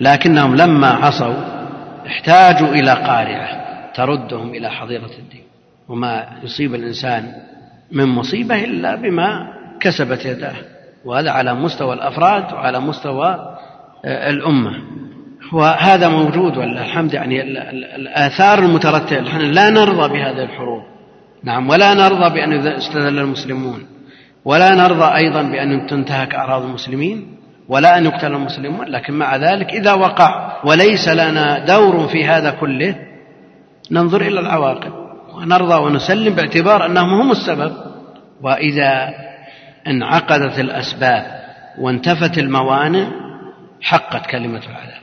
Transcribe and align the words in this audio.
لكنهم 0.00 0.56
لما 0.56 0.88
عصوا 0.88 1.58
احتاجوا 2.06 2.68
إلى 2.68 2.90
قارعة 2.90 3.58
تردهم 3.94 4.50
إلى 4.50 4.70
حظيرة 4.70 5.10
الدين. 5.18 5.42
وما 5.88 6.26
يصيب 6.42 6.74
الإنسان 6.74 7.32
من 7.92 8.04
مصيبة 8.04 8.64
إلا 8.64 8.94
بما 8.94 9.52
كسبت 9.80 10.24
يداه. 10.24 10.54
وهذا 11.04 11.30
على 11.30 11.54
مستوى 11.54 11.94
الأفراد 11.94 12.52
وعلى 12.52 12.80
مستوى 12.80 13.58
آه، 14.04 14.30
الأمة. 14.30 14.72
وهذا 15.52 16.08
موجود 16.08 16.56
ولله 16.56 16.84
الحمد 16.84 17.14
يعني 17.14 17.42
الآثار 17.96 18.58
المترتبة. 18.58 19.20
نحن 19.20 19.40
لا 19.40 19.70
نرضى 19.70 20.08
بهذه 20.08 20.42
الحروب. 20.42 20.82
نعم 21.44 21.68
ولا 21.68 21.94
نرضى 21.94 22.34
بأن 22.34 22.52
يستذل 22.52 23.18
المسلمون. 23.18 23.86
ولا 24.44 24.74
نرضى 24.74 25.16
أيضا 25.16 25.42
بأن 25.42 25.86
تنتهك 25.86 26.34
أعراض 26.34 26.62
المسلمين. 26.62 27.37
ولا 27.68 27.98
أن 27.98 28.04
يقتل 28.04 28.34
المسلمون 28.34 28.86
لكن 28.86 29.12
مع 29.14 29.36
ذلك 29.36 29.70
إذا 29.70 29.92
وقع 29.92 30.60
وليس 30.64 31.08
لنا 31.08 31.66
دور 31.66 32.08
في 32.08 32.24
هذا 32.24 32.50
كله 32.50 32.94
ننظر 33.90 34.20
إلى 34.20 34.40
العواقب 34.40 34.92
ونرضى 35.34 35.74
ونسلم 35.74 36.34
باعتبار 36.34 36.86
أنهم 36.86 37.20
هم 37.20 37.30
السبب. 37.30 37.72
وإذا 38.42 39.14
انعقدت 39.86 40.58
الأسباب 40.58 41.24
وانتفت 41.78 42.38
الموانع 42.38 43.08
حقت 43.82 44.26
كلمة 44.26 44.58
العذاب. 44.58 45.02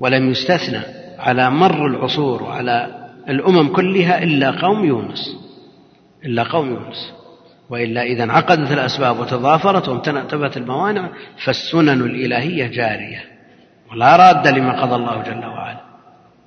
ولم 0.00 0.30
يستثنى 0.30 0.80
على 1.18 1.50
مر 1.50 1.86
العصور 1.86 2.42
وعلى 2.42 2.86
الأمم 3.28 3.68
كلها 3.68 4.22
إلا 4.22 4.50
قوم 4.50 4.84
يونس 4.84 5.36
إلا 6.24 6.42
قوم 6.42 6.68
يونس. 6.68 7.12
وإلا 7.70 8.02
إذا 8.02 8.24
انعقدت 8.24 8.72
الأسباب 8.72 9.18
وتضافرت 9.18 9.88
وانتفت 9.88 10.56
الموانع 10.56 11.08
فالسنن 11.44 12.00
الإلهية 12.00 12.66
جارية 12.66 13.24
ولا 13.92 14.16
راد 14.16 14.48
لما 14.48 14.82
قضى 14.82 14.94
الله 14.94 15.22
جل 15.22 15.46
وعلا. 15.46 15.80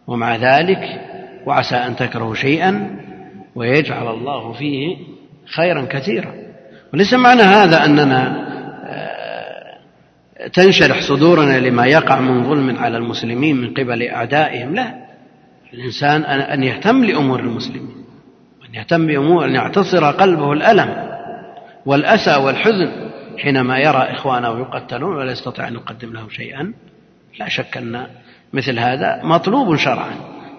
ومع 0.07 0.35
ذلك 0.35 1.01
وعسى 1.45 1.75
أن 1.75 1.95
تكرهوا 1.95 2.35
شيئا 2.35 2.99
ويجعل 3.55 4.07
الله 4.07 4.53
فيه 4.53 4.97
خيرا 5.55 5.85
كثيرا. 5.89 6.33
وليس 6.93 7.13
معنى 7.13 7.41
هذا 7.41 7.85
أننا 7.85 8.51
آه، 8.85 10.47
تنشرح 10.47 11.01
صدورنا 11.01 11.59
لما 11.59 11.85
يقع 11.85 12.19
من 12.19 12.43
ظلم 12.43 12.77
على 12.77 12.97
المسلمين 12.97 13.55
من 13.55 13.73
قبل 13.73 14.03
أعدائهم 14.07 14.75
لا. 14.75 14.93
الإنسان 15.73 16.23
أن 16.23 16.63
يهتم 16.63 17.03
لأمور 17.03 17.39
المسلمين 17.39 18.05
أن 18.69 18.75
يهتم 18.75 19.07
بأمور 19.07 19.45
أن 19.45 19.55
يعتصر 19.55 20.11
قلبه 20.11 20.53
الألم. 20.53 21.10
والأسى 21.85 22.35
والحزن 22.35 22.91
حينما 23.37 23.77
يرى 23.77 23.97
إخوانه 23.97 24.59
يقتلون 24.59 25.15
ولا 25.15 25.31
يستطيع 25.31 25.67
أن 25.67 25.73
يقدم 25.73 26.13
لهم 26.13 26.29
شيئا 26.29 26.73
لا 27.39 27.49
شك 27.49 27.77
أن 27.77 28.07
مثل 28.53 28.79
هذا 28.79 29.19
مطلوب 29.23 29.75
شرعا. 29.75 30.15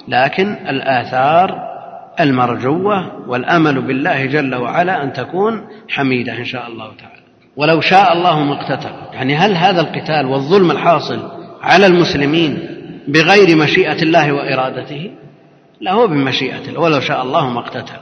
لكن 0.08 0.52
الآثار 0.52 1.72
المرجوة 2.20 3.28
والأمل 3.28 3.82
بالله 3.82 4.26
جل 4.26 4.54
وعلا 4.54 5.02
أن 5.02 5.12
تكون 5.12 5.68
حميدة 5.88 6.36
إن 6.38 6.44
شاء 6.44 6.66
الله 6.66 6.86
تعالى. 6.96 7.22
ولو 7.56 7.80
شاء 7.80 8.12
الله 8.12 8.44
ما 8.44 8.60
اقتتل. 8.60 8.92
يعني 9.12 9.36
هل 9.36 9.56
هذا 9.56 9.80
القتال 9.80 10.26
والظلم 10.26 10.70
الحاصل 10.70 11.30
على 11.62 11.86
المسلمين 11.86 12.58
بغير 13.08 13.56
مشيئة 13.56 14.02
الله 14.02 14.32
وإرادته؟ 14.32 15.10
لا 15.80 15.92
هو 15.92 16.06
بمشيئته 16.06 16.80
ولو 16.80 17.00
شاء 17.00 17.22
الله 17.22 17.50
ما 17.50 17.60
اقتتل. 17.60 18.00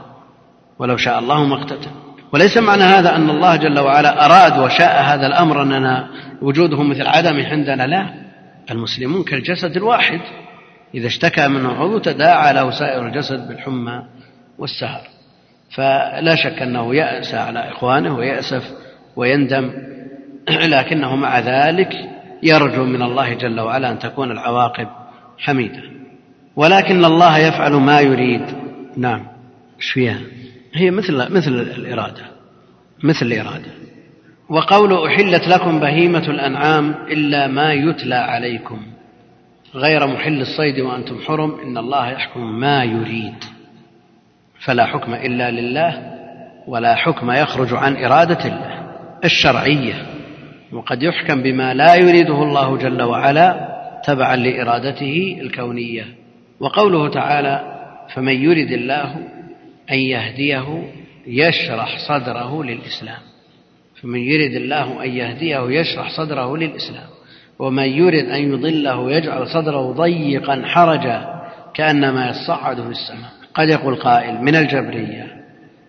ولو 0.78 0.96
شاء 0.96 1.18
الله 1.18 1.44
ما 1.44 1.54
اقتتل. 1.54 1.90
وليس 2.32 2.56
معنى 2.56 2.82
هذا 2.82 3.16
أن 3.16 3.30
الله 3.30 3.56
جل 3.56 3.78
وعلا 3.78 4.24
أراد 4.26 4.58
وشاء 4.58 5.02
هذا 5.02 5.26
الأمر 5.26 5.62
أننا 5.62 6.08
وجوده 6.42 6.82
مثل 6.82 7.06
عدم 7.06 7.40
عندنا؟ 7.40 7.86
لا. 7.86 8.14
المسلمون 8.70 9.24
كالجسد 9.24 9.76
الواحد. 9.76 10.20
إذا 10.94 11.06
اشتكى 11.06 11.48
منه 11.48 11.72
عضو 11.72 11.98
تداعى 11.98 12.52
له 12.54 12.70
سائر 12.70 13.06
الجسد 13.06 13.48
بالحمى 13.48 14.02
والسهر. 14.58 15.00
فلا 15.74 16.36
شك 16.36 16.62
أنه 16.62 16.94
يأسى 16.94 17.36
على 17.36 17.68
إخوانه 17.68 18.16
ويأسف 18.16 18.62
ويندم. 19.16 19.72
لكنه 20.74 21.16
مع 21.16 21.38
ذلك 21.38 21.92
يرجو 22.42 22.84
من 22.84 23.02
الله 23.02 23.34
جل 23.34 23.60
وعلا 23.60 23.90
أن 23.90 23.98
تكون 23.98 24.30
العواقب 24.30 24.88
حميدة. 25.38 25.82
ولكن 26.56 27.04
الله 27.04 27.38
يفعل 27.38 27.72
ما 27.72 28.00
يريد. 28.00 28.46
نعم. 28.96 29.26
إيش 29.78 29.96
هي 30.74 30.90
مثل 30.90 31.32
مثل 31.32 31.50
الإرادة 31.50 32.22
مثل 33.02 33.26
الإرادة. 33.26 33.70
وقول 34.48 35.06
أحلت 35.06 35.48
لكم 35.48 35.80
بهيمة 35.80 36.28
الأنعام 36.28 36.94
إلا 37.10 37.46
ما 37.46 37.72
يتلى 37.72 38.14
عليكم 38.14 38.80
غير 39.74 40.06
محل 40.06 40.40
الصيد 40.40 40.80
وأنتم 40.80 41.20
حرم 41.26 41.60
إن 41.60 41.78
الله 41.78 42.10
يحكم 42.10 42.60
ما 42.60 42.84
يريد. 42.84 43.44
فلا 44.64 44.86
حكم 44.86 45.14
إلا 45.14 45.50
لله 45.50 46.12
ولا 46.66 46.94
حكم 46.94 47.30
يخرج 47.30 47.74
عن 47.74 47.96
إرادة 48.04 48.44
الله 48.44 48.80
الشرعية. 49.24 50.06
وقد 50.72 51.02
يحكم 51.02 51.42
بما 51.42 51.74
لا 51.74 51.94
يريده 51.94 52.42
الله 52.42 52.76
جل 52.76 53.02
وعلا 53.02 53.68
تبعا 54.06 54.36
لإرادته 54.36 55.38
الكونية. 55.40 56.04
وقوله 56.60 57.10
تعالى 57.10 57.76
فمن 58.14 58.34
يرد 58.34 58.70
الله 58.72 59.16
أن 59.90 59.98
يهديه 59.98 60.82
يشرح 61.26 61.98
صدره 62.08 62.64
للإسلام. 62.64 63.22
فمن 64.02 64.18
يرد 64.18 64.54
الله 64.54 65.04
أن 65.04 65.10
يهديه 65.10 65.80
يشرح 65.80 66.16
صدره 66.16 66.56
للإسلام. 66.56 67.08
ومن 67.58 67.88
يرد 67.88 68.24
أن 68.24 68.52
يضله 68.52 69.10
يجعل 69.10 69.48
صدره 69.48 69.92
ضيقا 69.92 70.62
حرجا 70.66 71.40
كأنما 71.74 72.30
يصعد 72.30 72.76
في 72.76 72.88
السماء. 72.88 73.30
قد 73.54 73.68
يقول 73.68 73.96
قائل 73.96 74.34
من 74.42 74.56
الجبرية 74.56 75.26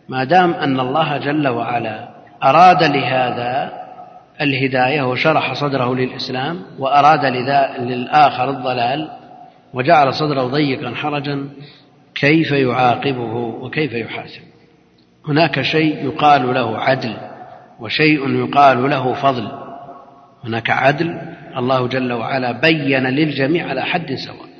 ما 0.09 0.23
دام 0.23 0.53
أن 0.53 0.79
الله 0.79 1.17
جل 1.17 1.47
وعلا 1.47 2.09
أراد 2.43 2.83
لهذا 2.83 3.81
الهداية 4.41 5.01
وشرح 5.01 5.53
صدره 5.53 5.95
للإسلام 5.95 6.61
وأراد 6.79 7.25
للآخر 7.79 8.49
الضلال 8.49 9.09
وجعل 9.73 10.13
صدره 10.13 10.43
ضيقا 10.43 10.95
حرجا 10.95 11.49
كيف 12.15 12.51
يعاقبه 12.51 13.35
وكيف 13.35 13.93
يحاسب. 13.93 14.41
هناك 15.27 15.61
شيء 15.61 16.05
يقال 16.05 16.53
له 16.53 16.77
عدل 16.77 17.13
وشيء 17.79 18.29
يقال 18.29 18.89
له 18.89 19.13
فضل. 19.13 19.51
هناك 20.43 20.69
عدل 20.69 21.21
الله 21.57 21.87
جل 21.87 22.13
وعلا 22.13 22.51
بين 22.51 23.03
للجميع 23.03 23.67
على 23.67 23.81
حد 23.81 24.13
سواء. 24.13 24.51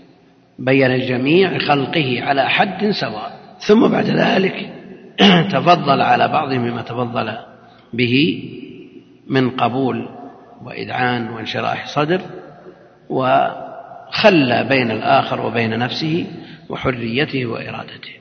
بين 0.60 0.88
لجميع 0.88 1.58
خلقه 1.58 2.24
على 2.24 2.50
حد 2.50 2.90
سواء. 2.90 3.32
ثم 3.60 3.88
بعد 3.88 4.06
ذلك 4.06 4.70
تفضل 5.54 6.02
على 6.02 6.28
بعضهم 6.28 6.70
بما 6.70 6.82
تفضل 6.82 7.38
به 7.94 8.44
من 9.28 9.50
قبول 9.50 10.10
وإذعان 10.66 11.30
وانشراح 11.30 11.88
صدر 11.88 12.22
وخلى 13.10 14.66
بين 14.70 14.92
الآخر 14.92 15.46
وبين 15.46 15.80
نفسه 15.80 16.26
وحريته 16.72 17.46
وإرادته. 17.46 18.12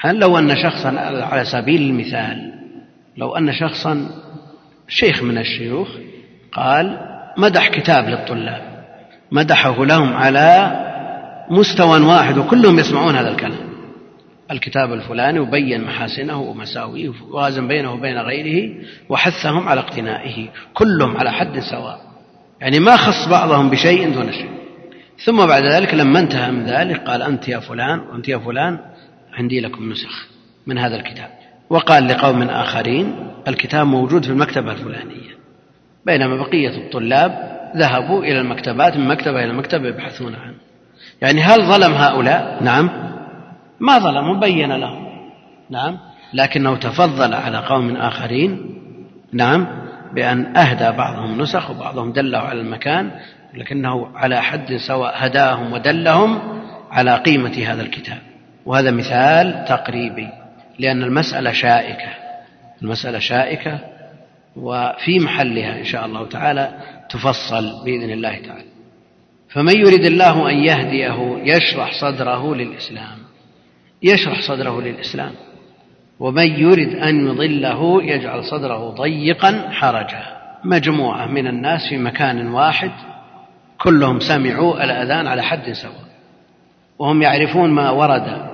هل 0.00 0.18
لو 0.18 0.38
أن 0.38 0.56
شخصا 0.56 0.88
على 1.30 1.44
سبيل 1.44 1.82
المثال 1.82 2.52
لو 3.16 3.36
أن 3.36 3.52
شخصا 3.52 4.08
شيخ 4.88 5.22
من 5.22 5.38
الشيوخ 5.38 5.88
قال 6.52 6.98
مدح 7.38 7.68
كتاب 7.68 8.08
للطلاب 8.08 8.62
مدحه 9.32 9.84
لهم 9.84 10.12
على 10.12 10.72
مستوى 11.50 12.00
واحد 12.00 12.38
وكلهم 12.38 12.78
يسمعون 12.78 13.16
هذا 13.16 13.30
الكلام. 13.30 13.70
الكتاب 14.50 14.92
الفلاني 14.92 15.38
وبين 15.38 15.84
محاسنه 15.84 16.40
ومساويه 16.40 17.12
ووازن 17.30 17.68
بينه 17.68 17.92
وبين 17.92 18.18
غيره 18.18 18.74
وحثهم 19.08 19.68
على 19.68 19.80
اقتنائه 19.80 20.48
كلهم 20.74 21.16
على 21.16 21.32
حد 21.32 21.58
سواء. 21.58 22.00
يعني 22.60 22.78
ما 22.78 22.96
خص 22.96 23.28
بعضهم 23.28 23.70
بشيء 23.70 24.14
دون 24.14 24.32
شيء. 24.32 24.59
ثم 25.24 25.46
بعد 25.46 25.64
ذلك 25.64 25.94
لما 25.94 26.20
انتهى 26.20 26.50
من 26.50 26.64
ذلك 26.64 27.00
قال 27.00 27.22
أنت 27.22 27.48
يا 27.48 27.58
فلان 27.58 28.00
وأنت 28.00 28.28
يا 28.28 28.38
فلان 28.38 28.78
عندي 29.32 29.60
لكم 29.60 29.90
نسخ 29.90 30.28
من 30.66 30.78
هذا 30.78 30.96
الكتاب. 30.96 31.30
وقال 31.70 32.08
لقوم 32.08 32.42
آخرين 32.42 33.14
الكتاب 33.48 33.86
موجود 33.86 34.24
في 34.24 34.30
المكتبة 34.30 34.72
الفلانية. 34.72 35.30
بينما 36.06 36.36
بقية 36.36 36.76
الطلاب 36.76 37.60
ذهبوا 37.76 38.24
إلى 38.24 38.40
المكتبات 38.40 38.96
من 38.96 39.08
مكتبة 39.08 39.44
إلى 39.44 39.52
مكتبة 39.52 39.88
يبحثون 39.88 40.34
عنه. 40.34 40.56
يعني 41.22 41.42
هل 41.42 41.62
ظلم 41.62 41.92
هؤلاء؟ 41.92 42.62
نعم. 42.62 42.90
ما 43.80 43.98
ظلموا 43.98 44.40
بين 44.40 44.72
لهم. 44.72 45.10
نعم. 45.70 45.98
لكنه 46.34 46.76
تفضل 46.76 47.34
على 47.34 47.58
قوم 47.58 47.96
آخرين 47.96 48.76
نعم 49.32 49.66
بأن 50.14 50.56
أهدى 50.56 50.96
بعضهم 50.96 51.40
نسخ 51.40 51.70
وبعضهم 51.70 52.12
دله 52.12 52.38
على 52.38 52.60
المكان 52.60 53.10
لكنه 53.54 54.08
على 54.14 54.42
حد 54.42 54.76
سواء 54.76 55.14
هداهم 55.16 55.72
ودلهم 55.72 56.60
على 56.90 57.14
قيمة 57.14 57.64
هذا 57.66 57.82
الكتاب. 57.82 58.18
وهذا 58.66 58.90
مثال 58.90 59.64
تقريبي 59.68 60.28
لأن 60.78 61.02
المسألة 61.02 61.52
شائكة. 61.52 62.08
المسألة 62.82 63.18
شائكة 63.18 63.78
وفي 64.56 65.18
محلها 65.18 65.78
إن 65.78 65.84
شاء 65.84 66.06
الله 66.06 66.28
تعالى 66.28 66.70
تفصل 67.10 67.84
بإذن 67.84 68.10
الله 68.10 68.38
تعالى. 68.46 68.70
فمن 69.48 69.76
يريد 69.76 70.04
الله 70.04 70.50
أن 70.50 70.56
يهديه 70.56 71.38
يشرح 71.54 72.00
صدره 72.00 72.54
للإسلام. 72.54 73.18
يشرح 74.02 74.40
صدره 74.40 74.80
للإسلام. 74.80 75.32
ومن 76.20 76.46
يرد 76.46 76.94
أن 76.94 77.26
يضله 77.26 78.02
يجعل 78.02 78.44
صدره 78.44 78.90
ضيقا 78.90 79.68
حرجا. 79.70 80.40
مجموعة 80.64 81.26
من 81.26 81.46
الناس 81.46 81.80
في 81.88 81.98
مكان 81.98 82.48
واحد 82.48 82.90
كلهم 83.82 84.20
سمعوا 84.20 84.84
الأذان 84.84 85.26
على 85.26 85.42
حد 85.42 85.72
سواء. 85.72 86.10
وهم 86.98 87.22
يعرفون 87.22 87.70
ما 87.70 87.90
ورد 87.90 88.46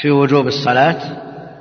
في 0.00 0.10
وجوب 0.10 0.46
الصلاة 0.46 0.98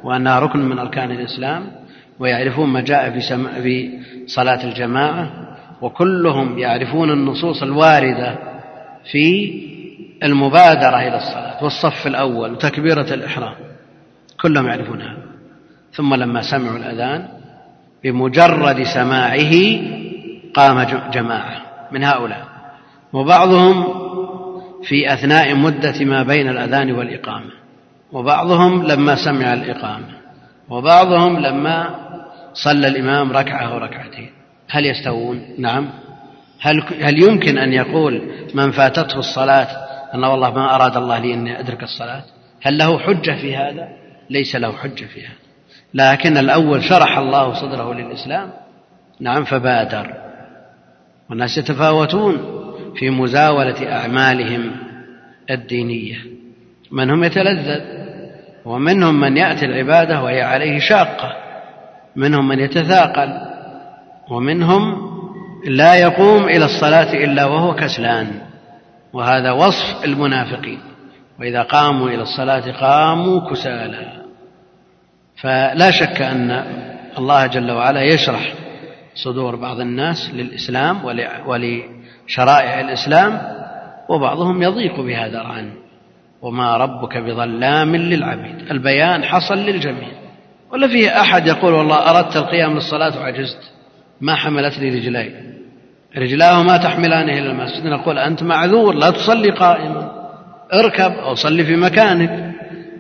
وأنها 0.03 0.39
ركن 0.39 0.59
من 0.59 0.79
أركان 0.79 1.11
الإسلام 1.11 1.71
ويعرفون 2.19 2.69
ما 2.69 2.81
جاء 2.81 3.11
في, 3.11 3.21
سم... 3.21 3.47
في 3.47 3.99
صلاة 4.27 4.63
الجماعة 4.63 5.31
وكلهم 5.81 6.59
يعرفون 6.59 7.11
النصوص 7.11 7.63
الواردة 7.63 8.35
في 9.11 9.53
المبادرة 10.23 10.97
إلى 11.07 11.15
الصلاة 11.15 11.63
والصف 11.63 12.07
الأول 12.07 12.51
وتكبيرة 12.51 13.13
الإحرام. 13.13 13.55
كلهم 14.41 14.67
يعرفون 14.67 15.01
هذا. 15.01 15.25
ثم 15.93 16.13
لما 16.13 16.41
سمعوا 16.41 16.77
الأذان 16.77 17.27
بمجرد 18.03 18.83
سماعه 18.83 19.53
قام 20.53 20.81
جماعة 21.11 21.61
من 21.91 22.03
هؤلاء. 22.03 22.54
وبعضهم 23.15 23.83
في 24.83 25.13
أثناء 25.13 25.55
مدة 25.55 26.05
ما 26.05 26.23
بين 26.23 26.49
الأذان 26.49 26.91
والإقامة 26.91 27.51
وبعضهم 28.11 28.83
لما 28.83 29.15
سمع 29.15 29.53
الإقامة 29.53 30.07
وبعضهم 30.69 31.39
لما 31.39 31.95
صلى 32.53 32.87
الإمام 32.87 33.31
ركعة 33.31 33.67
أو 33.67 33.77
ركعتين 33.77 34.29
هل 34.69 34.85
يستوون؟ 34.85 35.41
نعم. 35.57 35.89
هل 36.59 36.83
هل 37.01 37.23
يمكن 37.23 37.57
أن 37.57 37.73
يقول 37.73 38.21
من 38.53 38.71
فاتته 38.71 39.19
الصلاة 39.19 39.67
أن 40.13 40.23
والله 40.23 40.51
ما 40.51 40.75
أراد 40.75 40.97
الله 40.97 41.19
لي 41.19 41.33
أني 41.33 41.59
أدرك 41.59 41.83
الصلاة؟ 41.83 42.23
هل 42.61 42.77
له 42.77 42.99
حجة 42.99 43.31
في 43.41 43.55
هذا؟ 43.55 43.87
ليس 44.29 44.55
له 44.55 44.71
حجة 44.71 45.05
في 45.05 45.25
هذا. 45.25 45.35
لكن 45.93 46.37
الأول 46.37 46.83
شرح 46.83 47.17
الله 47.17 47.53
صدره 47.53 47.93
للإسلام 47.93 48.49
نعم 49.19 49.43
فبادر. 49.43 50.13
والناس 51.29 51.57
يتفاوتون. 51.57 52.64
في 52.95 53.09
مزاولة 53.09 53.91
أعمالهم 53.91 54.71
الدينية. 55.51 56.15
منهم 56.91 57.23
يتلذذ 57.23 57.81
ومنهم 58.65 59.19
من 59.19 59.37
يأتي 59.37 59.65
العبادة 59.65 60.23
وهي 60.23 60.41
عليه 60.41 60.79
شاقة. 60.79 61.33
منهم 62.15 62.47
من 62.47 62.59
يتثاقل 62.59 63.29
ومنهم 64.29 65.15
لا 65.67 65.95
يقوم 65.95 66.43
إلى 66.43 66.65
الصلاة 66.65 67.13
إلا 67.13 67.45
وهو 67.45 67.75
كسلان. 67.75 68.27
وهذا 69.13 69.51
وصف 69.51 70.05
المنافقين. 70.05 70.79
وإذا 71.39 71.61
قاموا 71.61 72.09
إلى 72.09 72.21
الصلاة 72.21 72.71
قاموا 72.71 73.49
كسالى 73.49 74.25
فلا 75.41 75.91
شك 75.91 76.21
أن 76.21 76.65
الله 77.17 77.47
جل 77.47 77.71
وعلا 77.71 78.01
يشرح 78.01 78.53
صدور 79.15 79.55
بعض 79.55 79.79
الناس 79.79 80.31
للإسلام 80.33 81.05
ولشرائع 82.25 82.79
الإسلام 82.79 83.41
وبعضهم 84.09 84.61
يضيق 84.61 84.99
بهذا 84.99 85.41
العن 85.41 85.71
وما 86.41 86.77
ربك 86.77 87.17
بظلام 87.17 87.95
للعبيد. 87.95 88.71
البيان 88.71 89.23
حصل 89.23 89.55
للجميع. 89.57 90.11
ولا 90.71 90.87
فيه 90.87 91.21
أحد 91.21 91.47
يقول 91.47 91.73
والله 91.73 91.95
أردت 91.95 92.35
القيام 92.35 92.73
للصلاة 92.73 93.19
وعجزت. 93.19 93.71
ما 94.21 94.35
حملت 94.35 94.79
لي 94.79 94.89
رجلي. 94.89 95.55
رجلاه 96.17 96.63
ما 96.63 96.77
تحملانه 96.77 97.33
إلى 97.33 97.51
المسجد. 97.51 97.85
نقول 97.85 98.17
أنت 98.17 98.43
معذور 98.43 98.95
لا 98.95 99.09
تصلي 99.09 99.51
قائما. 99.51 100.11
اركب 100.73 101.11
أو 101.11 101.35
صلي 101.35 101.63
في 101.65 101.75
مكانك. 101.75 102.55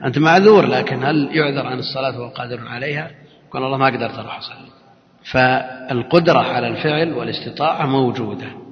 أنت 0.05 0.17
معذور 0.17 0.65
لكن 0.65 1.03
هل 1.03 1.29
يعذر 1.31 1.67
عن 1.67 1.79
الصلاة 1.79 2.19
وهو 2.19 2.29
قادر 2.29 2.59
عليها؟ 2.67 3.11
يقول 3.47 3.63
الله 3.65 3.77
ما 3.77 3.85
قدرت 3.85 4.19
أروح 4.19 4.37
أصلي. 4.37 4.75
فالقدرة 5.31 6.39
على 6.39 6.67
الفعل 6.67 7.13
والاستطاعة 7.13 7.85
موجودة. 7.85 8.64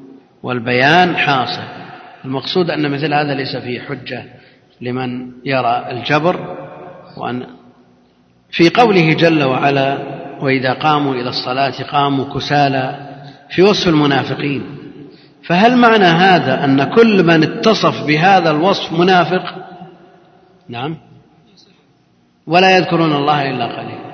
والبيان 0.43 1.17
حاصل. 1.17 1.63
المقصود 2.25 2.69
أن 2.69 2.91
مثل 2.91 3.13
هذا 3.13 3.33
ليس 3.33 3.55
فيه 3.55 3.81
حجة 3.81 4.23
لمن 4.81 5.31
يرى 5.45 5.87
الجبر 5.91 6.57
وأن 7.17 7.47
في 8.51 8.69
قوله 8.69 9.13
جل 9.13 9.43
وعلا 9.43 9.97
وإذا 10.41 10.73
قاموا 10.73 11.13
إلى 11.13 11.29
الصلاة 11.29 11.83
قاموا 11.83 12.33
كسالى 12.33 13.09
في 13.49 13.61
وصف 13.61 13.87
المنافقين. 13.87 14.63
فهل 15.43 15.77
معنى 15.77 16.05
هذا 16.05 16.65
أن 16.65 16.83
كل 16.83 17.23
من 17.23 17.43
اتصف 17.43 18.03
بهذا 18.07 18.51
الوصف 18.51 18.93
منافق؟ 18.93 19.55
نعم. 20.69 20.97
ولا 22.47 22.77
يذكرون 22.77 23.13
الله 23.13 23.49
إلا 23.49 23.65
قليلا. 23.65 24.13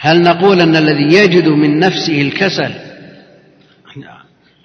هل 0.00 0.22
نقول 0.22 0.60
أن 0.60 0.76
الذي 0.76 1.14
يجد 1.14 1.48
من 1.48 1.78
نفسه 1.78 2.22
الكسل 2.22 2.85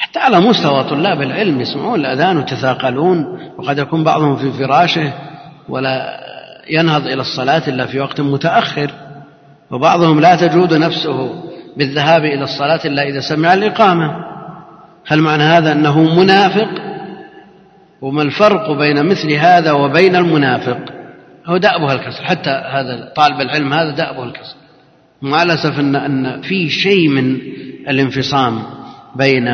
حتى 0.02 0.20
على 0.20 0.40
مستوى 0.40 0.84
طلاب 0.84 1.22
العلم 1.22 1.62
يسمعون 1.62 2.00
الأذان 2.00 2.38
ويتثاقلون. 2.38 3.40
وقد 3.58 3.78
يكون 3.78 4.04
بعضهم 4.04 4.36
في 4.36 4.52
فراشه 4.52 5.14
ولا 5.70 6.20
ينهض 6.70 7.08
إلى 7.08 7.22
الصلاة 7.22 7.68
إلا 7.68 7.86
في 7.86 8.00
وقت 8.00 8.22
متأخر. 8.22 8.92
وبعضهم 9.72 10.20
لا 10.20 10.36
تجود 10.36 10.74
نفسه 10.74 11.44
بالذهاب 11.78 12.26
إلى 12.26 12.44
الصلاة 12.44 12.80
إلا 12.86 13.04
إذا 13.04 13.20
سمع 13.20 13.54
الإقامة. 13.54 14.16
هل 15.08 15.22
معنى 15.22 15.44
هذا 15.44 15.72
أنه 15.72 16.20
منافق؟ 16.20 16.70
وما 18.02 18.22
الفرق 18.22 18.72
بين 18.72 19.06
مثل 19.06 19.32
هذا 19.32 19.72
وبين 19.72 20.16
المنافق؟ 20.16 20.78
هو 21.46 21.58
دأبها 21.58 21.94
الكسر. 21.94 22.24
حتى 22.24 22.50
هذا 22.50 23.12
طالب 23.16 23.42
العلم 23.42 23.74
هذا 23.74 23.92
دأبه 23.96 24.24
الكسر. 24.24 24.56
مع 25.22 25.44
الأسف 25.44 25.80
أن, 25.80 25.96
أن 25.96 26.42
في 26.42 26.70
شيء 26.70 27.10
من 27.10 27.38
الانفصام 27.90 28.64
بين 29.16 29.48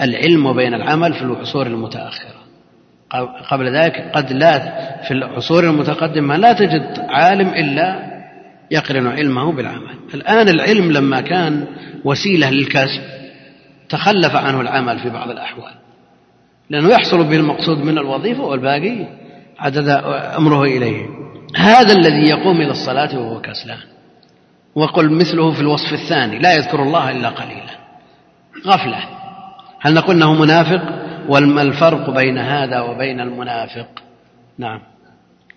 العلم 0.00 0.46
وبين 0.46 0.74
العمل 0.74 1.12
في 1.12 1.22
العصور 1.22 1.66
المتأخرة. 1.66 2.40
قبل 3.50 3.76
ذلك 3.76 4.10
قد 4.14 4.32
لا 4.32 4.58
في 5.02 5.10
العصور 5.10 5.64
المتقدمة 5.64 6.36
لا 6.36 6.52
تجد 6.52 6.98
عالم 7.08 7.48
إلا 7.48 8.10
يقرن 8.70 9.06
علمه 9.06 9.52
بالعمل. 9.52 9.96
الآن 10.14 10.48
العلم 10.48 10.92
لما 10.92 11.20
كان 11.20 11.66
وسيلة 12.04 12.50
للكسب 12.50 13.02
تخلف 13.88 14.36
عنه 14.36 14.60
العمل 14.60 14.98
في 14.98 15.10
بعض 15.10 15.30
الأحوال. 15.30 15.72
لأنه 16.70 16.88
يحصل 16.88 17.24
به 17.24 17.36
المقصود 17.36 17.78
من 17.78 17.98
الوظيفة 17.98 18.42
والباقي 18.42 19.06
عدد 19.58 19.88
أمره 20.38 20.64
إليه. 20.64 21.06
هذا 21.56 21.92
الذي 21.92 22.30
يقوم 22.30 22.56
إلى 22.56 22.70
الصلاة 22.70 23.18
وهو 23.18 23.40
كسلان. 23.40 23.78
وقل 24.74 25.12
مثله 25.12 25.52
في 25.52 25.60
الوصف 25.60 25.92
الثاني 25.92 26.38
لا 26.38 26.54
يذكر 26.54 26.82
الله 26.82 27.10
إلا 27.10 27.28
قليلا. 27.28 27.80
غفلة 28.66 29.19
هل 29.80 29.94
نقول 29.94 30.16
أنه 30.16 30.34
منافق؟ 30.34 30.82
وما 31.28 31.62
الفرق 31.62 32.10
بين 32.10 32.38
هذا 32.38 32.80
وبين 32.80 33.20
المنافق. 33.20 33.88
نعم. 34.58 34.80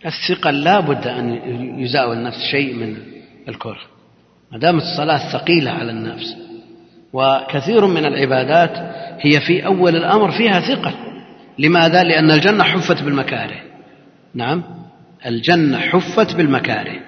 الثقل 0.05 0.63
لا 0.63 0.79
بد 0.79 1.07
أن 1.07 1.31
يزاول 1.79 2.17
النفس 2.17 2.37
شيء 2.51 2.75
من 2.75 2.97
الكره. 3.49 3.81
ما 4.51 4.57
دامت 4.57 4.81
الصلاة 4.81 5.31
ثقيلة 5.31 5.71
على 5.71 5.91
النفس. 5.91 6.35
وكثير 7.13 7.85
من 7.85 8.05
العبادات 8.05 8.77
هي 9.19 9.41
في 9.41 9.65
أول 9.65 9.95
الأمر 9.95 10.31
فيها 10.31 10.59
ثقل 10.59 10.93
لماذا؟ 11.59 12.03
لأن 12.03 12.31
الجنة 12.31 12.63
حفت 12.63 13.03
بالمكاره. 13.03 13.59
نعم. 14.35 14.63
الجنة 15.25 15.79
حفت 15.79 16.35
بالمكاره. 16.35 16.99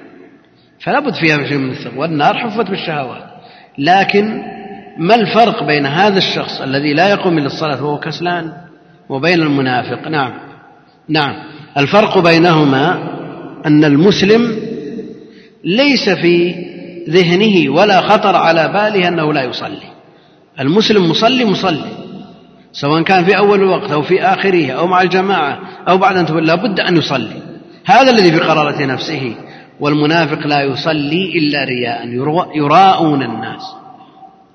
فلا 0.79 0.99
بد 0.99 1.13
فيها 1.13 1.47
شيء 1.47 1.57
من 1.57 1.71
الثقل 1.71 1.97
والنار 1.97 2.37
حفت 2.37 2.69
بالشهوات. 2.69 3.23
لكن 3.77 4.54
ما 4.97 5.15
الفرق 5.15 5.63
بين 5.63 5.85
هذا 5.85 6.17
الشخص 6.17 6.61
الذي 6.61 6.93
لا 6.93 7.09
يقوم 7.09 7.37
إلى 7.37 7.45
الصلاة 7.47 7.83
وهو 7.83 7.99
كسلان 7.99 8.53
وبين 9.09 9.41
المنافق؟ 9.41 10.07
نعم. 10.07 10.33
نعم. 11.09 11.35
الفرق 11.77 12.17
بينهما 12.17 12.93
أن 13.65 13.85
المسلم 13.85 14.59
ليس 15.63 16.09
في 16.09 16.55
ذهنه 17.09 17.69
ولا 17.69 18.01
خطر 18.01 18.35
على 18.35 18.67
باله 18.67 19.07
أنه 19.07 19.33
لا 19.33 19.43
يصلي. 19.43 19.95
المسلم 20.59 21.09
مصلي 21.09 21.45
مصلي. 21.45 21.91
سواء 22.71 23.03
كان 23.03 23.25
في 23.25 23.37
أول 23.37 23.59
الوقت 23.59 23.91
أو 23.91 24.01
في 24.01 24.21
آخره 24.21 24.71
أو 24.71 24.87
مع 24.87 25.01
الجماعة 25.01 25.59
أو 25.89 25.97
بعد 25.97 26.17
أن 26.17 26.45
لا 26.45 26.55
بد 26.55 26.79
أن 26.79 26.97
يصلي. 26.97 27.41
هذا 27.85 28.11
الذي 28.11 28.31
في 28.31 28.39
قرارة 28.39 28.85
نفسه. 28.85 29.35
والمنافق 29.79 30.47
لا 30.47 30.61
يصلي 30.61 31.39
إلا 31.39 31.63
رياء 31.63 32.07
يراءون 32.55 33.23
الناس. 33.23 33.84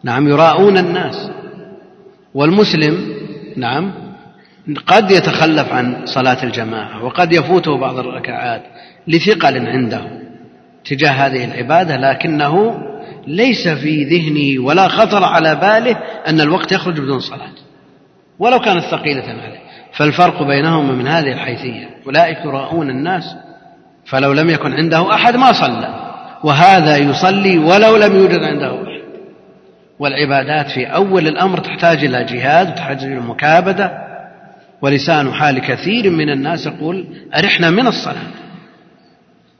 نعم 0.05 0.29
يراءون 0.29 0.79
الناس. 0.79 1.31
والمسلم 2.35 3.15
نعم 3.57 3.93
قد 4.87 5.11
يتخلف 5.11 5.73
عن 5.73 6.07
صلاة 6.07 6.45
الجماعة 6.45 7.05
وقد 7.05 7.33
يفوته 7.33 7.79
بعض 7.79 7.99
الركعات 7.99 8.63
لثقل 9.09 9.69
عنده 9.69 10.03
تجاه 10.85 11.11
هذه 11.11 11.45
العبادة 11.45 11.97
لكنه 11.97 12.83
ليس 13.27 13.69
في 13.69 14.05
ذهنه 14.05 14.67
ولا 14.67 14.89
خطر 14.89 15.25
على 15.25 15.55
باله 15.55 15.97
أن 16.27 16.41
الوقت 16.41 16.73
يخرج 16.73 17.01
بدون 17.01 17.19
صلاة 17.19 17.53
ولو 18.39 18.59
كانت 18.59 18.85
ثقيلة 18.85 19.25
عليه. 19.25 19.61
فالفرق 19.93 20.43
بينهم 20.43 20.99
من 20.99 21.09
هذه 21.09 21.33
الحيثية 21.33 21.91
أولئك 22.07 22.39
يراءون 22.45 22.91
الناس 22.91 23.25
فلو 24.07 24.33
لم 24.33 24.51
يكن 24.51 24.73
عنده 24.73 25.15
أحد 25.15 25.37
ما 25.37 25.53
صلى 25.53 26.11
وهذا 26.45 26.97
يصلي 26.97 27.59
ولو 27.59 27.97
لم 27.97 28.17
يوجد 28.17 28.43
عنده 28.43 28.75
أحد 28.75 28.90
والعبادات 30.01 30.71
في 30.71 30.87
أول 30.87 31.29
الأمر 31.29 31.59
تحتاج 31.59 32.05
إلى 32.05 32.25
جهاد 32.25 32.69
وتحتاج 32.71 33.05
إلى 33.05 33.21
مكابدة 33.21 33.91
ولسان 34.83 35.33
حال 35.33 35.59
كثير 35.59 36.11
من 36.11 36.31
الناس 36.31 36.67
يقول 36.67 37.07
أرحنا 37.37 37.71
من 37.71 37.87
الصلاة. 37.87 38.31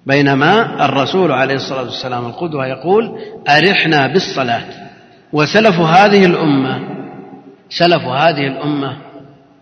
بينما 0.07 0.85
الرسول 0.85 1.33
عليه 1.33 1.55
الصلاة 1.55 1.83
والسلام 1.83 2.27
القدوة 2.27 2.67
يقول 2.67 3.19
أرحنا 3.49 4.07
بالصلاة. 4.07 4.65
وسلف 5.33 5.81
هذه 5.81 6.27
الأمة 6.27 6.81
سلف 7.69 8.03
هذه 8.03 8.47
الأمة 8.47 8.97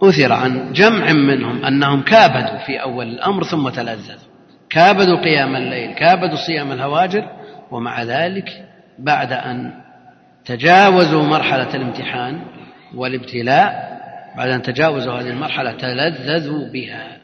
أثر 0.02 0.32
عن 0.32 0.72
جمع 0.72 1.12
منهم 1.12 1.64
أنهم 1.64 2.02
كابدوا 2.02 2.58
في 2.66 2.82
أول 2.82 3.06
الأمر 3.06 3.44
ثم 3.44 3.68
تلذذوا. 3.68 4.28
كابدوا 4.70 5.20
قيام 5.24 5.56
الليل 5.56 5.94
كابدوا 5.94 6.46
صيام 6.46 6.72
الهواجر 6.72 7.24
ومع 7.70 8.02
ذلك 8.02 8.48
بعد 8.98 9.32
أن 9.32 9.87
تجاوزوا 10.48 11.22
مرحلة 11.22 11.74
الامتحان 11.74 12.40
والابتلاء 12.94 13.98
بعد 14.36 14.48
أن 14.48 14.62
تجاوزوا 14.62 15.12
هذه 15.12 15.30
المرحلة 15.30 15.72
تلذذوا 15.72 16.68
بها. 16.72 17.16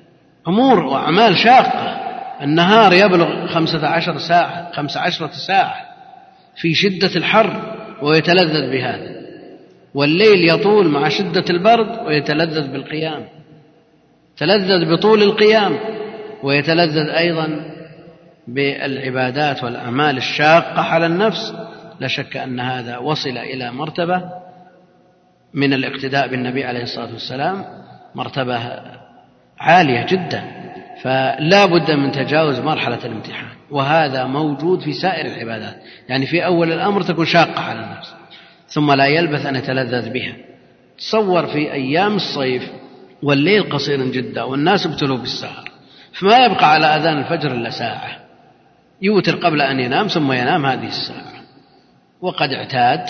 أمور 0.48 0.80
وأعمال 0.80 1.38
شاقة. 1.38 2.00
النهار 2.42 2.92
يبلغ 2.92 3.46
خمسة 3.46 3.88
عشر 3.88 4.18
ساعة 4.18 4.72
خمسة 4.72 5.00
عشرة 5.00 5.30
ساعة 5.46 5.76
في 6.56 6.74
شدة 6.74 7.16
الحر 7.16 7.76
ويتلذذ 8.02 8.70
بهذا. 8.70 9.14
والليل 9.94 10.48
يطول 10.48 10.88
مع 10.88 11.08
شدة 11.08 11.44
البرد 11.50 12.06
ويتلذذ 12.06 12.72
بالقيام. 12.72 13.24
تلذذ 14.36 14.92
بطول 14.92 15.22
القيام 15.22 15.78
ويتلذذ 16.42 17.08
أيضا 17.08 17.60
بالعبادات 18.48 19.64
والأعمال 19.64 20.16
الشاقة 20.16 20.82
على 20.82 21.06
النفس 21.06 21.54
لا 22.00 22.08
شك 22.08 22.36
أن 22.36 22.60
هذا 22.60 22.98
وصل 22.98 23.38
إلى 23.38 23.72
مرتبة 23.72 24.22
من 25.54 25.72
الاقتداء 25.72 26.28
بالنبي 26.28 26.64
عليه 26.64 26.82
الصلاة 26.82 27.12
والسلام 27.12 27.64
مرتبة 28.14 28.60
عالية 29.58 30.06
جدا 30.06 30.44
فلا 31.02 31.66
بد 31.66 31.90
من 31.90 32.12
تجاوز 32.12 32.60
مرحلة 32.60 32.98
الامتحان 33.04 33.48
وهذا 33.70 34.24
موجود 34.24 34.80
في 34.80 34.92
سائر 34.92 35.26
العبادات 35.26 35.76
يعني 36.08 36.26
في 36.26 36.44
أول 36.44 36.72
الأمر 36.72 37.02
تكون 37.02 37.26
شاقة 37.26 37.60
على 37.60 37.84
النفس 37.84 38.14
ثم 38.68 38.92
لا 38.92 39.06
يلبث 39.06 39.46
أن 39.46 39.56
يتلذذ 39.56 40.10
بها. 40.10 40.36
تصور 40.98 41.46
في 41.46 41.72
أيام 41.72 42.16
الصيف 42.16 42.70
والليل 43.22 43.70
قصير 43.72 44.06
جدا 44.06 44.42
والناس 44.42 44.86
ابتلوا 44.86 45.18
بالسهر 45.18 45.70
فما 46.12 46.44
يبقى 46.44 46.72
على 46.72 46.86
أذان 46.86 47.18
الفجر 47.18 47.52
إلا 47.52 47.70
ساعة 47.70 48.18
يوتر 49.02 49.36
قبل 49.36 49.62
أن 49.62 49.80
ينام 49.80 50.06
ثم 50.06 50.32
ينام 50.32 50.66
هذه 50.66 50.86
الساعة. 50.86 51.33
وقد 52.24 52.52
اعتاد 52.52 53.00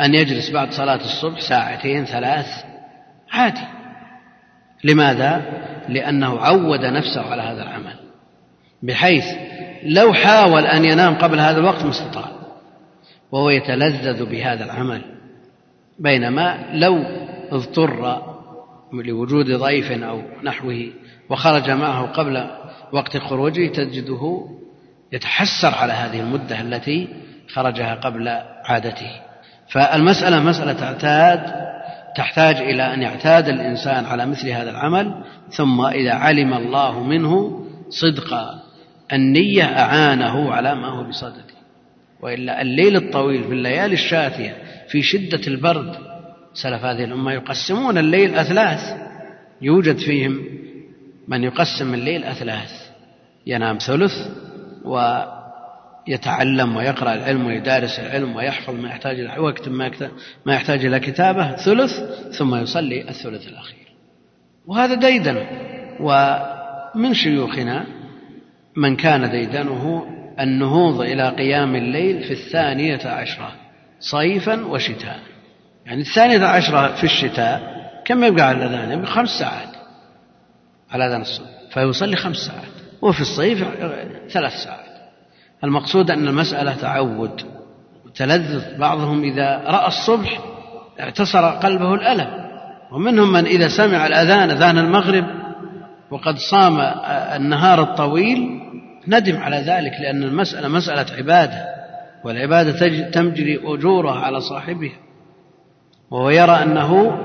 أن 0.00 0.14
يجلس 0.14 0.50
بعد 0.50 0.72
صلاة 0.72 1.00
الصبح 1.04 1.40
ساعتين 1.40 2.04
ثلاث 2.04 2.46
عادي 3.30 3.66
لماذا؟ 4.84 5.42
لأنه 5.88 6.40
عود 6.40 6.84
نفسه 6.84 7.30
على 7.30 7.42
هذا 7.42 7.62
العمل 7.62 7.94
بحيث 8.82 9.24
لو 9.82 10.12
حاول 10.12 10.66
أن 10.66 10.84
ينام 10.84 11.14
قبل 11.14 11.40
هذا 11.40 11.58
الوقت 11.58 11.84
ما 11.84 11.90
استطاع 11.90 12.30
وهو 13.32 13.50
يتلذذ 13.50 14.24
بهذا 14.24 14.64
العمل 14.64 15.02
بينما 15.98 16.58
لو 16.72 17.04
اضطر 17.50 18.22
لوجود 18.92 19.50
ضيف 19.50 19.92
أو 19.92 20.22
نحوه 20.42 20.92
وخرج 21.30 21.70
معه 21.70 22.06
قبل 22.06 22.50
وقت 22.92 23.16
خروجه 23.16 23.66
تجده 23.68 24.46
يتحسر 25.12 25.74
على 25.74 25.92
هذه 25.92 26.20
المدة 26.20 26.60
التي 26.60 27.08
خرجها 27.54 27.94
قبل 27.94 28.28
عادته. 28.64 29.10
فالمسألة 29.68 30.40
مسألة 30.40 30.84
اعتاد 30.84 31.70
تحتاج 32.16 32.56
إلى 32.56 32.94
أن 32.94 33.02
يعتاد 33.02 33.48
الإنسان 33.48 34.04
على 34.04 34.26
مثل 34.26 34.48
هذا 34.48 34.70
العمل 34.70 35.24
ثم 35.50 35.80
إذا 35.80 36.12
علم 36.12 36.54
الله 36.54 37.02
منه 37.02 37.60
صدق 37.88 38.34
النية 39.12 39.64
أعانه 39.64 40.52
على 40.52 40.74
ما 40.74 40.88
هو 40.88 41.04
بصدده 41.04 41.60
وإلا 42.20 42.62
الليل 42.62 42.96
الطويل 42.96 43.44
في 43.44 43.52
الليالي 43.52 43.94
الشاتية 43.94 44.56
في 44.88 45.02
شدة 45.02 45.40
البرد 45.46 45.96
سلف 46.54 46.84
هذه 46.84 47.04
الأمة 47.04 47.32
يقسمون 47.32 47.98
الليل 47.98 48.34
أثلاث. 48.34 49.10
يوجد 49.62 49.98
فيهم 49.98 50.44
من 51.28 51.44
يقسم 51.44 51.94
الليل 51.94 52.24
أثلاث 52.24 52.90
ينام 53.46 53.78
ثلث 53.78 54.12
ويتعلم 56.10 56.76
ويقرأ 56.76 57.14
العلم 57.14 57.46
ويدارس 57.46 57.98
العلم 57.98 58.36
ويحفظ 58.36 58.74
ما 58.74 58.88
يحتاج 58.88 59.20
إلى 59.20 59.38
وقت 59.38 59.68
ما 60.46 60.54
يحتاج 60.54 60.84
إلى 60.84 61.00
كتابة 61.00 61.56
ثلث 61.56 62.00
ثم 62.38 62.54
يصلي 62.54 63.08
الثلث 63.08 63.48
الأخير. 63.48 63.92
وهذا 64.66 64.94
ديدن. 64.94 65.46
ومن 66.00 67.14
شيوخنا 67.14 67.86
من 68.76 68.96
كان 68.96 69.30
ديدنه 69.30 70.06
النهوض 70.40 71.00
إلى 71.00 71.28
قيام 71.28 71.76
الليل 71.76 72.24
في 72.24 72.30
الثانية 72.30 73.06
عشرة 73.06 73.52
صيفا 74.00 74.64
وشتاء. 74.66 75.20
يعني 75.86 76.00
الثانية 76.00 76.44
عشرة 76.44 76.94
في 76.94 77.04
الشتاء 77.04 77.60
كم 78.04 78.24
يبقى 78.24 78.48
على 78.48 78.56
الأذان؟ 78.56 78.92
يبقى 78.92 79.06
خمس 79.06 79.28
ساعات. 79.28 79.68
على 80.90 81.06
أذان 81.06 81.20
الصبح. 81.20 81.48
فيصلي 81.70 82.16
خمس 82.16 82.36
ساعات. 82.36 82.72
وفي 83.02 83.20
الصيف 83.20 83.64
ثلاث 84.28 84.52
ساعات. 84.52 84.89
المقصود 85.64 86.10
أن 86.10 86.28
المسألة 86.28 86.74
تعود. 86.74 87.42
تلذذ 88.14 88.78
بعضهم 88.78 89.22
إذا 89.22 89.62
رأى 89.66 89.86
الصبح 89.86 90.40
اعتصر 91.00 91.50
قلبه 91.50 91.94
الألم. 91.94 92.50
ومنهم 92.92 93.32
من 93.32 93.46
إذا 93.46 93.68
سمع 93.68 94.06
الأذان 94.06 94.50
أذان 94.50 94.78
المغرب 94.78 95.24
وقد 96.10 96.36
صام 96.38 96.80
النهار 97.36 97.82
الطويل 97.82 98.60
ندم 99.08 99.36
على 99.36 99.56
ذلك 99.56 99.92
لأن 100.02 100.22
المسألة 100.22 100.68
مسألة 100.68 101.06
عبادة 101.18 101.64
والعبادة 102.24 102.72
تجري 103.10 103.60
أجورها 103.64 104.20
على 104.20 104.40
صاحبها. 104.40 104.96
وهو 106.10 106.30
يرى 106.30 106.52
أنه 106.52 107.18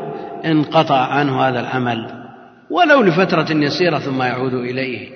انقطع 0.45 0.99
عنه 0.99 1.41
هذا 1.41 1.59
العمل. 1.59 2.25
ولو 2.71 3.01
لفترة 3.01 3.51
يسيرة 3.51 3.99
ثم 3.99 4.21
يعود 4.21 4.53
إليه. 4.53 5.14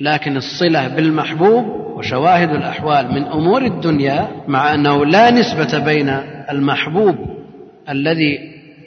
لكن 0.00 0.36
الصلة 0.36 0.88
بالمحبوب 0.88 1.64
وشواهد 1.96 2.50
الأحوال 2.50 3.12
من 3.14 3.24
أمور 3.24 3.64
الدنيا 3.64 4.28
مع 4.48 4.74
أنه 4.74 5.06
لا 5.06 5.30
نسبة 5.30 5.78
بين 5.78 6.08
المحبوب 6.50 7.16
الذي 7.88 8.38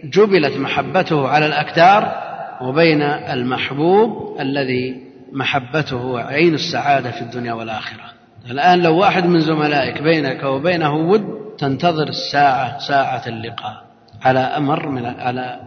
جبلت 0.04 0.58
محبته 0.58 1.28
على 1.28 1.46
الأكدار 1.46 2.28
وبين 2.62 3.02
المحبوب 3.02 4.38
الذي 4.40 5.08
محبته 5.32 6.20
عين 6.20 6.54
السعادة 6.54 7.12
في 7.12 7.22
الدنيا 7.22 7.54
والآخرة. 7.54 8.04
الآن 8.52 8.80
لو 8.82 8.98
واحد 8.98 9.26
من 9.26 9.40
زملائك 9.40 10.02
بينك 10.02 10.44
وبينه 10.44 10.96
ود 10.96 11.26
تنتظر 11.58 12.08
الساعة 12.08 12.80
ساعة 12.80 13.24
اللقاء 13.28 13.84
على 14.22 14.40
أمر 14.40 14.90
من 14.90 15.06
على 15.06 15.60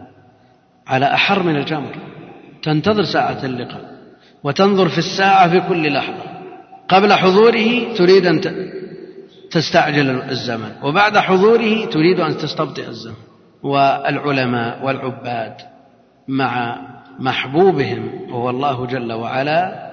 على 0.87 1.05
أحر 1.05 1.43
من 1.43 1.55
الجمر 1.55 1.95
تنتظر 2.63 3.03
ساعة 3.03 3.45
اللقاء. 3.45 3.90
وتنظر 4.43 4.89
في 4.89 4.97
الساعة 4.97 5.49
في 5.49 5.67
كل 5.67 5.93
لحظة. 5.93 6.23
قبل 6.89 7.13
حضوره 7.13 7.93
تريد 7.97 8.25
أن 8.25 8.41
تستعجل 9.51 10.21
الزمن. 10.29 10.71
وبعد 10.83 11.17
حضوره 11.17 11.85
تريد 11.85 12.19
أن 12.19 12.37
تستبطئ 12.37 12.87
الزمن. 12.87 13.15
والعلماء 13.63 14.85
والعباد 14.85 15.53
مع 16.27 16.77
محبوبهم 17.19 18.31
وهو 18.31 18.49
الله 18.49 18.85
جل 18.85 19.13
وعلا 19.13 19.91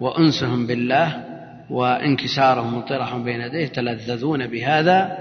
وأنسهم 0.00 0.66
بالله 0.66 1.24
وانكسارهم 1.70 2.78
وطرحهم 2.78 3.24
بين 3.24 3.40
يديه 3.40 3.58
يتلذذون 3.58 4.46
بهذا 4.46 5.18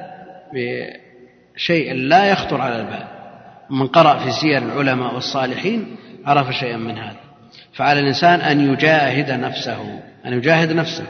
بشيء 0.54 1.94
لا 1.94 2.26
يخطر 2.26 2.62
على 2.62 2.82
البال. 2.82 3.08
من 3.70 3.88
قرأ 3.88 4.20
في 4.20 4.32
سير 4.32 4.58
العلماء 4.58 5.14
والصالحين 5.14 5.96
عرف 6.26 6.52
شيئا 6.52 6.78
من 6.78 6.98
هذا. 6.98 7.29
فعلى 7.80 8.00
الإنسان 8.00 8.42
أن 8.42 8.74
يجاهد 8.74 9.32
نفسه 9.32 10.00
أن 10.26 10.34
يجاهد 10.34 10.72
نفسه 10.72 11.04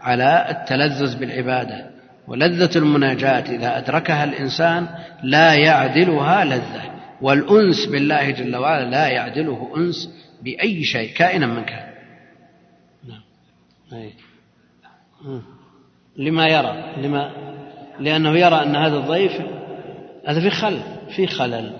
على 0.00 0.46
التلذذ 0.50 1.18
بالعبادة 1.18 1.90
ولذة 2.28 2.78
المناجاة. 2.78 3.40
إذا 3.40 3.78
أدركها 3.78 4.24
الإنسان 4.24 4.88
لا 5.22 5.54
يعدلها 5.54 6.44
لذة 6.44 6.82
والأنس 7.20 7.86
بالله 7.86 8.30
جل 8.30 8.56
وعلا 8.56 8.90
لا 8.90 9.08
يعدله 9.08 9.72
أنس 9.76 10.10
بأي 10.42 10.84
شيء 10.84 11.12
كائنا 11.12 11.46
من 11.46 11.64
كان. 11.64 11.86
نعم. 13.08 13.22
لما 16.16 16.46
يرى 16.46 16.94
لما 17.02 17.30
لأنه 18.00 18.38
يرى 18.38 18.62
أن 18.62 18.76
هذا 18.76 18.96
الضيف 18.96 19.32
هذا 20.28 20.40
في 20.40 20.50
خلل 20.50 20.82
في 21.16 21.26
خلل 21.26 21.72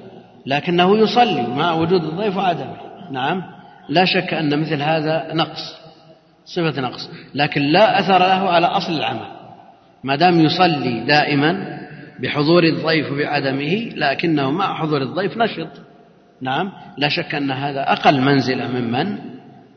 لكنه 0.47 0.99
يصلي 0.99 1.47
مع 1.47 1.73
وجود 1.75 2.05
الضيف 2.05 2.37
وعدمه. 2.37 2.77
نعم. 3.11 3.60
لا 3.91 4.05
شك 4.05 4.35
أن 4.35 4.61
مثل 4.61 4.83
هذا 4.83 5.31
نقص 5.35 5.81
صفة 6.45 6.81
نقص 6.81 7.11
لكن 7.35 7.63
لا 7.63 8.01
أثر 8.01 8.19
له 8.19 8.51
على 8.51 8.67
أصل 8.67 8.93
العمل. 8.93 9.41
ما 10.05 10.17
دام 10.17 10.41
يصلي 10.41 11.01
دائما 11.01 11.81
بحضور 12.21 12.65
الضيف 12.65 13.13
وبعدمه 13.13 13.93
لكنه 13.97 14.51
مع 14.51 14.75
حضور 14.75 15.03
الضيف 15.03 15.37
نشط. 15.37 15.69
نعم 16.41 16.73
لا 16.99 17.09
شك 17.09 17.35
أن 17.35 17.51
هذا 17.51 17.93
أقل 17.93 18.21
منزلة 18.21 18.69
ممن 18.69 19.19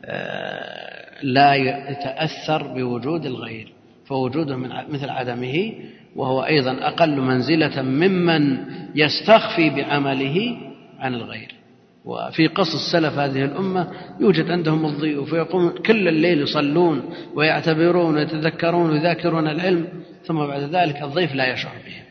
آه، 0.05 1.23
لا 1.23 1.55
يتأثر 1.55 2.67
بوجود 2.67 3.25
الغير 3.25 3.71
فوجوده 4.05 4.57
من 4.57 4.69
مثل 4.89 5.09
عدمه 5.09 5.73
وهو 6.15 6.45
أيضا 6.45 6.87
أقل 6.87 7.21
منزلة 7.21 7.81
ممن 7.81 8.57
يستخفي 8.95 9.69
بعمله 9.69 10.57
عن 10.99 11.13
الغير. 11.13 11.62
وفي 12.05 12.47
قصص 12.47 12.73
السلف 12.73 13.19
هذه 13.19 13.45
الأمة 13.45 13.87
يوجد 14.19 14.51
عندهم 14.51 14.85
الضيوف 14.85 15.33
ويقومون 15.33 15.71
كل 15.71 16.07
الليل 16.07 16.41
يصلون 16.41 17.13
ويعتبرون 17.35 18.15
ويتذكرون 18.15 18.89
ويذاكرون 18.89 19.47
العلم 19.47 19.87
ثم 20.25 20.47
بعد 20.47 20.61
ذلك 20.61 21.01
الضيف 21.01 21.35
لا 21.35 21.53
يشعر 21.53 21.75
بهم 21.85 22.03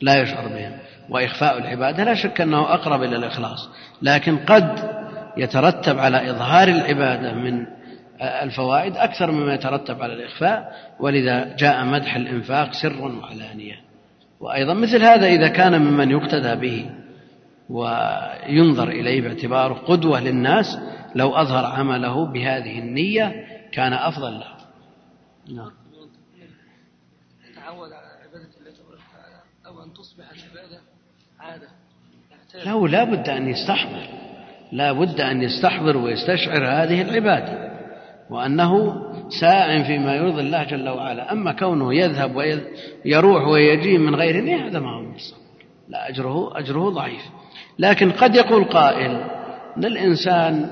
لا 0.00 0.22
يشعر 0.22 0.48
بهم. 0.48 0.72
وإخفاء 1.10 1.58
العبادة 1.58 2.04
لا 2.04 2.14
شك 2.14 2.40
أنه 2.40 2.74
أقرب 2.74 3.02
إلى 3.02 3.16
الإخلاص 3.16 3.68
لكن 4.02 4.36
قد 4.36 4.90
يترتب 5.36 5.98
على 5.98 6.30
إظهار 6.30 6.68
العبادة 6.68 7.34
من 7.34 7.66
الفوائد 8.20 8.96
أكثر 8.96 9.30
مما 9.30 9.54
يترتب 9.54 10.02
على 10.02 10.12
الإخفاء. 10.12 10.72
ولذا 11.00 11.56
جاء 11.56 11.84
مدح 11.84 12.16
الإنفاق 12.16 12.72
سرا 12.72 13.18
وعلانية 13.22 13.74
وأيضا 14.40 14.74
مثل 14.74 15.02
هذا 15.02 15.26
إذا 15.26 15.48
كان 15.48 15.80
ممن 15.80 16.10
يقتدى 16.10 16.54
به. 16.54 16.90
وينظر 17.70 18.88
إليه 18.88 19.20
باعتباره 19.20 19.74
قدوة 19.74 20.20
للناس 20.20 20.78
لو 21.14 21.34
أظهر 21.34 21.64
عمله 21.64 22.26
بهذه 22.32 22.78
النية 22.78 23.46
كان 23.72 23.92
أفضل 23.92 24.32
له. 24.32 24.58
نعم. 25.54 25.72
يتعود 27.50 27.92
على 27.92 28.06
عبادة 28.24 28.50
الله 28.60 28.70
تبارك 28.70 29.00
وتعالى 29.10 29.40
أو 29.66 29.82
أن 29.82 29.92
تصبح 29.92 30.24
العبادة 30.30 30.80
عادة. 31.40 31.68
له 32.64 32.88
لا 32.88 33.04
بد 33.04 33.28
أن 33.28 33.48
يستحضر 33.48 34.08
لا 34.72 34.92
بد 34.92 35.20
أن 35.20 35.42
يستحضر 35.42 35.96
ويستشعر 35.96 36.66
هذه 36.66 37.02
العبادة 37.02 37.68
وأنه 38.30 39.02
ساع 39.40 39.82
فيما 39.82 40.14
يرضي 40.14 40.40
الله 40.40 40.64
جل 40.64 40.88
وعلا. 40.88 41.32
أما 41.32 41.52
كونه 41.52 41.94
يذهب 41.94 42.36
ويروح 42.36 43.46
ويجي 43.46 43.98
من 43.98 44.14
غير 44.14 44.40
نية 44.40 44.66
هذا 44.66 44.80
ما 44.80 44.90
هو 44.90 45.04
لا 45.88 46.08
أجره 46.08 46.58
أجره 46.58 46.90
ضعيف. 46.90 47.22
لكن 47.78 48.10
قد 48.10 48.34
يقول 48.34 48.64
قائل 48.64 49.20
أن 49.76 49.84
الإنسان 49.84 50.70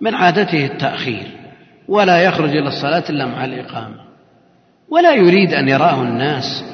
من 0.00 0.14
عادته 0.14 0.66
التأخير 0.66 1.26
ولا 1.88 2.22
يخرج 2.22 2.50
إلى 2.50 2.68
الصلاة 2.68 3.04
إلا 3.10 3.26
مع 3.26 3.44
الإقامة 3.44 4.06
ولا 4.88 5.14
يريد 5.14 5.54
أن 5.54 5.68
يراه 5.68 6.02
الناس 6.02 6.64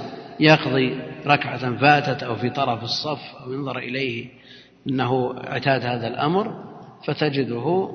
يقضي 0.40 0.98
ركعة 1.26 1.76
فاتت 1.76 2.22
أو 2.22 2.36
في 2.36 2.50
طرف 2.50 2.82
الصف 2.82 3.20
أو 3.44 3.52
ينظر 3.52 3.78
إليه 3.78 4.28
أنه 4.88 5.34
اعتاد 5.48 5.84
هذا 5.84 6.06
الأمر 6.06 6.64
فتجده 7.06 7.88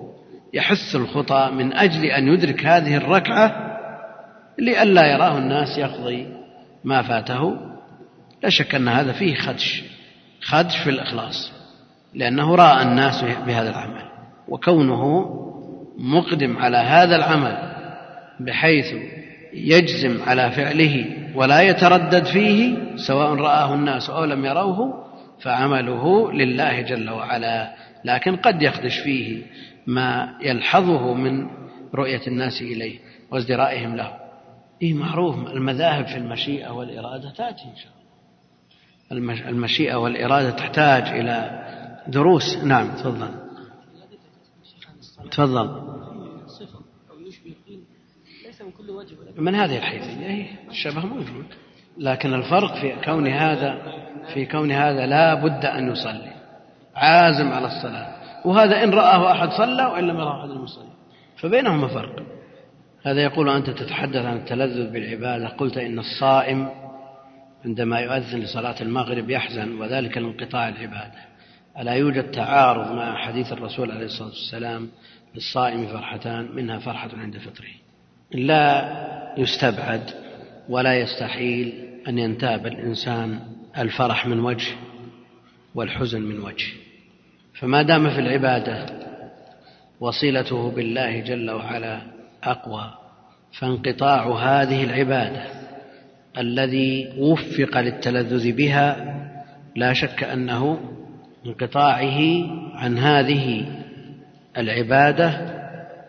يحث 0.53 0.95
الخطى 0.95 1.49
من 1.53 1.73
أجل 1.73 2.05
أن 2.05 2.27
يدرك 2.27 2.65
هذه 2.65 2.97
الركعة 2.97 3.77
لئلا 4.59 5.13
يراه 5.13 5.37
الناس 5.37 5.77
يقضي 5.77 6.27
ما 6.83 7.01
فاته. 7.01 7.57
لا 8.43 8.49
شك 8.49 8.75
أن 8.75 8.87
هذا 8.87 9.11
فيه 9.11 9.35
خدش. 9.35 9.83
خدش 10.41 10.77
في 10.77 10.89
الإخلاص 10.89 11.51
لأنه 12.13 12.55
رأى 12.55 12.81
الناس 12.83 13.23
بهذا 13.23 13.69
العمل 13.69 14.03
وكونه 14.47 15.25
مقدم 15.97 16.57
على 16.57 16.77
هذا 16.77 17.15
العمل 17.15 17.57
بحيث 18.39 18.85
يجزم 19.53 20.21
على 20.27 20.51
فعله 20.51 21.05
ولا 21.35 21.61
يتردد 21.61 22.25
فيه 22.25 22.77
سواء 22.95 23.33
رآه 23.33 23.73
الناس 23.73 24.09
أو 24.09 24.25
لم 24.25 24.45
يروه 24.45 25.07
فعمله 25.41 26.31
لله 26.31 26.81
جل 26.81 27.09
وعلا. 27.09 27.73
لكن 28.05 28.35
قد 28.35 28.61
يخدش 28.61 28.99
فيه 28.99 29.43
ما 29.87 30.37
يلحظه 30.41 31.13
من 31.13 31.47
رؤية 31.95 32.27
الناس 32.27 32.61
إليه 32.61 32.99
وازدرائهم 33.31 33.95
له. 33.95 34.13
إيه 34.81 34.93
معروف 34.93 35.35
المذاهب 35.35 36.07
في 36.07 36.17
المشيئة 36.17 36.69
والإرادة 36.69 37.29
تأتي 37.29 37.63
إن 37.63 37.75
شاء 37.75 37.91
الله. 37.91 37.96
المشيئة 39.11 39.95
والإرادة 39.95 40.49
تحتاج 40.49 41.03
إلى 41.03 41.63
دروس. 42.07 42.57
نعم 42.63 42.87
تفضل. 42.87 43.29
تفضل. 45.31 45.87
من 49.37 49.55
هذه 49.55 49.77
الحيثية 49.77 50.45
الشبه 50.69 51.05
موجود. 51.05 51.45
لكن 51.97 52.33
الفرق 52.33 52.75
في 52.81 52.95
كون 53.05 53.27
هذا 53.27 53.81
في 54.33 54.45
كون 54.45 54.71
هذا 54.71 55.05
لا 55.05 55.33
بد 55.33 55.65
أن 55.65 55.91
يصلي. 55.91 56.33
عازم 56.95 57.47
على 57.47 57.67
الصلاة. 57.67 58.17
وهذا 58.45 58.83
إن 58.83 58.89
رآه 58.89 59.31
أحد 59.31 59.49
صلى 59.49 59.85
وإن 59.85 60.03
لم 60.03 60.15
يراه 60.15 60.39
أحد 60.39 60.49
لم 60.49 60.63
يصلي. 60.63 60.89
فبينهما 61.37 61.87
فرق. 61.87 62.23
هذا 63.05 63.23
يقول 63.23 63.49
أنت 63.49 63.69
تتحدث 63.69 64.25
عن 64.25 64.37
التلذذ 64.37 64.91
بالعبادة. 64.91 65.47
قلت 65.47 65.77
إن 65.77 65.99
الصائم 65.99 66.69
عندما 67.67 67.99
يؤذن 67.99 68.39
لصلاة 68.39 68.75
المغرب 68.81 69.29
يحزن 69.29 69.81
وذلك 69.81 70.17
لانقطاع 70.17 70.69
العبادة. 70.69 71.19
ألا 71.79 71.91
يوجد 71.91 72.31
تعارض 72.31 72.91
مع 72.91 73.17
حديث 73.17 73.51
الرسول 73.51 73.91
عليه 73.91 74.05
الصلاة 74.05 74.29
والسلام 74.29 74.89
للصائم 75.35 75.87
فرحتان 75.87 76.55
منها 76.55 76.79
فرحة 76.79 77.09
عند 77.17 77.37
فطره. 77.37 77.73
لا 78.31 78.97
يستبعد 79.37 80.01
ولا 80.69 80.99
يستحيل 80.99 81.73
أن 82.07 82.17
ينتاب 82.17 82.67
الإنسان 82.67 83.39
الفرح 83.77 84.25
من 84.25 84.39
وجه 84.39 84.75
والحزن 85.75 86.21
من 86.21 86.39
وجه. 86.39 86.67
فما 87.53 87.81
دام 87.81 88.09
في 88.09 88.19
العبادة 88.19 88.85
وصلته 89.99 90.71
بالله 90.71 91.19
جل 91.19 91.51
وعلا 91.51 92.01
أقوى 92.43 92.93
فانقطاع 93.59 94.27
هذه 94.27 94.83
العبادة 94.83 95.66
الذي 96.37 97.09
وفق 97.17 97.77
للتلذذ 97.77 98.51
بها 98.51 99.15
لا 99.75 99.93
شك 99.93 100.23
أنه 100.23 100.79
انقطاعه 101.45 102.19
عن 102.75 102.97
هذه 102.97 103.65
العبادة 104.57 105.57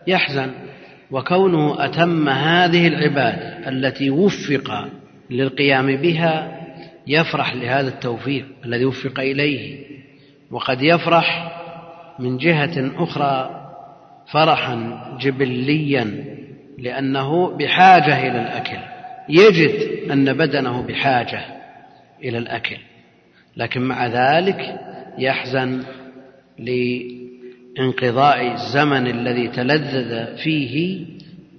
يحزن 0.07 0.51
وكونه 1.11 1.85
أتم 1.85 2.29
هذه 2.29 2.87
العبادة 2.87 3.69
التي 3.69 4.09
وفق 4.09 4.89
للقيام 5.29 5.95
بها 5.95 6.59
يفرح 7.07 7.55
لهذا 7.55 7.87
التوفيق 7.87 8.45
الذي 8.65 8.85
وفق 8.85 9.19
إليه 9.19 9.85
وقد 10.51 10.81
يفرح 10.81 11.55
من 12.19 12.37
جهة 12.37 13.03
أخرى 13.03 13.55
فرحا 14.31 15.01
جبليا 15.21 16.23
لأنه 16.77 17.57
بحاجة 17.57 18.19
إلى 18.27 18.41
الأكل. 18.41 18.77
يجد 19.29 20.09
أن 20.11 20.33
بدنه 20.33 20.81
بحاجة 20.81 21.45
إلى 22.23 22.37
الأكل 22.37 22.77
لكن 23.57 23.81
مع 23.81 24.07
ذلك 24.07 24.79
يحزن 25.17 25.83
لانقضاء 26.59 28.53
الزمن 28.53 29.07
الذي 29.07 29.47
تلذذ 29.47 30.37
فيه 30.37 31.05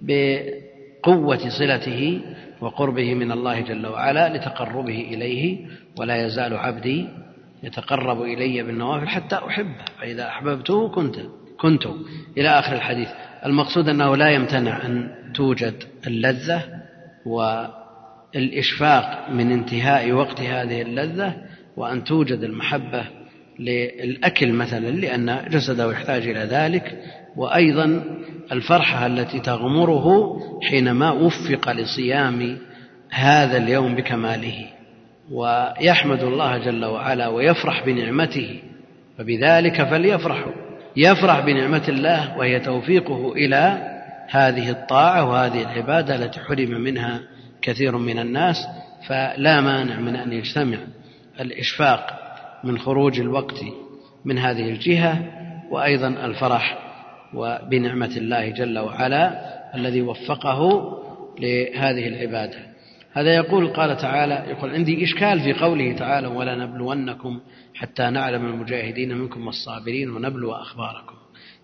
بقوة 0.03 1.49
صلته 1.49 2.21
وقربه 2.61 3.15
من 3.15 3.33
الله 3.33 3.61
جل 3.61 3.87
وعلا 3.87 4.37
لتقربه 4.37 5.01
إليه 5.01 5.67
ولا 5.99 6.27
يزال 6.27 6.57
عبدي 6.57 7.09
يتقرب 7.63 8.23
إلي 8.23 8.63
بالنوافل 8.63 9.09
حتى 9.09 9.37
أحبه 9.37 9.85
فإذا 10.01 10.29
أحببته 10.29 10.89
كنت 10.89 11.17
كنت. 11.61 11.87
إلى 12.39 12.49
آخر 12.49 12.77
الحديث. 12.77 13.09
المقصود 13.47 13.89
أنه 13.89 14.17
لا 14.17 14.31
يمتنع 14.31 14.87
أن 14.87 15.11
توجد 15.35 15.75
اللذة 16.07 16.80
والإشفاق 17.27 19.31
من 19.31 19.53
انتهاء 19.53 20.13
وقت 20.13 20.41
هذه 20.41 20.83
اللذة 20.83 21.37
وأن 21.77 22.05
توجد 22.05 22.43
المحبة 22.43 23.05
للأكل 23.59 24.53
مثلا 24.53 24.91
لأن 24.91 25.49
جسده 25.51 25.93
يحتاج 25.93 26.29
إلى 26.29 26.41
ذلك. 26.41 26.99
وأيضا 27.37 28.05
الفرحة 28.53 29.07
التي 29.07 29.41
تغمره 29.41 30.37
حينما 30.63 31.11
وفق 31.11 31.73
لصيام 31.73 32.59
هذا 33.11 33.57
اليوم 33.57 33.95
بكماله. 33.95 34.67
ويحمد 35.31 36.23
الله 36.23 36.59
جل 36.59 36.85
وعلا 36.85 37.29
ويفرح 37.29 37.87
بنعمته. 37.87 38.61
فبذلك 39.19 39.83
فليفرحوا. 39.83 40.53
يفرح 40.97 41.41
بنعمة 41.41 41.85
الله 41.89 42.39
وهي 42.39 42.61
توفيقه 42.61 43.33
إلى 43.33 43.90
هذه 44.31 44.71
الطاعة 44.71 45.25
وهذه 45.25 45.63
العبادة 45.63 46.15
التي 46.15 46.41
حرم 46.41 46.71
منها 46.71 47.21
كثير 47.63 47.97
من 47.99 48.19
الناس 48.19 48.57
فلا 49.09 49.61
مانع 49.61 50.01
من 50.01 50.17
أن 50.17 50.33
يجتمع 50.33 50.79
الإشفاق 51.41 52.21
من 52.65 52.79
خروج 52.79 53.21
الوقت 53.21 53.65
من 54.25 54.39
هذه 54.39 54.71
الجهة 54.71 55.23
وأيضا 55.71 56.09
الفرح 56.09 56.79
وبنعمة 57.35 58.17
الله 58.17 58.49
جل 58.49 58.79
وعلا 58.79 59.41
الذي 59.75 60.03
وفقه 60.03 60.69
لهذه 61.41 62.09
العبادة. 62.09 62.59
هذا 63.13 63.35
يقول 63.35 63.69
قال 63.69 63.97
تعالى 63.97 64.45
يقول 64.49 64.71
عندي 64.71 65.05
إشكال 65.05 65.41
في 65.41 65.53
قوله 65.53 65.93
تعالى 65.93 66.27
ولا 66.27 66.55
نبلونكم 66.55 67.41
حتى 67.75 68.11
نعلم 68.11 68.47
المجاهدين 68.47 69.19
منكم 69.19 69.47
والصابرين 69.47 70.11
ونبلو 70.11 70.53
أخباركم. 70.53 71.20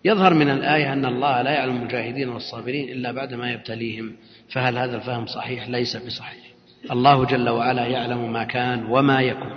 يظهر 0.06 0.34
من 0.34 0.50
الآية 0.50 0.92
أن 0.92 1.04
الله 1.04 1.42
لا 1.42 1.50
يعلم 1.50 1.76
المجاهدين 1.76 2.28
والصابرين 2.28 2.88
إلا 2.88 3.12
بعد 3.12 3.34
ما 3.34 3.52
يبتليهم 3.52 4.12
فهل 4.52 4.78
هذا 4.78 4.96
الفهم 4.96 5.26
صحيح؟ 5.26 5.68
ليس 5.68 5.96
بصحيح. 5.96 6.44
الله 6.90 7.24
جل 7.24 7.48
وعلا 7.48 7.86
يعلم 7.86 8.32
ما 8.32 8.44
كان 8.44 8.84
وما 8.90 9.20
يكون. 9.20 9.52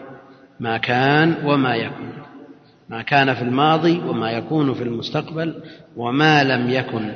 ما 0.59 0.77
كان 0.77 1.35
وما 1.45 1.75
يكون. 1.75 2.13
ما 2.89 3.01
كان 3.01 3.33
في 3.33 3.41
الماضي 3.41 3.99
وما 3.99 4.31
يكون 4.31 4.73
في 4.73 4.83
المستقبل 4.83 5.63
وما 5.95 6.43
لم 6.43 6.69
يكن. 6.69 7.11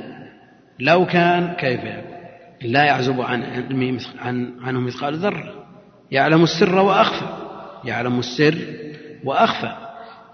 لو 0.80 1.06
كان 1.06 1.52
كيف 1.52 1.80
يكون؟ 1.80 2.14
لا 2.62 2.84
يعزب 2.84 3.20
عن 3.20 3.42
عن 4.18 4.54
عنه 4.62 4.80
مثقال 4.80 5.14
ذرة. 5.14 5.66
يعلم 6.10 6.42
السر 6.42 6.78
وأخفى. 6.78 7.26
يعلم 7.84 8.18
السر 8.18 8.58
وأخفى. 9.24 9.83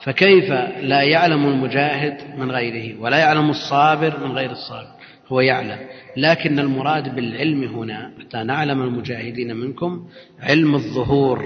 فكيف 0.04 0.50
لا 0.82 1.02
يعلم 1.02 1.48
المجاهد 1.48 2.16
من 2.38 2.50
غيره 2.50 3.00
ولا 3.00 3.18
يعلم 3.18 3.50
الصابر 3.50 4.26
من 4.26 4.32
غير 4.32 4.50
الصابر؟ 4.50 4.88
هو 5.28 5.40
يعلم. 5.40 5.78
لكن 6.16 6.58
المراد 6.58 7.14
بالعلم 7.14 7.64
هنا 7.64 8.12
حتى 8.20 8.42
نعلم 8.42 8.82
المجاهدين 8.82 9.56
منكم 9.56 10.06
علم 10.40 10.74
الظهور. 10.74 11.44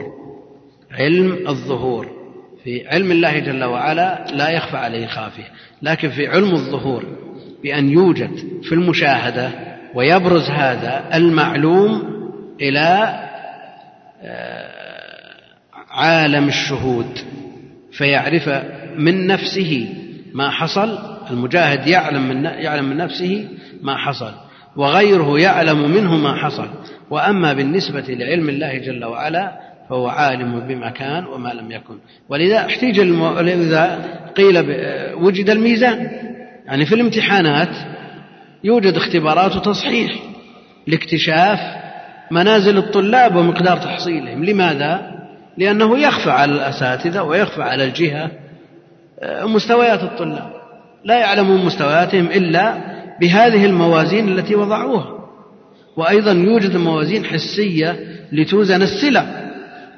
علم 0.93 1.49
الظهور. 1.49 2.25
في 2.65 2.89
علم 2.89 3.11
الله 3.11 3.39
جل 3.39 3.65
وعلا 3.65 4.27
لا 4.33 4.51
يخفى 4.51 4.77
عليه 4.77 5.07
خافية 5.07 5.51
لكن 5.83 6.11
في 6.11 6.27
علم 6.27 6.51
الظهور 6.53 7.05
بأن 7.63 7.91
يوجد 7.91 8.37
في 8.63 8.73
المشاهدة 8.73 9.51
ويبرز 9.95 10.51
هذا 10.51 11.05
المعلوم 11.15 12.03
إلى 12.61 13.21
آه، 14.23 14.71
عالم 15.91 16.49
الشهود. 16.49 17.19
فيعرف 17.97 18.49
من 18.97 19.27
نفسه 19.27 19.89
ما 20.35 20.51
حصل 20.51 20.99
المجاهد 21.31 21.87
يعلم 21.87 22.29
من 22.29 22.45
يعلم 22.45 22.85
من 22.85 22.97
نفسه 22.97 23.49
ما 23.83 23.97
حصل 23.97 24.33
وغيره 24.77 25.39
يعلم 25.41 25.91
منه 25.91 26.17
ما 26.17 26.35
حصل. 26.35 26.69
وأما 27.11 27.53
بالنسبة 27.53 28.05
لعلم 28.09 28.49
الله 28.49 28.79
جل 28.79 29.05
وعلا 29.05 29.53
فهو 29.89 30.09
عالم 30.09 30.61
بما 30.61 30.91
كان 30.91 31.25
وما 31.25 31.49
لم 31.49 31.71
يكن. 31.71 31.95
ولذا 32.29 32.67
احتيج 32.67 33.01
المو... 33.01 33.41
لذا 33.41 34.05
قيل 34.37 34.63
ب... 34.63 34.69
وجد 35.15 35.51
الميزان. 35.51 36.11
يعني 36.67 36.87
في 36.87 36.95
الامتحانات 36.95 37.77
يوجد 38.65 38.95
اختبارات 38.95 39.57
وتصحيح 39.57 40.13
لاكتشاف 40.87 41.61
منازل 42.31 42.79
الطلاب 42.79 43.37
ومقدار 43.37 43.77
تحصيلهم. 43.77 44.45
لماذا؟ 44.45 45.14
لأنه 45.59 45.99
يخفى 45.99 46.31
على 46.31 46.53
الأساتذة 46.53 47.23
ويخفى 47.23 47.63
على 47.63 47.85
الجهة 47.85 48.31
آه، 49.21 49.45
مستويات 49.45 50.03
الطلاب. 50.03 50.53
لا 51.05 51.19
يعلمون 51.19 51.67
مستوياتهم 51.67 52.27
إلا 52.27 52.75
بهذه 53.21 53.67
الموازين 53.67 54.29
التي 54.29 54.55
وضعوها. 54.55 55.15
وأيضا 55.97 56.33
يوجد 56.33 56.77
موازين 56.77 57.25
حسية 57.25 57.99
لتوزن 58.33 58.83
السلع 58.83 59.27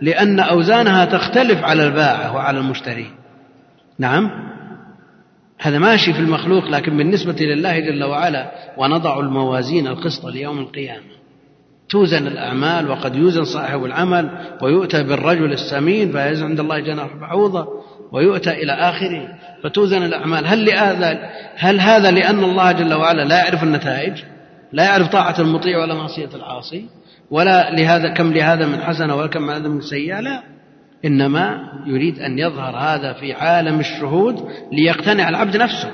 لأن 0.02 0.40
أوزانها 0.40 1.04
تختلف 1.04 1.64
على 1.64 1.84
البائع 1.86 2.30
وعلى 2.30 2.58
المشتري. 2.58 3.06
نعم؟ 3.98 4.30
هذا 5.58 5.78
ماشي 5.78 6.12
في 6.12 6.20
المخلوق 6.20 6.64
لكن 6.64 6.96
بالنسبة 6.96 7.36
لله 7.40 7.78
جل 7.78 8.04
وعلا 8.04 8.50
ونضع 8.76 9.20
الموازين 9.20 9.86
القسط 9.86 10.26
ليوم 10.26 10.58
القيامة. 10.58 11.15
توزن 11.88 12.26
الأعمال 12.26 12.90
وقد 12.90 13.16
يوزن 13.16 13.44
صاحب 13.44 13.84
العمل 13.84 14.30
ويؤتى 14.62 15.02
بالرجل 15.02 15.52
السمين 15.52 16.12
فيزن 16.12 16.44
عند 16.44 16.60
الله 16.60 16.80
جناح 16.80 17.16
بعوضة 17.20 17.66
ويؤتى 18.12 18.50
إلى 18.50 18.72
آخره 18.72 19.28
فتوزن 19.64 20.02
الأعمال. 20.02 20.46
هل 20.46 20.64
لهذا 20.64 21.30
هل 21.56 21.80
هذا 21.80 22.10
لأن 22.10 22.44
الله 22.44 22.72
جل 22.72 22.94
وعلا 22.94 23.22
لا 23.22 23.38
يعرف 23.38 23.62
النتائج؟ 23.62 24.22
لا 24.72 24.84
يعرف 24.84 25.08
طاعة 25.08 25.40
المطيع 25.40 25.78
ولا 25.78 25.94
معصية 25.94 26.28
العاصي؟ 26.34 26.84
ولا 27.30 27.70
لهذا 27.70 28.14
كم 28.14 28.32
لهذا 28.32 28.66
من 28.66 28.80
حسنة 28.80 29.16
ولا 29.16 29.26
كم 29.26 29.50
هذا 29.50 29.68
من 29.68 29.80
سيئة؟ 29.80 30.20
لا. 30.20 30.42
إنما 31.04 31.58
يريد 31.86 32.18
أن 32.18 32.38
يظهر 32.38 32.76
هذا 32.76 33.12
في 33.12 33.32
عالم 33.32 33.80
الشهود 33.80 34.48
ليقتنع 34.72 35.28
العبد 35.28 35.56
نفسه. 35.56 35.90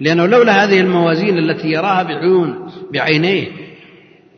لأنه 0.00 0.26
لولا 0.26 0.64
هذه 0.64 0.80
الموازين 0.80 1.38
التي 1.38 1.68
يراها 1.68 2.02
بعيون 2.02 2.70
بعينيه 2.92 3.63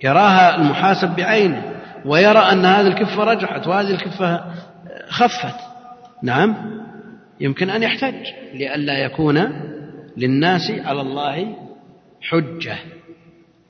يراها 0.04 0.56
المحاسب 0.56 1.16
بعينه 1.16 1.62
ويرى 2.04 2.38
أن 2.38 2.64
هذه 2.64 2.86
الكفة 2.86 3.24
رجحت 3.24 3.66
وهذه 3.66 3.90
الكفة 3.90 4.44
خفت. 5.08 5.56
نعم. 6.22 6.56
يمكن 7.40 7.70
أن 7.70 7.82
يحتج. 7.82 8.14
لئلا 8.54 8.98
يكون 8.98 9.52
للناس 10.16 10.70
على 10.84 11.00
الله 11.00 11.56
حجة. 12.20 12.76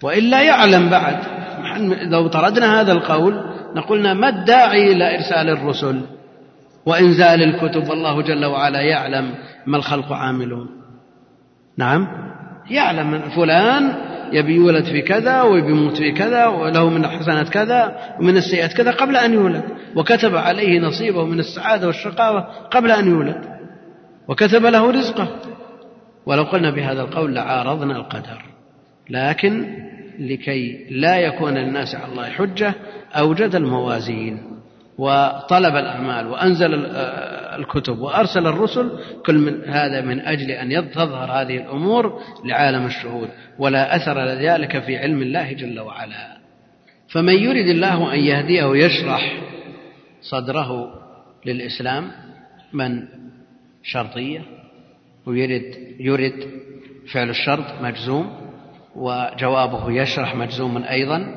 وإلا 0.03 0.43
يعلم 0.43 0.89
بعد. 0.91 1.17
لو 2.11 2.29
طردنا 2.29 2.81
هذا 2.81 2.93
القول 2.93 3.45
نقولنا 3.75 4.15
ما 4.15 4.29
الداعي 4.29 4.93
إلى 4.93 5.17
إرسال 5.17 5.51
الرسل 5.51 6.01
وإنزال 6.87 7.43
الكتب؟ 7.43 7.89
والله 7.89 8.23
جل 8.23 8.45
وعلا 8.45 8.81
يعلم 8.81 9.35
ما 9.67 9.77
الخلق 9.77 10.13
عاملون. 10.13 10.69
نعم. 11.79 12.07
يعلم 12.71 13.23
فلان 13.37 13.95
يبي 14.33 14.55
يولد 14.55 14.85
في 14.85 15.03
كذا 15.03 15.43
ويبي 15.43 15.71
يموت 15.71 15.97
في 15.97 16.13
كذا 16.13 16.47
وله 16.47 16.91
من 16.91 17.05
الحسنات 17.05 17.49
كذا 17.49 17.97
ومن 18.21 18.37
السيئات 18.37 18.73
كذا 18.73 18.91
قبل 18.91 19.17
أن 19.17 19.33
يولد. 19.33 19.65
وكتب 19.97 20.37
عليه 20.37 20.81
نصيبه 20.81 21.25
من 21.25 21.39
السعادة 21.39 21.87
والشقاوة 21.87 22.41
قبل 22.71 22.91
أن 22.91 23.11
يولد. 23.11 23.45
وكتب 24.29 24.67
له 24.67 24.91
رزقه. 24.91 25.29
ولو 26.27 26.43
قلنا 26.43 26.71
بهذا 26.71 27.03
القول 27.03 27.35
لعارضنا 27.35 27.97
القدر. 27.97 28.45
لكن 29.11 29.67
لكي 30.19 30.87
لا 30.91 31.17
يكون 31.17 31.55
للناس 31.55 31.95
على 31.95 32.13
الله 32.13 32.25
حجة 32.25 32.75
أوجد 33.15 33.55
الموازين. 33.55 34.43
وطلب 34.99 35.77
الأعمال 35.77 36.27
وأنزل 36.27 36.75
الكتب 37.57 37.99
وأرسل 37.99 38.47
الرسل 38.47 38.99
كل 39.27 39.39
من 39.39 39.65
هذا 39.65 40.01
من 40.01 40.21
أجل 40.21 40.51
أن 40.51 40.91
تظهر 40.91 41.43
هذه 41.43 41.57
الأمور 41.57 42.21
لعالم 42.45 42.87
الشهود 42.87 43.29
ولا 43.59 43.97
أثر 43.97 44.25
لذلك 44.25 44.83
في 44.83 44.97
علم 44.97 45.23
الله 45.23 45.53
جل 45.53 45.81
وعلا. 45.81 46.37
فمن 47.09 47.35
يرد 47.35 47.67
الله 47.67 48.15
أن 48.15 48.19
يهديه 48.19 48.85
يشرح 48.87 49.43
صدره 50.21 50.93
للإسلام 51.47 52.11
من؟ 52.73 53.03
شرطية 53.87 54.43
ويرد 55.27 55.97
يرد 56.01 56.51
فعل 57.13 57.31
الشرط 57.31 57.83
مجزوم 57.83 58.51
وجوابه 58.97 59.93
يشرح 59.93 60.35
مجزوم 60.35 60.83
أيضا 60.83 61.35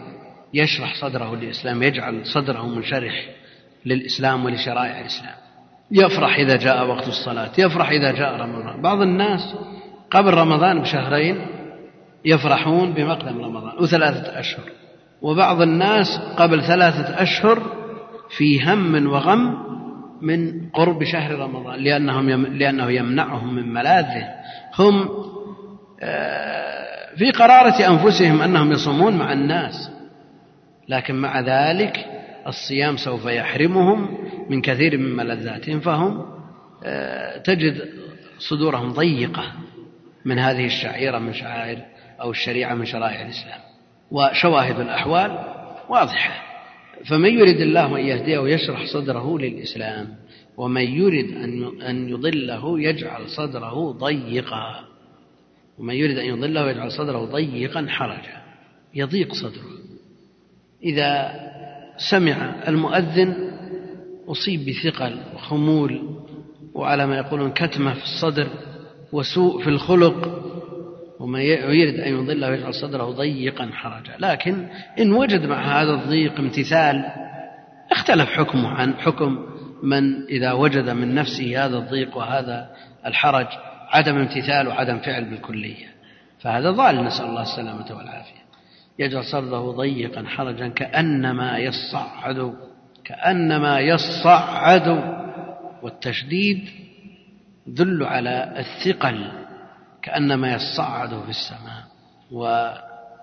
يشرح 0.53 1.01
صدره 1.01 1.35
للإسلام 1.35 1.83
يجعل 1.83 2.25
صدره 2.25 2.67
منشرح 2.67 3.29
للإسلام 3.85 4.45
ولشرائع 4.45 5.01
الإسلام. 5.01 5.35
يفرح 5.91 6.35
إذا 6.35 6.55
جاء 6.55 6.87
وقت 6.87 7.07
الصلاة 7.07 7.51
يفرح 7.57 7.89
إذا 7.89 8.11
جاء 8.11 8.35
رمضان. 8.35 8.81
بعض 8.81 9.01
الناس 9.01 9.55
قبل 10.11 10.33
رمضان 10.33 10.81
بشهرين 10.81 11.47
يفرحون 12.25 12.93
بمقدم 12.93 13.41
رمضان 13.41 13.83
وثلاثة 13.83 14.39
أشهر 14.39 14.65
وبعض 15.21 15.61
الناس 15.61 16.07
قبل 16.37 16.63
ثلاثة 16.63 17.21
أشهر 17.21 17.61
في 18.37 18.63
هم 18.63 19.07
وغم 19.07 19.69
من 20.21 20.69
قرب 20.69 21.03
شهر 21.03 21.39
رمضان 21.39 21.79
لأنهم 21.79 22.29
يم 22.29 22.45
لأنه 22.45 22.91
يمنعهم 22.91 23.55
من 23.55 23.73
ملاذه. 23.73 24.27
هم 24.79 25.09
آه 26.01 26.89
في 27.15 27.31
قرارة 27.31 27.87
أنفسهم 27.87 28.41
أنهم 28.41 28.71
يصومون 28.71 29.17
مع 29.17 29.33
الناس 29.33 29.91
لكن 30.89 31.15
مع 31.15 31.39
ذلك 31.39 32.05
الصيام 32.47 32.97
سوف 32.97 33.25
يحرمهم 33.25 34.17
من 34.49 34.61
كثير 34.61 34.97
من 34.97 35.15
ملذاتهم 35.15 35.79
فهم 35.79 36.25
آه، 36.83 37.37
تجد 37.37 37.89
صدورهم 38.39 38.91
ضيقة 38.91 39.53
من 40.25 40.39
هذه 40.39 40.65
الشعيرة 40.65 41.19
من 41.19 41.33
شعائر 41.33 41.79
أو 42.21 42.31
الشريعة 42.31 42.75
من 42.75 42.85
شرائع 42.85 43.21
الإسلام 43.21 43.59
وشواهد 44.11 44.79
الأحوال 44.79 45.31
واضحة. 45.89 46.49
فمن 47.05 47.29
يرد 47.29 47.61
الله 47.61 47.99
أن 47.99 48.05
يهديه 48.05 48.39
يشرح 48.39 48.85
صدره 48.85 49.39
للإسلام 49.39 50.15
ومن 50.57 50.81
يرد 50.81 51.31
أن 51.81 52.09
يضله 52.09 52.81
يجعل 52.81 53.29
صدره 53.29 53.91
ضيقا. 53.91 54.85
ومن 55.77 55.95
يريد 55.95 56.17
أن 56.17 56.25
يضله 56.25 56.69
يجعل 56.69 56.91
صدره 56.91 57.25
ضيقا 57.25 57.85
حرجا 57.89 58.41
يضيق 58.93 59.33
صدره. 59.33 59.79
إذا 60.83 61.33
سمع 62.11 62.55
المؤذن 62.67 63.48
أصيب 64.29 64.65
بثقل 64.65 65.19
وخمول 65.35 66.01
وعلى 66.73 67.07
ما 67.07 67.17
يقولون 67.17 67.51
كتمة 67.51 67.93
في 67.93 68.03
الصدر 68.03 68.47
وسوء 69.11 69.63
في 69.63 69.69
الخلق 69.69 70.45
ومن 71.19 71.39
يريد 71.39 71.99
أن 71.99 72.13
يضله 72.13 72.47
يجعل 72.47 72.73
صدره 72.73 73.03
ضيقا 73.03 73.69
حرجا. 73.73 74.15
لكن 74.19 74.67
إن 74.99 75.13
وجد 75.13 75.45
مع 75.45 75.81
هذا 75.81 75.91
الضيق 75.93 76.39
امتثال 76.39 77.05
اختلف 77.91 78.29
حكمه 78.29 78.69
عن 78.69 78.93
حكم 78.93 79.45
من 79.83 80.23
إذا 80.23 80.51
وجد 80.51 80.89
من 80.89 81.15
نفسه 81.15 81.65
هذا 81.65 81.77
الضيق 81.77 82.17
وهذا 82.17 82.69
الحرج 83.05 83.47
عدم 83.89 84.17
امتثال 84.17 84.67
وعدم 84.67 84.99
فعل 84.99 85.25
بالكلية. 85.25 85.87
فهذا 86.39 86.71
ضال 86.71 87.03
نسأل 87.05 87.25
الله 87.25 87.41
السلامة 87.41 87.97
والعافية. 87.97 88.39
يجعل 88.99 89.23
صدره 89.23 89.71
ضيقا 89.71 90.23
حرجا 90.23 90.67
كأنما 90.67 91.57
يصعد 91.57 92.53
كأنما 93.09 93.79
يصعد 93.79 94.87
والتشديد 95.83 96.69
دل 97.67 98.03
على 98.03 98.53
الثقل 98.59 99.31
كأنما 100.01 100.53
يصعد 100.53 101.09
في 101.09 101.29
السماء. 101.29 101.83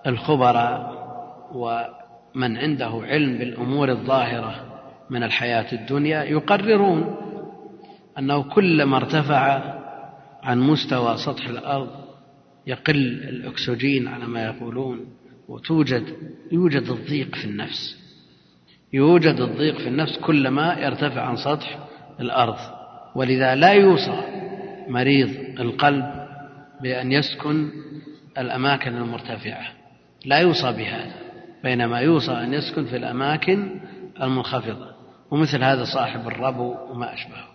والخبراء 0.05 1.07
ومن 1.53 2.57
عنده 2.57 3.01
علم 3.03 3.37
بالأمور 3.37 3.91
الظاهرة 3.91 4.79
من 5.09 5.23
الحياة 5.23 5.73
الدنيا 5.73 6.23
يقررون 6.23 7.15
أنه 8.19 8.43
كلما 8.43 8.97
ارتفع 8.97 9.73
عن 10.43 10.59
مستوى 10.59 11.17
سطح 11.17 11.47
الأرض 11.47 11.89
يقل 12.67 12.97
الأكسجين 13.29 14.07
على 14.07 14.25
ما 14.25 14.45
يقولون 14.45 15.05
وتوجد 15.47 16.03
يوجد 16.51 16.89
الضيق 16.89 17.35
في 17.35 17.45
النفس. 17.45 18.06
يوجد 18.93 19.39
الضيق 19.39 19.77
في 19.77 19.87
النفس 19.87 20.17
كلما 20.17 20.73
يرتفع 20.79 21.21
عن 21.21 21.35
سطح 21.35 21.77
الأرض. 22.19 22.57
ولذا 23.15 23.55
لا 23.55 23.73
يوصى 23.73 24.21
مريض 24.87 25.59
القلب 25.59 26.27
بأن 26.81 27.11
يسكن 27.11 27.69
الأماكن 28.37 28.97
المرتفعة. 28.97 29.67
لا 30.25 30.37
يوصى 30.37 30.71
بهذا 30.71 31.15
بينما 31.63 31.99
يوصى 31.99 32.31
أن 32.31 32.53
يسكن 32.53 32.85
في 32.85 32.95
الأماكن 32.95 33.79
المنخفضة. 34.21 34.97
ومثل 35.31 35.63
هذا 35.63 35.83
صاحب 35.83 36.27
الربو 36.27 36.75
وما 36.89 37.13
أشبهه 37.13 37.47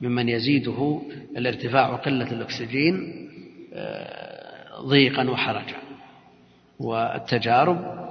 ممن 0.00 0.28
يزيده 0.28 1.02
الارتفاع 1.36 1.88
وقلة 1.88 2.32
الأكسجين 2.32 3.28
آه، 3.74 4.80
ضيقا 4.80 5.30
وحرجا. 5.30 5.76
والتجارب 6.80 8.08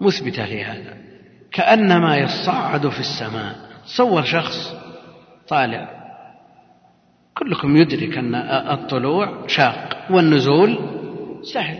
مثبتة 0.00 0.46
لهذا 0.46 0.96
كأنما 1.54 2.16
يصعد 2.16 2.88
في 2.88 3.00
السماء. 3.00 3.54
تصور 3.86 4.22
شخص 4.22 4.74
طالع. 5.48 5.88
كلكم 7.34 7.76
يدرك 7.76 8.18
أن 8.18 8.34
الطلوع 8.74 9.46
شاق 9.46 10.06
والنزول 10.10 10.78
سهل. 11.54 11.78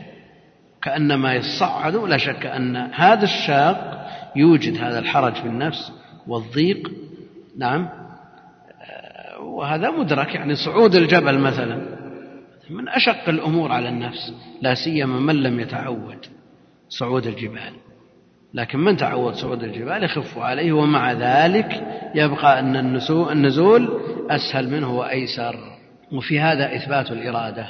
كأنما 0.82 1.34
يصعد 1.34 1.96
لا 1.96 2.16
شك 2.16 2.46
أن 2.46 2.76
هذا 2.76 3.24
الشاق 3.24 4.06
يوجد 4.36 4.84
هذا 4.84 4.98
الحرج 4.98 5.34
في 5.34 5.46
النفس 5.46 5.92
والضيق. 6.26 6.90
نعم. 7.58 7.88
وهذا 9.40 9.90
مدرك 9.90 10.34
يعني 10.34 10.54
صعود 10.54 10.94
الجبل 10.94 11.38
مثلا. 11.38 11.76
من 12.70 12.88
أشق 12.88 13.28
الأمور 13.28 13.72
على 13.72 13.88
النفس 13.88 14.34
لا 14.62 14.74
سيما 14.74 15.20
من 15.20 15.42
لم 15.42 15.60
يتعود 15.60 16.26
صعود 16.88 17.26
الجبال. 17.26 17.72
لكن 18.54 18.78
من 18.78 18.96
تعود 18.96 19.34
صعود 19.34 19.62
الجبال 19.62 20.04
يخف 20.04 20.38
عليه 20.38 20.72
ومع 20.72 21.12
ذلك 21.12 21.86
يبقى 22.14 22.60
أن 22.60 22.76
النزول 23.32 24.00
أسهل 24.30 24.70
منه 24.70 24.98
وأيسر. 24.98 25.56
وفي 26.12 26.40
هذا 26.40 26.76
إثبات 26.76 27.10
الإرادة 27.10 27.66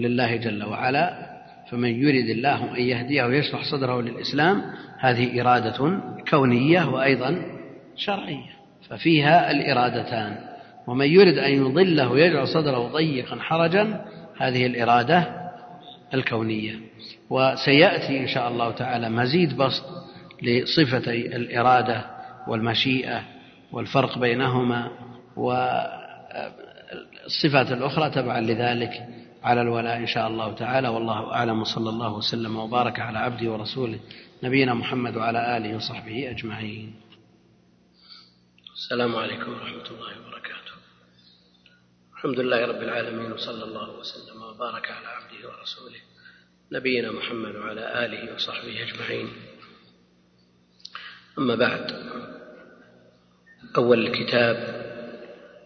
لله 0.00 0.36
جل 0.36 0.64
وعلا. 0.64 1.30
فمن 1.70 1.88
يريد 1.88 2.28
الله 2.28 2.76
أن 2.76 2.82
يهديه 2.82 3.24
ويشرح 3.24 3.62
صدره 3.72 4.00
للإسلام 4.00 4.62
هذه 4.98 5.40
إرادة 5.40 6.00
كونية 6.30 6.84
وأيضا 6.84 7.42
شرعية. 7.96 8.50
ففيها 8.88 9.50
الإرادتان. 9.50 10.36
ومن 10.86 11.06
يريد 11.06 11.38
أن 11.38 11.52
يضله 11.52 12.10
ويجعل 12.10 12.48
صدره 12.48 12.88
ضيقا 12.88 13.36
حرجا 13.36 14.04
هذه 14.38 14.66
الإرادة 14.66 15.39
الكونية. 16.14 16.80
وسيأتي 17.30 18.20
إن 18.20 18.28
شاء 18.28 18.48
الله 18.48 18.70
تعالى 18.70 19.08
مزيد 19.08 19.56
بسط 19.56 19.84
لصفتي 20.42 21.36
الإرادة 21.36 22.04
والمشيئة 22.48 23.24
والفرق 23.72 24.18
بينهما 24.18 24.90
والصفات 25.36 26.02
الأخرى 27.72 28.10
تبعا 28.10 28.40
لذلك 28.40 29.08
على 29.42 29.62
الولاء 29.62 29.96
إن 29.96 30.06
شاء 30.06 30.28
الله 30.28 30.54
تعالى. 30.54 30.88
والله 30.88 31.32
أعلم. 31.32 31.60
وصلى 31.60 31.90
الله 31.90 32.12
وسلم 32.12 32.56
وبارك 32.56 33.00
على 33.00 33.18
عبده 33.18 33.50
ورسوله 33.50 33.98
نبينا 34.42 34.74
محمد 34.74 35.16
وعلى 35.16 35.56
آله 35.56 35.76
وصحبه 35.76 36.30
أجمعين. 36.30 36.94
السلام 38.74 39.16
عليكم 39.16 39.52
ورحمة 39.52 39.90
الله 39.90 40.20
وبركاته. 40.20 40.74
الحمد 42.16 42.40
لله 42.40 42.66
رب 42.66 42.82
العالمين. 42.82 43.32
وصلى 43.32 43.64
الله 43.64 43.98
وسلم 43.98 44.42
وبارك 44.42 44.90
على 44.90 45.09
عبده 45.40 45.58
ورسوله 45.58 46.00
نبينا 46.72 47.12
محمد 47.12 47.56
وعلى 47.56 48.04
آله 48.04 48.34
وصحبه 48.34 48.82
أجمعين. 48.82 49.28
أما 51.38 51.54
بعد 51.54 51.92
أول 53.76 54.06
الكتاب 54.06 54.56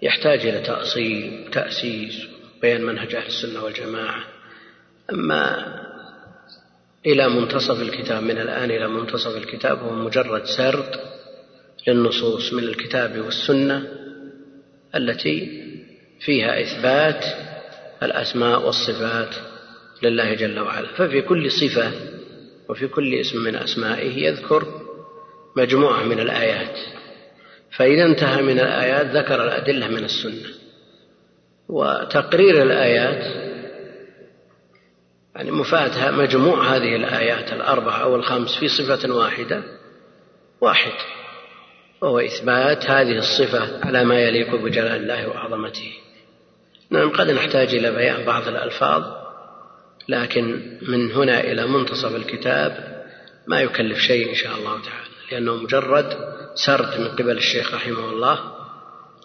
يحتاج 0.02 0.46
إلى 0.46 0.60
تأصيل 0.60 1.50
تأسيس 1.52 2.26
بيان 2.62 2.82
منهج 2.82 3.14
أهل 3.14 3.26
السنة 3.26 3.64
والجماعة. 3.64 4.24
أما 5.12 5.44
إلى 7.06 7.28
منتصف 7.28 7.82
الكتاب 7.82 8.22
من 8.22 8.38
الآن 8.38 8.70
إلى 8.70 8.88
منتصف 8.88 9.36
الكتاب 9.36 9.78
هو 9.78 9.92
مجرد 9.92 10.44
سرد 10.44 11.00
للنصوص 11.86 12.52
من 12.52 12.64
الكتاب 12.64 13.18
والسنة 13.18 13.88
التي 14.94 15.64
فيها 16.20 16.60
إثبات 16.60 17.24
الأسماء 18.02 18.66
والصفات 18.66 19.53
لله 20.02 20.34
جل 20.34 20.60
وعلا. 20.60 20.86
ففي 20.86 21.22
كل 21.22 21.50
صفة 21.50 21.92
وفي 22.68 22.88
كل 22.88 23.14
اسم 23.14 23.38
من 23.38 23.56
أسمائه 23.56 24.26
يذكر 24.26 24.66
مجموعة 25.56 26.02
من 26.02 26.20
الآيات. 26.20 26.78
فإذا 27.76 28.04
انتهى 28.04 28.42
من 28.42 28.60
الآيات 28.60 29.06
ذكر 29.06 29.44
الأدلة 29.44 29.88
من 29.88 30.04
السنة. 30.04 30.54
وتقرير 31.68 32.62
الآيات 32.62 33.54
يعني 35.34 35.50
مفاتها 35.50 36.10
مجموع 36.10 36.76
هذه 36.76 36.96
الآيات 36.96 37.52
الأربعة 37.52 38.02
أو 38.02 38.16
الخمس 38.16 38.58
في 38.58 38.68
صفة 38.68 39.14
واحدة 39.14 39.62
واحد 40.60 40.92
وهو 42.00 42.18
إثبات 42.18 42.90
هذه 42.90 43.18
الصفة 43.18 43.86
على 43.86 44.04
ما 44.04 44.20
يليق 44.20 44.54
بجلال 44.54 45.02
الله 45.02 45.28
وعظمته. 45.28 45.92
نعم 46.90 47.10
قد 47.10 47.30
نحتاج 47.30 47.74
إلى 47.74 47.90
بيان 47.90 48.24
بعض 48.24 48.48
الألفاظ. 48.48 49.23
لكن 50.08 50.78
من 50.82 51.12
هنا 51.12 51.40
إلى 51.40 51.66
منتصف 51.66 52.16
الكتاب 52.16 52.94
ما 53.46 53.60
يكلف 53.60 53.98
شيء 53.98 54.30
إن 54.30 54.34
شاء 54.34 54.58
الله 54.58 54.82
تعالى 54.82 55.04
لأنه 55.32 55.56
مجرد 55.56 56.16
سرد 56.54 57.00
من 57.00 57.08
قبل 57.08 57.36
الشيخ 57.36 57.74
رحمه 57.74 58.10
الله 58.10 58.54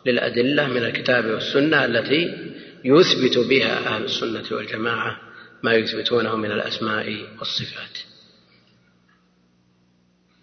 للأدلة 0.05 0.67
من 0.67 0.85
الكتاب 0.85 1.25
والسنة 1.25 1.85
التي 1.85 2.51
يثبت 2.85 3.37
بها 3.37 3.95
أهل 3.95 4.03
السنة 4.03 4.43
والجماعة 4.51 5.19
ما 5.63 5.73
يثبتونه 5.73 6.35
من 6.35 6.51
الأسماء 6.51 7.27
والصفات. 7.39 7.97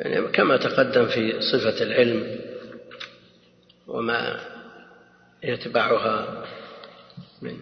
يعني 0.01 0.29
كما 0.29 0.57
تقدم 0.57 1.07
في 1.07 1.41
صفة 1.41 1.83
العلم 1.83 2.41
وما 3.87 4.41
يتبعها 5.43 6.45
من 7.43 7.59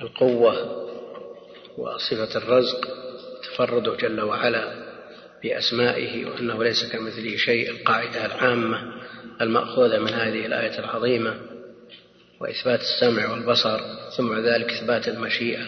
القوة 0.00 0.85
وصفة 1.78 2.38
الرزق 2.38 2.88
تفرده 3.42 3.94
جل 3.94 4.20
وعلا 4.20 4.86
بأسمائه 5.42 6.26
وأنه 6.26 6.64
ليس 6.64 6.92
كمثله 6.92 7.36
شيء 7.36 7.70
القاعدة 7.70 8.26
العامة 8.26 8.92
المأخوذة 9.40 9.98
من 9.98 10.12
هذه 10.14 10.46
الآية 10.46 10.78
العظيمة 10.78 11.40
وإثبات 12.40 12.80
السمع 12.80 13.30
والبصر 13.30 13.80
ثم 14.16 14.38
ذلك 14.38 14.72
إثبات 14.72 15.08
المشيئة 15.08 15.66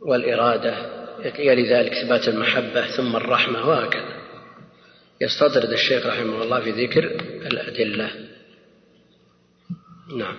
والإرادة 0.00 1.06
يلي 1.38 1.74
ذلك 1.74 1.92
إثبات 1.92 2.28
المحبة 2.28 2.86
ثم 2.96 3.16
الرحمة 3.16 3.68
وهكذا. 3.68 4.16
يستطرد 5.20 5.72
الشيخ 5.72 6.06
رحمه 6.06 6.42
الله 6.42 6.60
في 6.60 6.70
ذكر 6.70 7.04
الأدلة. 7.46 8.10
نعم. 10.16 10.36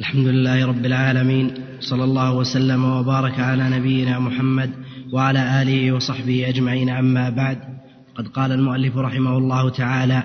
الحمد 0.00 0.26
لله 0.26 0.66
رب 0.66 0.86
العالمين 0.86 1.50
صلى 1.80 2.04
الله 2.04 2.34
وسلم 2.36 2.84
وبارك 2.84 3.40
على 3.40 3.70
نبينا 3.70 4.18
محمد 4.18 4.70
وعلى 5.12 5.62
آله 5.62 5.92
وصحبه 5.92 6.48
أجمعين 6.48 6.88
أما 6.90 7.30
بعد. 7.30 7.58
قد 8.14 8.28
قال 8.28 8.52
المؤلف 8.52 8.96
رحمه 8.96 9.38
الله 9.38 9.68
تعالى 9.70 10.22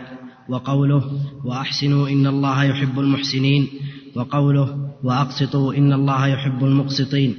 وقوله 0.49 1.03
وأحسنوا 1.45 2.09
إن 2.09 2.27
الله 2.27 2.63
يحب 2.63 2.99
المحسنين 2.99 3.67
وقوله 4.15 4.89
وأقسطوا 5.03 5.73
إن 5.73 5.93
الله 5.93 6.27
يحب 6.27 6.63
المقسطين 6.63 7.35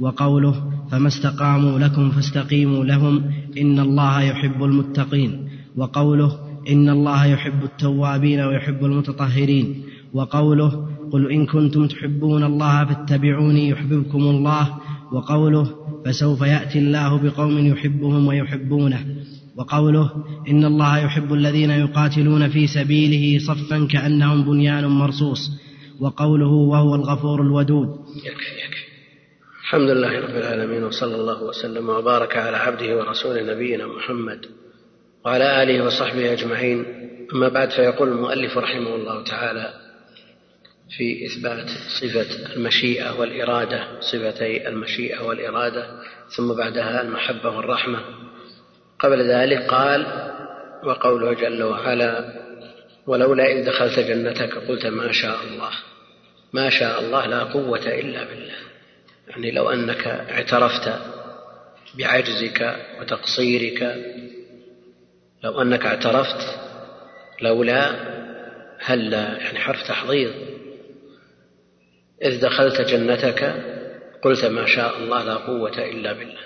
وقوله 0.00 0.70
فما 0.90 1.08
استقاموا 1.08 1.78
لكم 1.78 2.10
فاستقيموا 2.10 2.84
لهم 2.84 3.30
إن 3.58 3.78
الله 3.78 4.20
يحب 4.22 4.64
المتقين 4.64 5.48
وقوله 5.76 6.38
إن 6.68 6.88
الله 6.88 7.26
يحب 7.26 7.64
التوابين 7.64 8.40
ويحب 8.40 8.84
المتطهرين 8.84 9.82
وقوله 10.12 10.89
قل 11.12 11.32
إن 11.32 11.46
كنتم 11.46 11.86
تحبون 11.86 12.44
الله 12.44 12.84
فاتبعوني 12.84 13.68
يحببكم 13.68 14.18
الله 14.18 14.78
وقوله 15.12 15.74
فسوف 16.04 16.40
يأتي 16.40 16.78
الله 16.78 17.18
بقوم 17.22 17.66
يحبهم 17.66 18.26
ويحبونه 18.26 19.06
وقوله 19.56 20.24
إن 20.48 20.64
الله 20.64 20.98
يحب 20.98 21.32
الذين 21.32 21.70
يقاتلون 21.70 22.48
في 22.48 22.66
سبيله 22.66 23.38
صفا 23.38 23.86
كأنهم 23.86 24.44
بنيان 24.44 24.86
مرصوص 24.86 25.50
وقوله 26.00 26.52
وهو 26.72 26.94
الغفور 26.94 27.42
الودود. 27.42 27.88
الحمد 29.62 29.90
لله 29.90 30.20
رب 30.20 30.36
العالمين 30.36 30.84
وصلى 30.84 31.14
الله 31.14 31.42
وسلم 31.42 31.88
وبارك 31.88 32.36
على 32.36 32.56
عبده 32.56 32.96
ورسوله 32.96 33.54
نبينا 33.54 33.86
محمد 33.86 34.46
وعلى 35.24 35.62
آله 35.62 35.84
وصحبه 35.84 36.32
أجمعين. 36.32 36.84
أما 37.34 37.48
بعد 37.48 37.70
فيقول 37.70 38.08
المؤلف 38.08 38.58
رحمه 38.58 38.94
الله 38.94 39.24
تعالى 39.24 39.79
في 40.96 41.26
إثبات 41.26 41.70
صفة 42.00 42.56
المشيئة 42.56 43.10
والإرادة 43.20 44.00
صفتي 44.00 44.68
المشيئة 44.68 45.20
والإرادة. 45.20 45.86
ثم 46.36 46.54
بعدها 46.54 47.02
المحبة 47.02 47.56
والرحمة. 47.56 48.00
قبل 48.98 49.30
ذلك 49.30 49.62
قال 49.62 50.30
وقوله 50.84 51.32
جل 51.32 51.62
وعلا 51.62 52.32
ولولا 53.06 53.44
إذ 53.44 53.66
دخلت 53.66 53.98
جنتك 53.98 54.54
قلت 54.54 54.86
ما 54.86 55.12
شاء 55.12 55.36
الله 55.44 55.70
ما 56.52 56.70
شاء 56.70 57.00
الله 57.00 57.26
لا 57.26 57.44
قوة 57.44 57.86
إلا 57.86 58.24
بالله. 58.24 58.58
يعني 59.28 59.50
لو 59.50 59.70
أنك 59.70 60.06
اعترفت 60.06 60.92
بعجزك 61.98 62.76
وتقصيرك 63.00 63.96
لو 65.44 65.62
أنك 65.62 65.86
اعترفت 65.86 66.58
لولا 67.40 67.90
هلا 68.78 69.38
يعني 69.38 69.58
حرف 69.58 69.88
تحضيض 69.88 70.32
إذ 72.24 72.40
دخلت 72.40 72.80
جنتك 72.80 73.54
قلت 74.22 74.44
ما 74.44 74.66
شاء 74.66 74.98
الله 74.98 75.24
لا 75.24 75.34
قوة 75.34 75.78
إلا 75.78 76.12
بالله. 76.12 76.44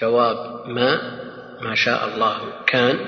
جواب 0.00 0.68
ما 0.68 1.20
ما 1.60 1.74
شاء 1.74 2.08
الله 2.08 2.36
كان 2.66 2.98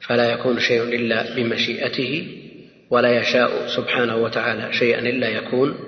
فلا 0.00 0.32
يكون 0.32 0.60
شيء 0.60 0.82
إلا 0.82 1.34
بمشيئته 1.34 2.42
ولا 2.90 3.20
يشاء 3.20 3.66
سبحانه 3.66 4.16
وتعالى 4.16 4.72
شيئا 4.72 4.98
إلا 4.98 5.28
يكون. 5.28 5.78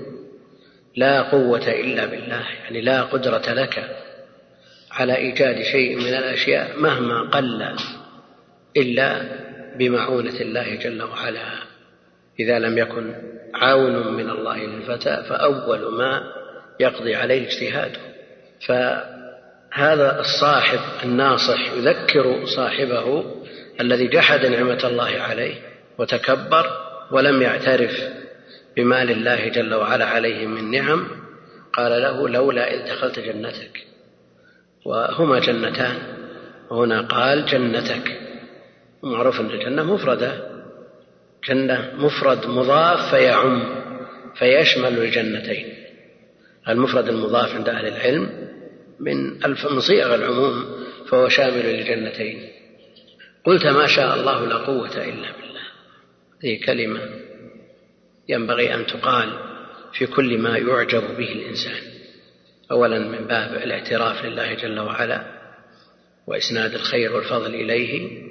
لا 0.96 1.22
قوة 1.22 1.68
إلا 1.68 2.06
بالله 2.06 2.44
يعني 2.64 2.80
لا 2.80 3.02
قدرة 3.02 3.52
لك 3.52 3.96
على 4.90 5.16
إيجاد 5.16 5.62
شيء 5.62 5.96
من 5.96 6.14
الأشياء 6.14 6.78
مهما 6.78 7.30
قل 7.30 7.76
إلا 8.76 9.22
بمعونة 9.78 10.40
الله 10.40 10.74
جل 10.74 11.02
وعلا. 11.02 11.52
إذا 12.40 12.58
لم 12.58 12.78
يكن 12.78 13.14
عون 13.54 14.12
من 14.12 14.30
الله 14.30 14.58
للفتى 14.66 15.24
فأول 15.28 15.94
ما 15.94 16.22
يقضي 16.80 17.14
عليه 17.14 17.46
اجتهاده. 17.46 18.00
فهذا 18.66 20.20
الصاحب 20.20 20.78
الناصح 21.04 21.72
يذكر 21.72 22.46
صاحبه 22.56 23.24
الذي 23.80 24.08
جحد 24.08 24.46
نعمة 24.46 24.80
الله 24.84 25.20
عليه 25.20 25.54
وتكبر 25.98 26.66
ولم 27.10 27.42
يعترف 27.42 28.02
بمال 28.76 29.10
الله 29.10 29.48
جل 29.48 29.74
وعلا 29.74 30.04
عليه 30.04 30.46
من 30.46 30.70
نعم 30.70 31.08
قال 31.72 32.02
له 32.02 32.28
لولا 32.28 32.74
إذ 32.74 32.92
دخلت 32.92 33.18
جنتك. 33.18 33.86
وهما 34.84 35.38
جنتان. 35.38 35.96
وهنا 36.70 37.00
قال 37.00 37.46
جنتك. 37.46 38.20
معروف 39.02 39.40
أن 39.40 39.50
الجنة 39.50 39.94
مفردة. 39.94 40.57
جنة 41.44 41.92
مفرد 41.94 42.46
مضاف 42.46 43.10
فيعم 43.10 43.78
فيشمل 44.34 44.98
الجنتين. 44.98 45.74
المفرد 46.68 47.08
المضاف 47.08 47.54
عند 47.54 47.68
أهل 47.68 47.86
العلم 47.86 48.48
من 49.00 49.32
من 49.44 49.80
صيغ 49.80 50.14
العموم 50.14 50.64
فهو 51.10 51.28
شامل 51.28 51.66
للجنتين. 51.66 52.48
قلت 53.44 53.66
ما 53.66 53.86
شاء 53.86 54.14
الله 54.14 54.46
لا 54.46 54.56
قوة 54.56 54.96
إلا 54.96 55.32
بالله. 55.32 55.62
هذه 56.44 56.60
كلمة 56.66 57.00
ينبغي 58.28 58.74
أن 58.74 58.86
تقال 58.86 59.32
في 59.92 60.06
كل 60.06 60.38
ما 60.38 60.58
يعجب 60.58 61.16
به 61.16 61.32
الإنسان. 61.32 61.82
أولا 62.70 62.98
من 62.98 63.26
باب 63.26 63.54
الاعتراف 63.54 64.24
لله 64.24 64.54
جل 64.54 64.80
وعلا 64.80 65.24
وإسناد 66.26 66.74
الخير 66.74 67.12
والفضل 67.12 67.54
إليه. 67.54 68.22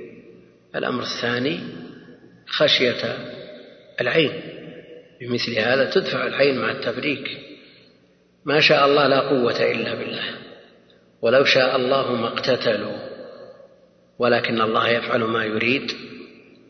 الأمر 0.76 1.04
الثاني 1.04 1.60
خشية 2.48 3.18
العين. 4.02 4.42
بمثل 5.22 5.60
هذا 5.60 5.90
تدفع 5.90 6.28
العين 6.28 6.62
مع 6.62 6.72
التبريك. 6.72 7.38
ما 8.46 8.60
شاء 8.60 8.86
الله 8.86 9.08
لا 9.08 9.20
قوة 9.20 9.72
إلا 9.72 9.96
بالله. 9.96 10.24
ولو 11.22 11.46
شاء 11.46 11.76
الله 11.76 12.14
ما 12.14 12.28
اقتتلوا. 12.28 12.98
ولكن 14.20 14.62
الله 14.62 14.90
يفعل 14.90 15.20
ما 15.20 15.46
يريد. 15.46 15.92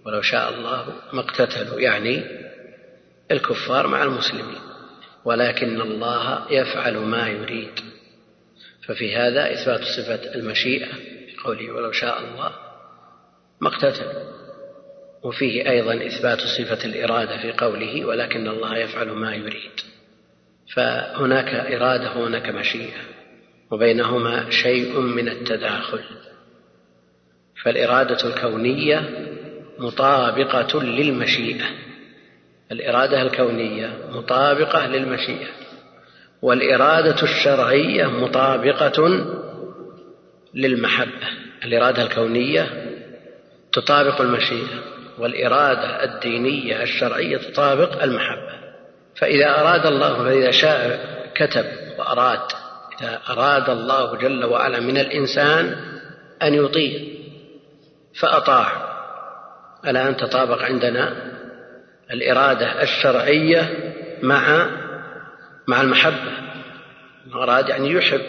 ولو 0.06 0.22
شاء 0.22 0.54
الله 0.54 0.96
ما 1.14 1.20
اقتتلوا. 1.20 1.80
يعني 1.80 2.24
الكفار 3.32 3.88
مع 3.88 4.04
المسلمين. 4.04 4.62
ولكن 5.26 5.82
الله 5.82 6.52
يفعل 6.52 6.98
ما 6.98 7.28
يريد. 7.28 7.80
ففي 8.88 9.16
هذا 9.16 9.54
إثبات 9.54 9.84
صفة 9.84 10.36
المشيئة 10.36 10.94
في 11.28 11.36
قوله 11.44 11.72
ولو 11.72 11.92
شاء 11.92 12.20
الله 12.20 12.52
ما 13.62 13.68
اقتتلوا. 13.68 14.37
وفيه 15.24 15.70
أيضا 15.70 15.96
إثبات 16.08 16.40
صفة 16.42 16.86
الإرادة 16.86 17.38
في 17.38 17.52
قوله 17.52 18.06
ولكن 18.06 18.48
الله 18.48 18.78
يفعل 18.78 19.10
ما 19.10 19.36
يريد. 19.36 19.72
فهناك 20.76 21.54
إرادة 21.54 22.20
وهناك 22.20 22.50
مشيئة 22.50 23.02
وبينهما 23.72 24.50
شيء 24.50 25.00
من 25.00 25.30
التداخل. 25.30 26.00
فالإرادة 27.64 28.28
الكونية 28.28 29.28
مطابقة 29.80 30.84
للمشيئة. 30.84 31.66
الإرادة 32.72 33.22
الكونية 33.22 33.94
مطابقة 34.12 34.88
للمشيئة 34.88 35.48
والإرادة 36.42 37.24
الشرعية 37.24 38.06
مطابقة 38.08 39.26
للمحبة. 40.54 41.28
الإرادة 41.66 42.04
الكونية 42.04 42.94
تطابق 43.74 44.22
المشيئة. 44.22 44.97
والإرادة 45.20 46.04
الدينية 46.04 46.84
الشرعية 46.84 47.38
تطابق 47.38 48.04
المحبة. 48.04 48.58
فإذا 49.16 49.60
أراد 49.60 49.86
الله 49.86 50.24
فإذا 50.24 50.52
شاء 50.52 51.00
كتب 51.36 51.66
وأراد 52.00 52.40
إذا 53.02 53.20
أراد 53.30 53.70
الله 53.70 54.16
جل 54.16 54.46
وعلا 54.46 54.80
من 54.80 54.98
الإنسان 54.98 55.76
أن 56.44 56.54
يطيع 56.54 57.00
فأطاع. 58.20 58.72
الآن 59.88 60.18
تطابق 60.18 60.62
عندنا؟ 60.62 61.34
الإرادة 62.12 62.84
الشرعية 62.84 63.94
مع 64.22 64.70
مع 65.68 65.82
المحبة. 65.82 66.32
أراد 67.34 67.70
يعني 67.70 67.92
يحب. 67.92 68.22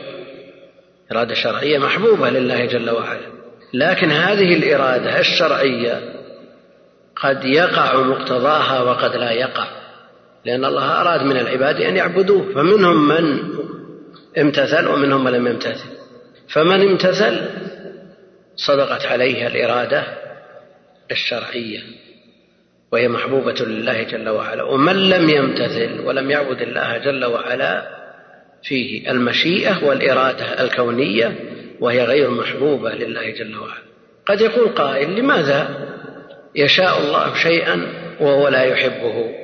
إرادة 1.12 1.34
شرعية 1.34 1.78
محبوبة 1.78 2.30
لله 2.30 2.64
جل 2.64 2.90
وعلا. 2.90 3.38
لكن 3.74 4.10
هذه 4.10 4.54
الإرادة 4.54 5.20
الشرعية 5.20 6.17
قد 7.22 7.44
يقع 7.44 8.00
مقتضاها 8.00 8.80
وقد 8.80 9.16
لا 9.16 9.32
يقع. 9.32 9.66
لأن 10.44 10.64
الله 10.64 11.00
أراد 11.00 11.22
من 11.22 11.36
العباد 11.36 11.80
أن 11.80 11.96
يعبدوه 11.96 12.52
فمنهم 12.54 13.08
من 13.08 13.38
امتثل 14.38 14.88
ومنهم 14.88 15.24
من 15.24 15.32
لم 15.32 15.46
يمتثل. 15.46 15.88
فمن 16.48 16.80
امتثل 16.88 17.48
صدقت 18.56 19.06
عليه 19.06 19.46
الإرادة 19.46 20.04
الشرعية 21.10 21.80
وهي 22.92 23.08
محبوبة 23.08 23.64
لله 23.64 24.02
جل 24.02 24.28
وعلا. 24.28 24.62
ومن 24.62 25.08
لم 25.08 25.28
يمتثل 25.28 26.00
ولم 26.00 26.30
يعبد 26.30 26.62
الله 26.62 26.98
جل 26.98 27.24
وعلا 27.24 27.98
فيه 28.62 29.10
المشيئة 29.10 29.84
والإرادة 29.84 30.64
الكونية 30.64 31.34
وهي 31.80 32.04
غير 32.04 32.30
محبوبة 32.30 32.90
لله 32.90 33.30
جل 33.30 33.58
وعلا. 33.58 33.88
قد 34.26 34.40
يقول 34.40 34.68
قائل 34.68 35.20
لماذا 35.20 35.88
يشاء 36.54 37.00
الله 37.00 37.34
شيئا 37.34 37.86
وهو 38.20 38.48
لا 38.48 38.62
يحبه. 38.62 39.34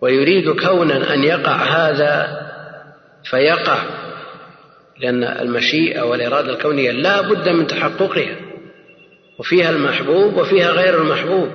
ويريد 0.00 0.50
كونا 0.50 1.14
أن 1.14 1.24
يقع 1.24 1.56
هذا 1.56 2.42
فيقع 3.24 3.78
لأن 5.00 5.24
المشيئة 5.24 6.02
والإرادة 6.02 6.52
الكونية 6.52 6.90
لا 6.90 7.20
بد 7.20 7.48
من 7.48 7.66
تحققها. 7.66 8.36
وفيها 9.38 9.70
المحبوب 9.70 10.36
وفيها 10.36 10.70
غير 10.70 11.02
المحبوب. 11.02 11.48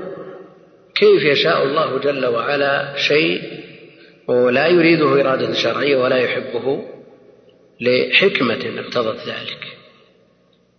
كيف 0.95 1.23
يشاء 1.23 1.63
الله 1.63 1.99
جل 1.99 2.25
وعلا 2.25 2.97
شيء 2.97 3.41
ولا 4.27 4.67
يريده 4.67 5.21
إرادة 5.21 5.53
شرعية 5.53 5.97
ولا 5.97 6.17
يحبه؟ 6.17 6.83
لحكمة 7.81 8.79
اقتضت 8.79 9.27
ذلك. 9.27 9.77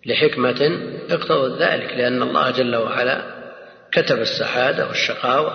لحكمة 0.07 0.81
اقتضت 1.11 1.63
ذلك 1.63 1.93
لأن 1.97 2.23
الله 2.23 2.51
جل 2.51 2.77
وعلا 2.77 3.38
كتب 3.93 4.19
السعادة 4.19 4.89
والشقاوة 4.89 5.53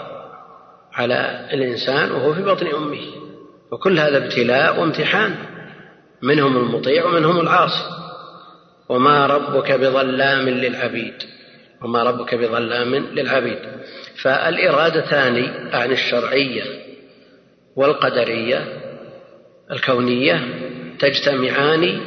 على 0.93 1.49
الإنسان 1.53 2.11
وهو 2.11 2.33
في 2.33 2.43
بطن 2.43 2.67
أمه. 2.67 3.01
وكل 3.71 3.99
هذا 3.99 4.17
ابتلاء 4.17 4.79
وامتحان. 4.79 5.35
منهم 6.21 6.57
المطيع 6.57 7.05
ومنهم 7.05 7.39
العاصي. 7.39 7.83
وما 8.89 9.25
ربك 9.25 9.71
بظلام 9.71 10.49
للعبيد. 10.49 11.13
وما 11.81 12.03
ربك 12.03 12.35
بظلام 12.35 12.95
للعبيد. 12.95 13.59
فالإرادتان 14.21 15.67
عن 15.73 15.91
الشرعية 15.91 16.63
والقدرية 17.75 18.67
الكونية 19.71 20.41
تجتمعان 20.99 22.01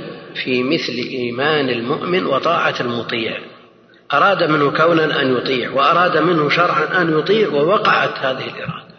في 0.44 0.62
مثل 0.62 0.92
إيمان 1.10 1.70
المؤمن 1.70 2.26
وطاعة 2.26 2.80
المطيع. 2.80 3.38
أراد 4.12 4.42
منه 4.42 4.70
كونا 4.70 5.22
أن 5.22 5.36
يطيع 5.36 5.70
وأراد 5.70 6.16
منه 6.18 6.48
شرعا 6.48 7.02
أن 7.02 7.18
يطيع 7.18 7.48
ووقعت 7.48 8.18
هذه 8.18 8.44
الإرادة. 8.44 8.96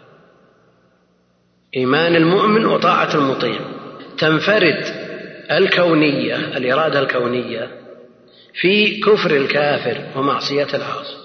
إيمان 1.76 2.16
المؤمن 2.16 2.66
وطاعة 2.66 3.14
المطيع. 3.14 3.60
تنفرد 4.18 4.84
الكونية 5.50 6.36
الإرادة 6.36 7.00
الكونية 7.00 7.70
في 8.54 9.00
كفر 9.00 9.30
الكافر 9.30 10.18
ومعصية 10.18 10.68
العاصي. 10.74 11.16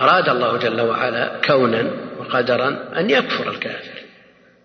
أراد 0.00 0.28
الله 0.28 0.56
جل 0.56 0.80
وعلا 0.80 1.40
كونا 1.46 1.90
وقدرا 2.18 2.68
أن 2.96 3.10
يكفر 3.10 3.50
الكافر 3.50 3.98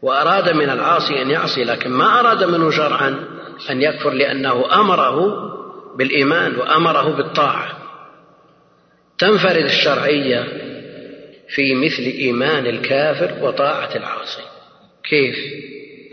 وأراد 0.02 0.50
من 0.50 0.70
العاصي 0.70 1.22
أن 1.22 1.30
يعصي 1.30 1.64
لكن 1.64 1.90
ما 1.90 2.20
أراد 2.20 2.44
منه 2.44 2.72
شرعا 2.72 3.10
أن 3.70 3.82
يكفر 3.82 4.10
لأنه 4.10 4.82
أمره 4.82 5.18
بالإيمان 5.98 6.56
وأمره 6.56 7.16
بالطاعة. 7.16 7.78
تنفرد 9.18 9.64
الشرعية 9.64 10.44
في 11.56 11.76
مثل 11.76 12.04
إيمان 12.04 12.66
الكافر 12.66 13.46
وطاعة 13.46 13.96
العاصي. 13.96 14.42
كيف؟ 15.10 15.36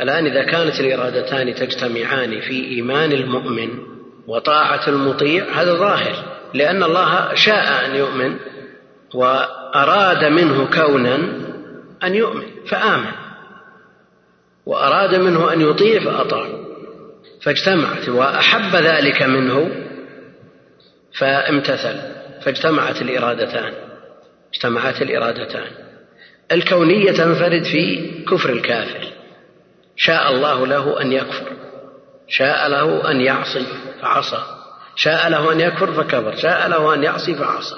الآن 0.01 0.27
إذا 0.27 0.43
كانت 0.43 0.81
الإرادتان 0.81 1.55
تجتمعان 1.55 2.41
في 2.41 2.65
إيمان 2.65 3.13
المؤمن 3.13 3.69
وطاعة 4.27 4.89
المطيع 4.89 5.45
هذا 5.55 5.75
ظاهر 5.75 6.25
لأن 6.55 6.83
الله 6.83 7.35
شاء 7.35 7.87
أن 7.87 7.95
يؤمن 7.95 8.37
وأراد 9.15 10.25
منه 10.25 10.67
كونا 10.67 11.17
أن 12.05 12.15
يؤمن 12.15 12.47
فآمن. 12.67 13.13
وأراد 14.67 15.15
منه 15.15 15.53
أن 15.53 15.61
يطيع 15.61 16.01
فأطاع. 16.01 16.60
فاجتمعت 17.43 18.09
وأحب 18.09 18.77
ذلك 18.77 19.23
منه 19.23 19.71
فامتثل 21.19 22.01
فاجتمعت 22.43 23.03
الإرادتان 23.03 23.73
اجتمعت 24.55 25.03
الإرادتان. 25.03 25.71
الكونية 26.53 27.13
تنفرد 27.13 27.65
في 27.65 28.11
كفر 28.25 28.51
الكافر. 28.51 29.13
شاء 29.97 30.31
الله 30.31 30.67
له 30.67 31.03
أن 31.03 31.13
يكفر 31.13 31.53
شاء 32.29 32.69
له 32.69 33.11
أن 33.11 33.21
يعصي 33.21 33.67
فعصى 34.03 34.43
شاء 34.97 35.29
له 35.29 35.53
أن 35.53 35.61
يكفر 35.61 35.93
فكفر 35.93 36.37
شاء 36.37 36.69
له 36.69 36.95
أن 36.95 37.05
يعصي 37.05 37.35
فعصى. 37.35 37.77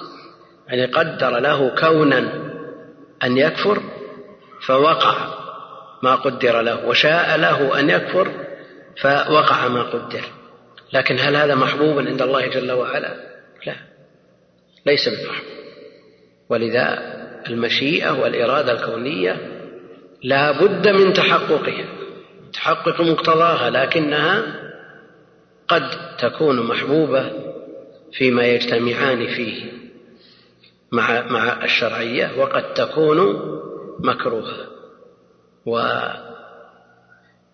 يعني 0.68 0.86
قدر 0.86 1.38
له 1.38 1.68
كونا 1.68 2.18
أن 3.24 3.38
يكفر 3.38 3.82
فوقع 4.66 5.14
ما 6.02 6.14
قدر 6.14 6.60
له 6.60 6.86
وشاء 6.86 7.36
له 7.36 7.80
أن 7.80 7.90
يكفر 7.90 8.28
فوقع 9.00 9.68
ما 9.68 9.82
قدر. 9.82 10.24
لكن 10.92 11.18
هل 11.18 11.36
هذا 11.36 11.54
محبوب 11.54 11.98
عند 11.98 12.22
الله 12.22 12.46
جل 12.46 12.72
وعلا؟ 12.72 13.16
لا. 13.66 13.74
ليس 14.86 15.08
بمحبوب 15.08 15.52
ولذا 16.48 16.98
المشيئة 17.46 18.10
والإرادة 18.10 18.72
الكونية 18.72 19.36
لا 20.22 20.52
بد 20.52 20.88
من 20.88 21.12
تحققها. 21.12 21.84
تحقق 22.52 23.00
مقتضاها 23.00 23.70
لكنها 23.70 24.42
قد 25.68 26.16
تكون 26.18 26.66
محبوبة 26.66 27.32
فيما 28.12 28.46
يجتمعان 28.46 29.26
فيه 29.26 29.72
مع 30.92 31.22
مع 31.22 31.64
الشرعية 31.64 32.30
وقد 32.38 32.74
تكون 32.74 33.18
مكروهة. 34.00 34.66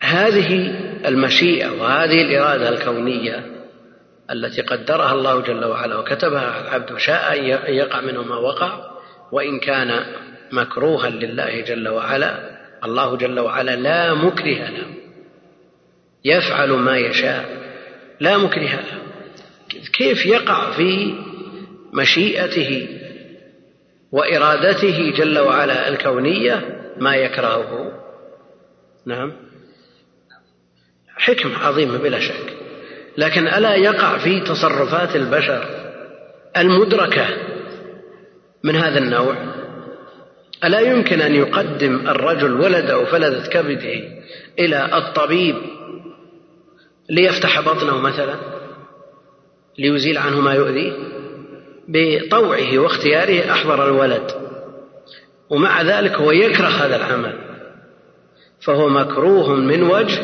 وهذه 0.03 0.74
المشيئة 1.09 1.70
وهذه 1.70 2.22
الإرادة 2.22 2.68
الكونية 2.68 3.46
التي 4.30 4.62
قدرها 4.62 5.12
الله 5.12 5.40
جل 5.40 5.64
وعلا 5.64 5.99
وكتبها 5.99 6.51
على 6.51 6.68
العبد 6.68 6.92
وشاء 6.92 7.38
أن 7.68 7.74
يقع 7.74 8.01
منه 8.01 8.22
ما 8.22 8.36
وقع 8.36 8.90
وإن 9.32 9.61
كان 9.61 10.05
مكروها 10.53 11.11
لله 11.11 11.61
جل 11.61 11.88
وعلا 11.88 12.59
الله 12.84 13.16
جل 13.16 13.40
وعلا 13.40 13.76
لا 13.76 14.14
مكره 14.14 14.70
له. 14.70 14.86
يفعل 16.24 16.70
ما 16.70 16.99
يشاء 16.99 17.44
لا 18.20 18.38
مكره 18.38 18.62
له. 18.62 18.99
كيف 19.92 20.26
يقع 20.26 20.70
في 20.70 21.14
مشيئته 21.92 22.88
وإرادته 24.12 25.12
جل 25.16 25.38
وعلا 25.38 25.88
الكونية؟ 25.88 26.78
ما 26.99 27.16
يكرهه. 27.16 27.92
نعم. 29.07 29.47
حكمة 31.19 31.59
عظيمة 31.59 31.99
بلا 31.99 32.21
شك. 32.21 32.55
لكن 33.16 33.49
ألا 33.49 33.75
يقع 33.75 34.19
في 34.19 34.41
تصرفات 34.41 35.16
البشر 35.16 35.64
المدركة 36.57 37.27
من 38.64 38.77
هذا 38.77 38.99
النوع؟ 38.99 39.35
ألا 40.64 40.81
يمكن 40.81 41.21
أن 41.21 41.35
يقدم 41.35 42.09
الرجل 42.09 42.53
ولده 42.61 43.05
فلذة 43.05 43.49
كبده 43.49 44.03
إلى 44.59 44.97
الطبيب 44.97 45.57
ليفتح 47.11 47.61
بطنه 47.61 47.99
مثلا؟ 47.99 48.35
ليزيل 49.79 50.19
عنه 50.19 50.41
ما 50.41 50.55
يؤذيه؟ 50.55 50.93
بطوعه 51.89 52.79
واختياره 52.79 53.53
أحضر 53.53 53.85
الولد. 53.89 54.31
ومع 55.51 55.83
ذلك 55.83 56.12
هو 56.12 56.33
يكره 56.33 56.69
هذا 56.69 56.97
العمل. 56.97 57.39
فهو 58.61 58.89
مكروه 58.89 59.55
من 59.55 59.83
وجه 59.83 60.23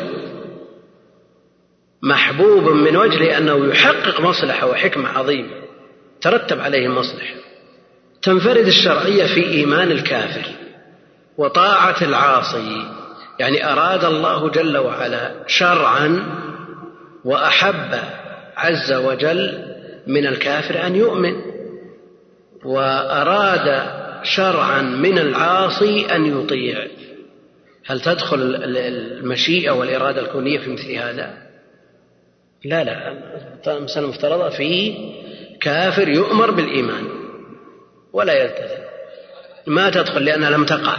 محبوب 2.04 2.68
من 2.68 2.96
وجه 2.96 3.18
لأنه 3.18 3.66
يحقق 3.66 4.20
مصلحة 4.20 4.66
وحكمة 4.66 5.08
عظيمة. 5.08 5.50
ترتب 6.20 6.60
عليه 6.60 6.88
مصلحة 6.88 7.34
تنفرد 8.22 8.66
الشرعية 8.66 9.24
في 9.34 9.46
إيمان 9.46 9.90
الكافر 9.90 10.46
وطاعة 11.38 11.96
العاصي. 12.02 12.86
يعني 13.38 13.72
أراد 13.72 14.04
الله 14.04 14.50
جل 14.50 14.78
وعلا 14.78 15.34
شرعا 15.46 16.26
وأحب 17.24 17.98
عز 18.56 18.92
وجل 18.92 19.64
من 20.06 20.26
الكافر 20.26 20.86
أن 20.86 20.96
يؤمن. 20.96 21.34
وأراد 22.64 23.82
شرعا 24.22 24.82
من 24.82 25.18
العاصي 25.18 26.06
أن 26.06 26.40
يطيع. 26.40 26.86
هل 27.86 28.00
تدخل 28.00 28.38
المشيئة 28.64 29.70
والإرادة 29.70 30.20
الكونية 30.20 30.58
في 30.58 30.70
مثل 30.70 30.92
هذا؟ 30.92 31.43
لا 32.64 32.84
لا. 32.84 33.12
المسألة 33.66 34.04
المفترضة 34.04 34.48
في 34.48 34.94
كافر 35.60 36.08
يؤمر 36.08 36.50
بالإيمان 36.50 37.04
ولا 38.12 38.32
يلتزم. 38.32 38.84
ما 39.66 39.90
تدخل 39.90 40.24
لأنها 40.24 40.50
لم 40.50 40.64
تقع. 40.64 40.98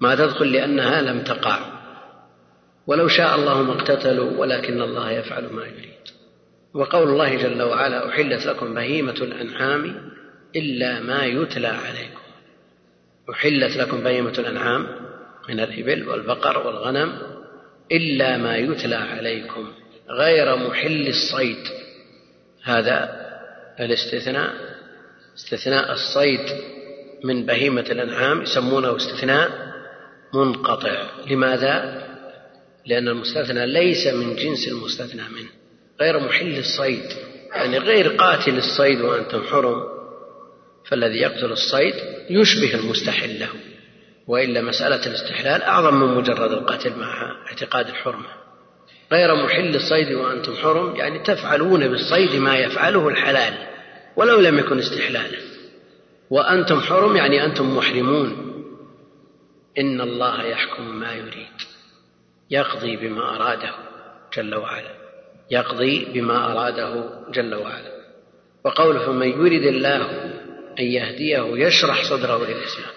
ما 0.00 0.14
تدخل 0.14 0.52
لأنها 0.52 1.02
لم 1.02 1.20
تقع. 1.20 1.58
ولو 2.86 3.08
شاء 3.08 3.34
الله 3.34 3.62
ما 3.62 3.72
اقتتلوا 3.72 4.30
ولكن 4.38 4.82
الله 4.82 5.10
يفعل 5.10 5.44
ما 5.52 5.62
يريد. 5.62 5.94
وقول 6.74 7.08
الله 7.08 7.34
جل 7.34 7.62
وعلا 7.62 8.08
أحلت 8.08 8.46
لكم 8.46 8.74
بهيمة 8.74 9.12
الأنعام 9.12 10.10
إلا 10.56 11.00
ما 11.00 11.24
يتلى 11.24 11.68
عليكم. 11.68 12.24
أحلت 13.30 13.76
لكم 13.76 14.00
بهيمة 14.00 14.34
الأنعام 14.38 14.86
من 15.48 15.60
الإبل 15.60 16.08
والبقر 16.08 16.66
والغنم 16.66 17.12
إلا 17.92 18.36
ما 18.36 18.56
يتلى 18.56 18.96
عليكم. 18.96 19.72
غير 20.10 20.56
محل 20.56 21.08
الصيد. 21.08 21.68
هذا 22.62 23.24
الاستثناء 23.80 24.54
استثناء 25.36 25.92
الصيد 25.92 26.40
من 27.24 27.46
بهيمة 27.46 27.80
الأنعام 27.80 28.42
يسمونه 28.42 28.96
استثناء 28.96 29.50
منقطع. 30.34 31.06
لماذا؟ 31.30 32.04
لأن 32.86 33.08
المستثنى 33.08 33.66
ليس 33.66 34.06
من 34.06 34.36
جنس 34.36 34.68
المستثنى 34.68 35.22
منه. 35.22 35.50
غير 36.00 36.18
محل 36.18 36.58
الصيد 36.58 37.04
يعني 37.54 37.78
غير 37.78 38.08
قاتل 38.08 38.58
الصيد 38.58 39.00
وأنتم 39.00 39.42
حرم. 39.42 39.82
فالذي 40.88 41.18
يقتل 41.18 41.52
الصيد 41.52 41.94
يشبه 42.30 42.74
المستحل 42.74 43.40
له. 43.40 43.48
وإلا 44.26 44.62
مسألة 44.62 45.06
الاستحلال 45.06 45.62
أعظم 45.62 45.94
من 45.94 46.14
مجرد 46.14 46.52
القتل 46.52 46.96
مع 46.96 47.36
اعتقاد 47.46 47.88
الحرمة. 47.88 48.43
غير 49.14 49.34
محل 49.34 49.76
الصيد 49.76 50.12
وأنتم 50.12 50.54
حرم 50.56 50.96
يعني 50.96 51.18
تفعلون 51.18 51.88
بالصيد 51.88 52.36
ما 52.36 52.58
يفعله 52.58 53.08
الحلال 53.08 53.54
ولو 54.16 54.40
لم 54.40 54.58
يكن 54.58 54.78
استحلالا. 54.78 55.38
وأنتم 56.30 56.80
حرم 56.80 57.16
يعني 57.16 57.44
أنتم 57.44 57.76
محرمون. 57.76 58.54
إن 59.78 60.00
الله 60.00 60.42
يحكم 60.42 61.00
ما 61.00 61.12
يريد 61.12 61.56
يقضي 62.50 62.96
بما 62.96 63.36
أراده 63.36 63.74
جل 64.36 64.54
وعلا. 64.54 64.94
يقضي 65.50 66.04
بما 66.04 66.52
أراده 66.52 67.10
جل 67.30 67.54
وعلا. 67.54 67.94
وقوله 68.64 69.06
فمن 69.06 69.28
يريد 69.28 69.62
الله 69.62 70.02
أن 70.80 70.84
يهديه 70.84 71.66
يشرح 71.66 72.04
صدره 72.10 72.38
للإسلام. 72.38 72.94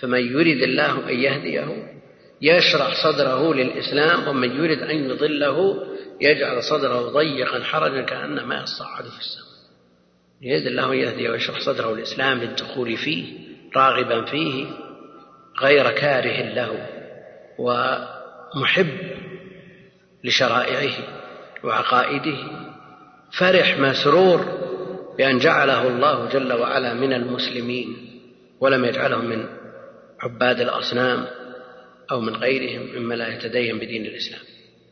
فمن 0.00 0.32
يريد 0.32 0.62
الله 0.62 1.08
أن 1.08 1.14
يهديه 1.14 1.97
يشرح 2.42 3.02
صدره 3.04 3.54
للإسلام 3.54 4.28
ومن 4.28 4.56
يريد 4.56 4.78
أن 4.78 5.10
يضله 5.10 5.86
يجعل 6.20 6.62
صدره 6.62 7.00
ضيقا 7.00 7.64
حرجا 7.64 8.02
كأنما 8.02 8.62
يصعد 8.62 9.04
في 9.04 9.18
السماء. 9.18 9.48
يريد 10.42 10.66
الله 10.66 10.92
أن 10.92 10.98
يهديه 10.98 11.30
ويشرح 11.30 11.60
صدره 11.60 11.94
للإسلام 11.94 12.38
للدخول 12.38 12.96
فيه 12.96 13.38
راغبا 13.76 14.24
فيه 14.24 14.66
غير 15.62 15.90
كاره 15.90 16.54
له 16.54 16.86
ومحب 17.58 18.88
لشرائعه 20.24 20.94
وعقائده. 21.64 22.38
فرح 23.38 23.78
مسرور 23.78 24.44
بأن 25.18 25.38
جعله 25.38 25.88
الله 25.88 26.28
جل 26.28 26.52
وعلا 26.52 26.94
من 26.94 27.12
المسلمين 27.12 27.96
ولم 28.60 28.84
يجعله 28.84 29.18
من 29.18 29.46
عباد 30.20 30.60
الأصنام. 30.60 31.26
أو 32.10 32.20
من 32.20 32.36
غيرهم 32.36 32.88
مما 32.96 33.14
لا 33.14 33.34
يتدين 33.34 33.78
بدين 33.78 34.06
الإسلام. 34.06 34.40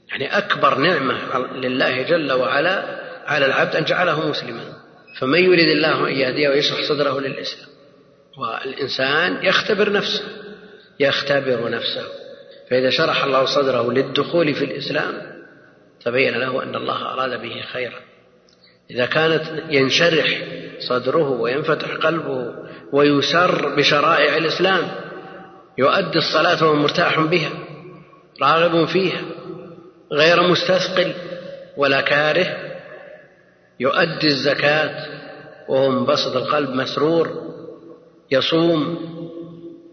يعني 0.08 0.38
أكبر 0.38 0.78
نعمة 0.78 1.36
لله 1.56 2.02
جل 2.02 2.32
وعلا 2.32 3.00
على 3.26 3.46
العبد 3.46 3.76
أن 3.76 3.84
جعله 3.84 4.28
مسلما. 4.28 4.72
فمن 5.20 5.38
يريد 5.44 5.68
الله 5.68 6.08
أن 6.08 6.12
يهديه 6.12 6.48
ويشرح 6.48 6.82
صدره 6.88 7.20
للإسلام 7.20 7.68
والإنسان 8.38 9.44
يختبر 9.44 9.92
نفسه 9.92 10.24
يختبر 11.00 11.70
نفسه. 11.70 12.06
فإذا 12.70 12.90
شرح 12.90 13.24
الله 13.24 13.44
صدره 13.44 13.92
للدخول 13.92 14.54
في 14.54 14.64
الإسلام 14.64 15.22
تبين 16.04 16.34
له 16.34 16.62
أن 16.62 16.74
الله 16.74 17.12
أراد 17.12 17.42
به 17.42 17.62
خيرا. 17.72 18.00
إذا 18.90 19.06
كانت 19.06 19.42
ينشرح 19.70 20.42
صدره 20.88 21.30
وينفتح 21.30 21.90
قلبه 21.90 22.54
ويسر 22.92 23.74
بشرائع 23.76 24.36
الإسلام 24.36 25.05
يؤدي 25.78 26.18
الصلاة 26.18 26.64
وهو 26.64 26.74
مرتاح 26.74 27.20
بها 27.20 27.50
راغب 28.42 28.84
فيها 28.84 29.22
غير 30.12 30.42
مستثقل 30.42 31.14
ولا 31.76 32.00
كاره 32.00 32.56
يؤدي 33.80 34.26
الزكاة 34.26 35.06
وهو 35.68 35.90
منبسط 35.90 36.36
القلب 36.36 36.70
مسرور 36.70 37.46
يصوم 38.30 38.98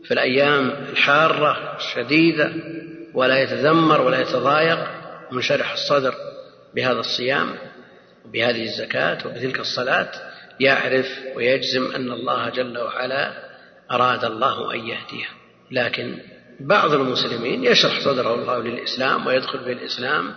في 0.03 0.13
الأيام 0.13 0.69
الحارة 0.69 1.77
الشديدة 1.77 2.51
ولا 3.13 3.41
يتذمر 3.41 4.01
ولا 4.01 4.21
يتضايق 4.21 4.87
منشرح 5.31 5.71
الصدر 5.71 6.15
بهذا 6.75 6.99
الصيام 6.99 7.49
وبهذه 8.25 8.63
الزكاة 8.63 9.17
وبتلك 9.27 9.59
الصلاة 9.59 10.11
يعرف 10.59 11.19
ويجزم 11.35 11.95
أن 11.95 12.11
الله 12.11 12.49
جل 12.49 12.77
وعلا 12.77 13.33
أراد 13.91 14.25
الله 14.25 14.73
أن 14.73 14.79
يهديه. 14.79 15.42
لكن 15.73 16.17
بعض 16.59 16.93
المسلمين 16.93 17.63
يشرح 17.63 17.99
صدره 17.99 18.33
الله 18.33 18.59
للإسلام 18.59 19.27
ويدخل 19.27 19.59
في 19.59 19.71
الإسلام 19.71 20.35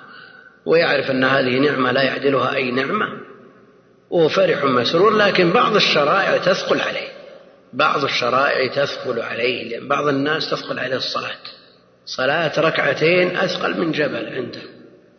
ويعرف 0.67 1.11
أن 1.11 1.25
هذه 1.25 1.59
نعمة 1.59 1.93
لا 1.93 2.03
يعدلها 2.03 2.55
أي 2.55 2.71
نعمة 2.71 3.07
وهو 4.11 4.29
فرح 4.29 4.65
مسرور 4.65 5.17
لكن 5.17 5.51
بعض 5.51 5.77
الشرائع 5.77 6.37
تثقل 6.37 6.81
عليه. 6.81 7.09
بعض 7.73 8.05
الشرائع 8.05 8.73
تثقل 8.75 9.21
عليه 9.21 9.69
لأن 9.69 9.89
بعض 9.89 10.09
الناس 10.09 10.51
تثقل 10.51 10.79
عليه 10.79 10.97
الصلاة. 10.97 11.39
صلاة 12.07 12.61
ركعتين 12.61 13.37
أثقل 13.37 13.81
من 13.81 13.93
جبل 13.93 14.27
عنده. 14.27 14.63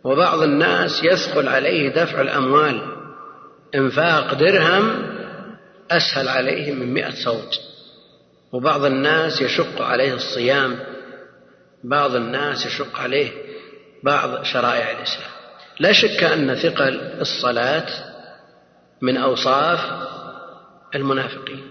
وبعض 0.04 0.42
الناس 0.42 1.04
يثقل 1.04 1.48
عليه 1.48 1.88
دفع 1.88 2.20
الأموال. 2.20 2.80
إنفاق 3.74 4.34
درهم 4.34 5.06
أسهل 5.90 6.28
عليه 6.28 6.72
من 6.72 6.94
مئة 6.94 7.10
صوت. 7.24 7.67
وبعض 8.52 8.84
الناس 8.84 9.42
يشق 9.42 9.82
عليه 9.82 10.14
الصيام 10.14 10.78
بعض 11.84 12.14
الناس 12.14 12.66
يشق 12.66 12.98
عليه 12.98 13.30
بعض 14.02 14.42
شرائع 14.42 14.90
الإسلام. 14.90 15.30
لا 15.80 15.92
شك 15.92 16.24
أن 16.24 16.54
ثقل 16.54 17.00
الصلاة 17.20 17.86
من 19.02 19.16
أوصاف 19.16 19.80
المنافقين. 20.94 21.62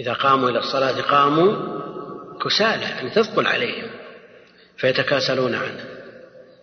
إذا 0.00 0.12
قاموا 0.12 0.50
إلى 0.50 0.58
الصلاة 0.58 1.00
قاموا 1.00 1.80
كسالى 2.44 2.82
يعني 2.82 3.10
تثقل 3.10 3.46
عليهم 3.46 3.90
فيتكاسلون 4.76 5.54
عنها 5.54 5.84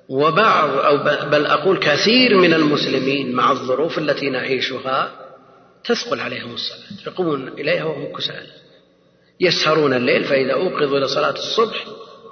وبعض 0.09 0.69
أو 0.69 0.97
بل 1.29 1.45
أقول 1.45 1.79
كثير 1.79 2.37
من 2.37 2.53
المسلمين 2.53 3.31
مع 3.31 3.51
الظروف 3.51 3.97
التي 3.97 4.29
نعيشها 4.29 5.11
تثقل 5.83 6.19
عليهم 6.19 6.53
الصلاة 6.53 7.07
يقومون 7.07 7.47
إليها 7.47 7.83
وهم 7.83 8.13
كسالى. 8.17 8.56
يسهرون 9.39 9.93
الليل 9.93 10.23
فإذا 10.23 10.53
أوقظوا 10.53 10.97
إلى 10.97 11.07
صلاة 11.07 11.33
الصبح 11.33 11.85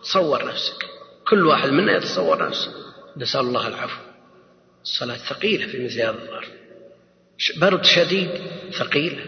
تصور 0.03 0.45
نفسك. 0.47 0.85
كل 1.27 1.45
واحد 1.45 1.69
منا 1.69 1.97
يتصور 1.97 2.47
نفسه. 2.47 2.71
نسأل 3.17 3.41
الله 3.41 3.67
العفو. 3.67 4.01
الصلاة 4.83 5.17
ثقيلة 5.17 5.67
في 5.67 5.85
مثل 5.85 6.01
هذا 6.01 6.09
الظرف 6.09 6.51
برد 7.57 7.83
شديد 7.83 8.29
ثقيلة 8.71 9.25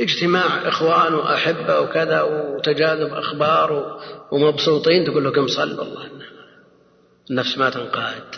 اجتماع 0.00 0.68
إخوان 0.68 1.14
وأحبة 1.14 1.80
وكذا 1.80 2.22
وتجاذب 2.22 3.14
أخبار 3.14 4.00
ومبسوطين 4.32 5.04
تقول 5.04 5.24
له 5.24 5.30
كم 5.30 5.46
صلوا 5.46 5.84
الله. 5.84 6.10
النفس 7.30 7.58
ما 7.58 7.70
تنقاد. 7.70 8.34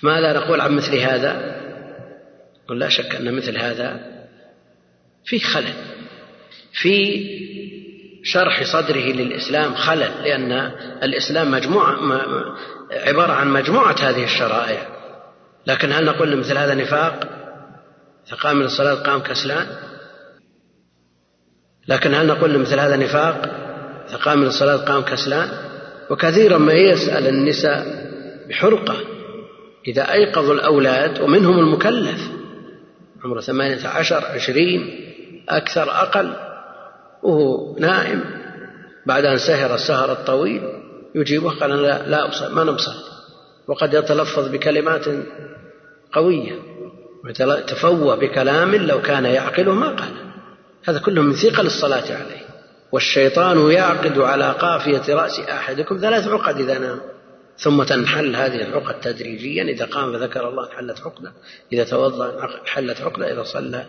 فماذا 0.00 0.32
نقول 0.32 0.60
عن 0.60 0.76
مثل 0.76 0.96
هذا. 0.96 1.60
قل 2.68 2.78
لا 2.78 2.88
شك 2.88 3.14
أن 3.14 3.34
مثل 3.34 3.58
هذا 3.58 4.00
فيه 5.24 5.38
خلل. 5.38 5.74
في 6.72 7.24
شرح 8.22 8.62
صدره 8.64 9.12
للإسلام 9.12 9.74
خلل 9.74 10.10
لأن 10.22 10.52
الإسلام 11.02 11.50
مجموعة 11.50 11.96
عبارة 12.90 13.32
عن 13.32 13.48
مجموعة 13.48 13.96
هذه 14.00 14.24
الشرائع. 14.24 14.86
لكن 15.66 15.92
هل 15.92 16.04
نقول 16.04 16.36
مثل 16.36 16.58
هذا 16.58 16.74
نفاق؟ 16.74 17.28
فقام 18.30 18.56
من 18.56 18.64
الصلاة 18.64 18.94
قام 18.94 19.20
كسلان؟ 19.20 19.66
لكن 21.88 22.14
هل 22.14 22.26
نقول 22.26 22.58
مثل 22.58 22.80
هذا 22.80 22.96
نفاق؟ 22.96 23.42
فقام 24.12 24.38
من 24.38 24.46
الصلاة 24.46 24.76
قام 24.76 25.02
كسلان؟ 25.02 25.48
وكثيرا 26.10 26.58
ما 26.58 26.72
يسأل 26.72 27.26
النساء 27.26 27.86
بحرقة. 28.48 28.96
إذا 29.88 30.12
أيقظوا 30.12 30.54
الأولاد 30.54 31.20
ومنهم 31.20 31.58
المكلف 31.58 32.20
عمره 33.24 33.40
ثمانية 33.40 33.88
عشر 33.88 34.24
عشرين 34.24 35.00
أكثر 35.48 35.90
أقل 35.90 36.49
وهو 37.22 37.76
نائم. 37.78 38.24
بعد 39.06 39.24
أن 39.24 39.38
سهر 39.38 39.74
السهر 39.74 40.12
الطويل 40.12 40.62
يجيبه 41.14 41.50
قال 41.50 41.70
لا, 41.82 42.08
لا 42.08 42.24
أبصر 42.24 42.54
ما 42.54 42.64
نبصر 42.64 42.94
وقد 43.68 43.94
يتلفظ 43.94 44.48
بكلمات 44.48 45.04
قوية 46.12 46.52
ويتفوه 47.24 48.16
بكلام 48.16 48.74
لو 48.74 49.02
كان 49.02 49.24
يعقله 49.24 49.74
ما 49.74 49.88
قال. 49.88 50.32
هذا 50.84 50.98
كله 50.98 51.22
من 51.22 51.32
ثقل 51.32 51.66
الصلاة 51.66 52.16
عليه. 52.16 52.40
والشيطان 52.92 53.70
يعقد 53.70 54.18
على 54.18 54.52
قافية 54.52 55.14
رأس 55.14 55.40
أحدكم 55.40 55.98
ثلاث 55.98 56.28
عقد 56.28 56.60
إذا 56.60 56.78
نام. 56.78 57.00
ثم 57.58 57.82
تنحل 57.82 58.36
هذه 58.36 58.62
العقد 58.62 59.00
تدريجيا 59.00 59.62
إذا 59.62 59.84
قام 59.84 60.12
فذكر 60.12 60.48
الله 60.48 60.66
انحلت 60.66 61.00
عقدة. 61.00 61.32
إذا 61.72 61.84
توضأ 61.84 62.44
انحلت 62.62 63.00
عقدة 63.00 63.32
إذا 63.32 63.42
صلى 63.42 63.86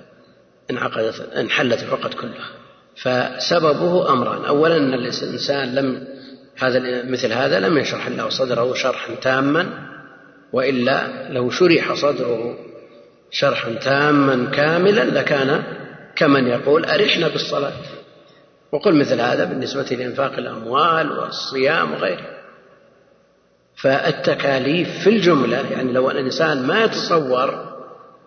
انعقدت 0.72 1.20
انحلت 1.20 1.84
العقد 1.84 2.14
كلها. 2.14 2.61
فسببه 2.96 4.14
أمران. 4.14 4.46
أولا 4.46 4.78
أن 4.78 4.94
الإنسان 4.94 5.76
لم 5.76 6.08
هذا 6.58 7.04
مثل 7.04 7.34
هذا 7.34 7.60
لم 7.60 7.78
يشرح 7.78 8.08
الله 8.08 8.30
صدره 8.30 8.74
شرحا 8.74 9.16
تاما 9.16 9.70
وإلا 10.54 11.30
لو 11.30 11.50
شرح 11.50 11.94
صدره 11.94 12.58
شرحا 13.32 13.74
تاما 13.74 14.52
كاملا 14.52 15.04
لكان 15.04 15.64
كمن 16.16 16.48
يقول 16.48 16.86
أرحنا 16.86 17.28
بالصلاة. 17.28 17.74
وقل 18.72 18.96
مثل 18.96 19.22
هذا 19.22 19.44
بالنسبة 19.44 19.84
لإنفاق 19.84 20.34
الأموال 20.38 21.12
والصيام 21.12 21.94
وغيره. 21.94 22.28
فالتكاليف 23.76 25.04
في 25.04 25.10
الجملة 25.10 25.72
يعني 25.72 25.94
لو 25.94 26.12
الإنسان 26.12 26.68
ما 26.68 26.84
يتصور 26.84 27.72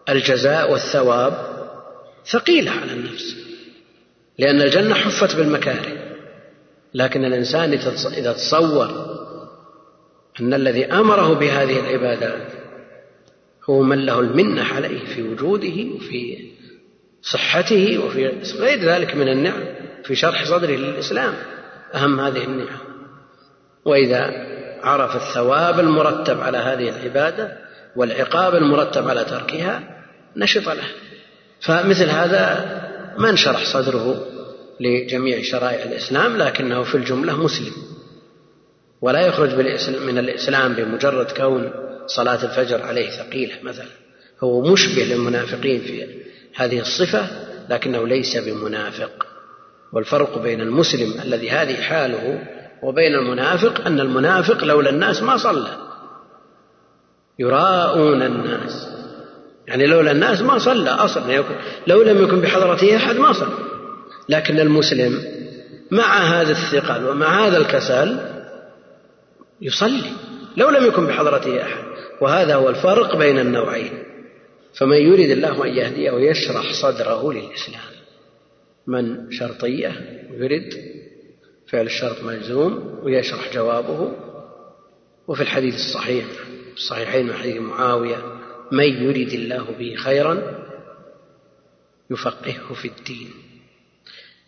الجزاء 0.09 0.73
والثواب 0.73 1.35
ثقيلة 2.27 2.71
على 2.71 2.93
النفس. 2.93 3.44
لأن 4.39 4.63
الجنة 4.63 4.95
حفت 4.95 5.37
بالمكاره. 5.37 6.05
لكن 6.95 7.25
الإنسان 7.25 7.73
إذا 8.17 8.33
تصور 8.33 9.15
أن 10.41 10.55
الذي 10.55 10.85
أمره 10.85 11.35
بهذه 11.35 11.81
العبادات 11.81 12.53
هو 13.71 13.83
من 13.83 14.07
له 14.07 14.21
المنة 14.21 14.63
عليه 14.63 15.07
في 15.07 15.23
وجوده 15.23 15.95
وفي 15.97 16.51
صحته 17.23 17.99
وفي 17.99 18.29
غير 18.59 18.79
ذلك 18.79 19.15
من 19.15 19.29
النعم 19.29 19.65
في 20.05 20.15
شرح 20.15 20.45
صدره 20.45 20.77
للإسلام. 20.77 21.35
أهم 21.95 22.21
هذه 22.21 22.45
النعم. 22.45 22.79
وإذا 23.85 24.47
عرف 24.83 25.17
الثواب 25.17 25.81
المرتب 25.81 26.41
على 26.41 26.59
هذه 26.59 26.89
العبادة 26.89 27.57
والعقاب 27.97 28.55
المرتب 28.55 29.09
على 29.09 29.25
تركها 29.25 29.83
نشط 30.37 30.69
له. 30.69 30.85
فمثل 31.61 32.11
هذا 32.11 32.84
ما 33.19 33.31
انشرح 33.31 33.65
صدره 33.73 34.27
لجميع 34.81 35.43
شرائع 35.43 35.85
الإسلام 35.85 36.37
لكنه 36.37 36.83
في 36.83 36.95
الجملة 36.95 37.43
مسلم. 37.45 37.73
ولا 39.01 39.21
يخرج 39.21 39.55
من 40.07 40.19
الإسلام 40.19 40.73
بمجرد 40.73 41.31
كون 41.31 41.71
صلاة 42.07 42.45
الفجر 42.45 42.83
عليه 42.83 43.11
ثقيلة 43.11 43.55
مثلا. 43.63 43.91
هو 44.41 44.73
مشبه 44.73 45.03
للمنافقين 45.03 45.81
في 45.81 46.07
هذه 46.55 46.81
الصفة 46.81 47.27
لكنه 47.71 48.07
ليس 48.07 48.37
بمنافق. 48.37 49.27
والفرق 49.93 50.39
بين 50.39 50.61
المسلم 50.61 51.21
الذي 51.23 51.51
هذه 51.51 51.75
حاله 51.75 52.43
وبين 52.83 53.15
المنافق 53.15 53.87
أن 53.87 54.01
المنافق 54.01 54.65
لولا 54.65 54.91
الناس 54.91 55.23
ما 55.23 55.37
صلى. 55.37 55.77
يراءون 57.39 58.23
الناس. 58.23 58.89
يعني 59.69 59.87
لولا 59.87 60.11
الناس 60.11 60.43
ما 60.43 60.59
صلى 60.59 60.91
أصلا. 60.91 61.45
لو 61.87 62.03
لم 62.03 62.23
يكن 62.23 62.41
بحضرته 62.41 62.97
أحد 62.97 63.17
ما 63.17 63.33
صلى. 63.33 63.55
لكن 64.29 64.61
المسلم 64.61 65.25
مع 65.91 66.19
هذا 66.19 66.53
الثقل 66.53 67.07
ومع 67.07 67.47
هذا 67.47 67.57
الكسل 67.57 68.19
يصلي 69.61 70.13
لو 70.57 70.71
لم 70.71 70.87
يكن 70.87 71.07
بحضرته 71.07 71.63
أحد. 71.63 71.85
وهذا 72.21 72.55
هو 72.55 72.69
الفرق 72.69 73.17
بين 73.17 73.39
النوعين. 73.39 73.93
فمن 74.75 74.97
يريد 74.97 75.31
الله 75.31 75.65
أن 75.65 75.77
يهديه 75.77 76.11
ويشرح 76.11 76.73
صدره 76.73 77.33
للإسلام 77.33 77.95
من 78.87 79.33
شرطية 79.33 79.93
يريد 80.31 80.75
فعل 81.69 81.87
الشرط 81.87 82.23
ملزوم 82.23 83.01
ويشرح 83.03 83.53
جوابه. 83.55 84.13
وفي 85.29 85.43
الحديث 85.43 85.75
الصحيح 85.75 86.25
الصحيحين 86.77 87.27
من 87.27 87.35
حديث 87.35 87.57
معاوية 87.57 88.34
من 88.75 89.05
يريد 89.05 89.33
الله 89.33 89.65
به 89.79 89.95
خيرا 89.95 90.43
يفقهه 92.11 92.75
في 92.75 92.89
الدين. 92.89 93.31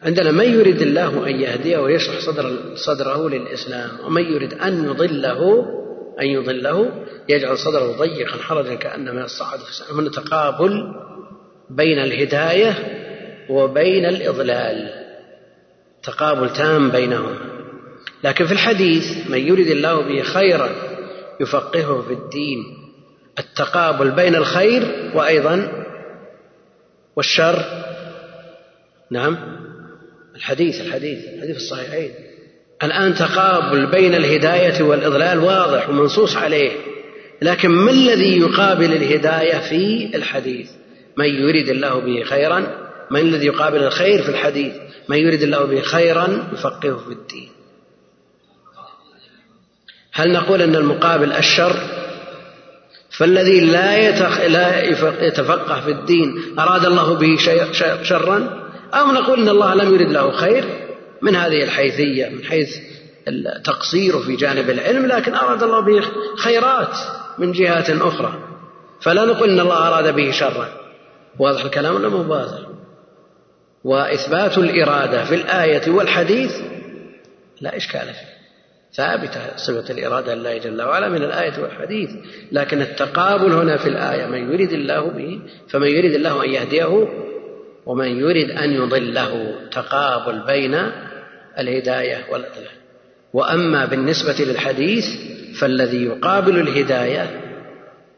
عندنا 0.03 0.31
من 0.31 0.45
يريد 0.45 0.83
الله 0.83 1.29
أن 1.29 1.41
يهديه 1.41 1.79
ويشرح 1.79 2.19
صدر 2.21 2.75
صدره 2.75 3.29
للإسلام 3.29 3.91
ومن 4.05 4.23
يريد 4.23 4.55
أن 4.55 4.85
يضله 4.85 5.67
أن 6.21 6.27
يضله 6.27 7.05
يجعل 7.29 7.59
صدره 7.59 7.97
ضيقا 7.97 8.37
حرجا 8.43 8.75
كأنما 8.75 9.25
يصعد 9.25 9.59
في 9.59 9.69
السماء. 9.69 9.93
هنا 9.93 10.11
تقابل 10.11 10.95
بين 11.71 11.99
الهداية 11.99 12.73
وبين 13.49 14.05
الإضلال 14.05 15.07
تقابل 16.03 16.53
تام 16.53 16.91
بينهما. 16.91 17.37
لكن 18.25 18.47
في 18.47 18.53
الحديث 18.53 19.31
من 19.31 19.39
يريد 19.39 19.67
الله 19.67 20.01
به 20.01 20.23
خيرا 20.23 20.71
يفقهه 21.41 22.03
في 22.03 22.13
الدين 22.13 22.86
التقابل 23.39 24.11
بين 24.11 24.35
الخير 24.35 25.11
وأيضا 25.15 25.85
والشر. 27.17 27.65
نعم. 29.11 29.39
الحديث 30.37 30.81
الحديث 30.81 31.25
الحديث 31.35 31.57
الصحيحين. 31.57 32.11
الآن 32.83 33.15
تقابل 33.15 33.87
بين 33.87 34.15
الهداية 34.15 34.83
والإضلال 34.83 35.39
واضح 35.39 35.89
ومنصوص 35.89 36.37
عليه 36.37 36.73
لكن 37.43 37.69
ما 37.69 37.91
الذي 37.91 38.39
يقابل 38.39 38.93
الهداية 38.93 39.59
في 39.59 40.11
الحديث؟ 40.17 40.71
من 41.17 41.25
يريد 41.25 41.69
الله 41.69 42.01
به 42.01 42.23
خيرا 42.25 42.67
من 43.11 43.21
الذي 43.21 43.47
يقابل 43.47 43.83
الخير 43.83 44.23
في 44.23 44.29
الحديث؟ 44.29 44.75
من 45.09 45.17
يريد 45.17 45.43
الله 45.43 45.65
به 45.65 45.81
خيرا 45.81 46.49
يفقهه 46.53 46.97
في 46.97 47.13
الدين. 47.13 47.49
هل 50.13 50.33
نقول 50.33 50.63
أن 50.63 50.77
المقابل 50.77 51.33
الشر؟ 51.33 51.77
فالذي 53.19 53.61
لا 53.61 53.97
يتفقه 55.21 55.81
في 55.81 55.91
الدين 55.91 56.59
أراد 56.59 56.85
الله 56.85 57.15
به 57.15 57.37
شرا 58.03 58.67
أو 58.95 59.13
نقول 59.13 59.41
أن 59.41 59.49
الله 59.49 59.75
لم 59.75 59.95
يرد 59.95 60.13
له 60.13 60.31
خير 60.31 60.65
من 61.23 61.37
هذه 61.37 61.65
الحيثية 61.65 62.29
من 62.29 62.45
حيث 62.45 62.77
التقصير 63.29 64.19
في 64.19 64.37
جانب 64.37 64.71
العلم 64.71 65.07
لكن 65.07 65.35
أراد 65.35 65.63
الله 65.63 65.81
به 65.81 66.03
خيرات 66.37 66.99
من 67.39 67.53
جهات 67.53 67.91
أخرى. 67.91 68.39
فلا 69.01 69.25
نقول 69.25 69.51
أن 69.51 69.61
الله 69.61 69.89
أراد 69.89 70.15
به 70.15 70.31
شرا. 70.31 70.69
واضح 71.39 71.65
الكلام 71.65 71.95
ولا 71.95 72.09
مو 72.09 72.47
وإثبات 73.85 74.59
الإرادة 74.59 75.25
في 75.25 75.35
الآية 75.35 75.91
والحديث 75.91 76.53
لا 77.61 77.77
إشكال 77.77 78.07
فيه. 78.07 78.36
ثابتة 78.97 79.57
صفة 79.57 79.93
الإرادة 79.93 80.35
لله 80.35 80.59
جل 80.59 80.83
وعلا 80.83 81.09
من 81.09 81.23
الآية 81.23 81.63
والحديث. 81.63 82.11
لكن 82.53 82.83
التقابل 82.83 83.53
هنا 83.53 83.77
في 83.77 83.89
الآية 83.89 84.27
من 84.27 84.53
يريد 84.53 84.73
الله 84.73 85.11
به 85.11 85.41
فمن 85.69 85.87
يريد 85.87 86.15
الله 86.15 86.45
أن 86.45 86.51
يهديه 86.51 87.09
ومن 87.87 88.21
يريد 88.21 88.51
أن 88.51 88.71
يضله. 88.71 89.55
تقابل 89.73 90.39
بين 90.47 90.75
الهداية 91.59 92.25
والإضلال. 92.33 92.77
وأما 93.33 93.85
بالنسبة 93.87 94.45
للحديث 94.45 95.05
فالذي 95.61 96.05
يقابل 96.05 96.59
الهداية 96.59 97.41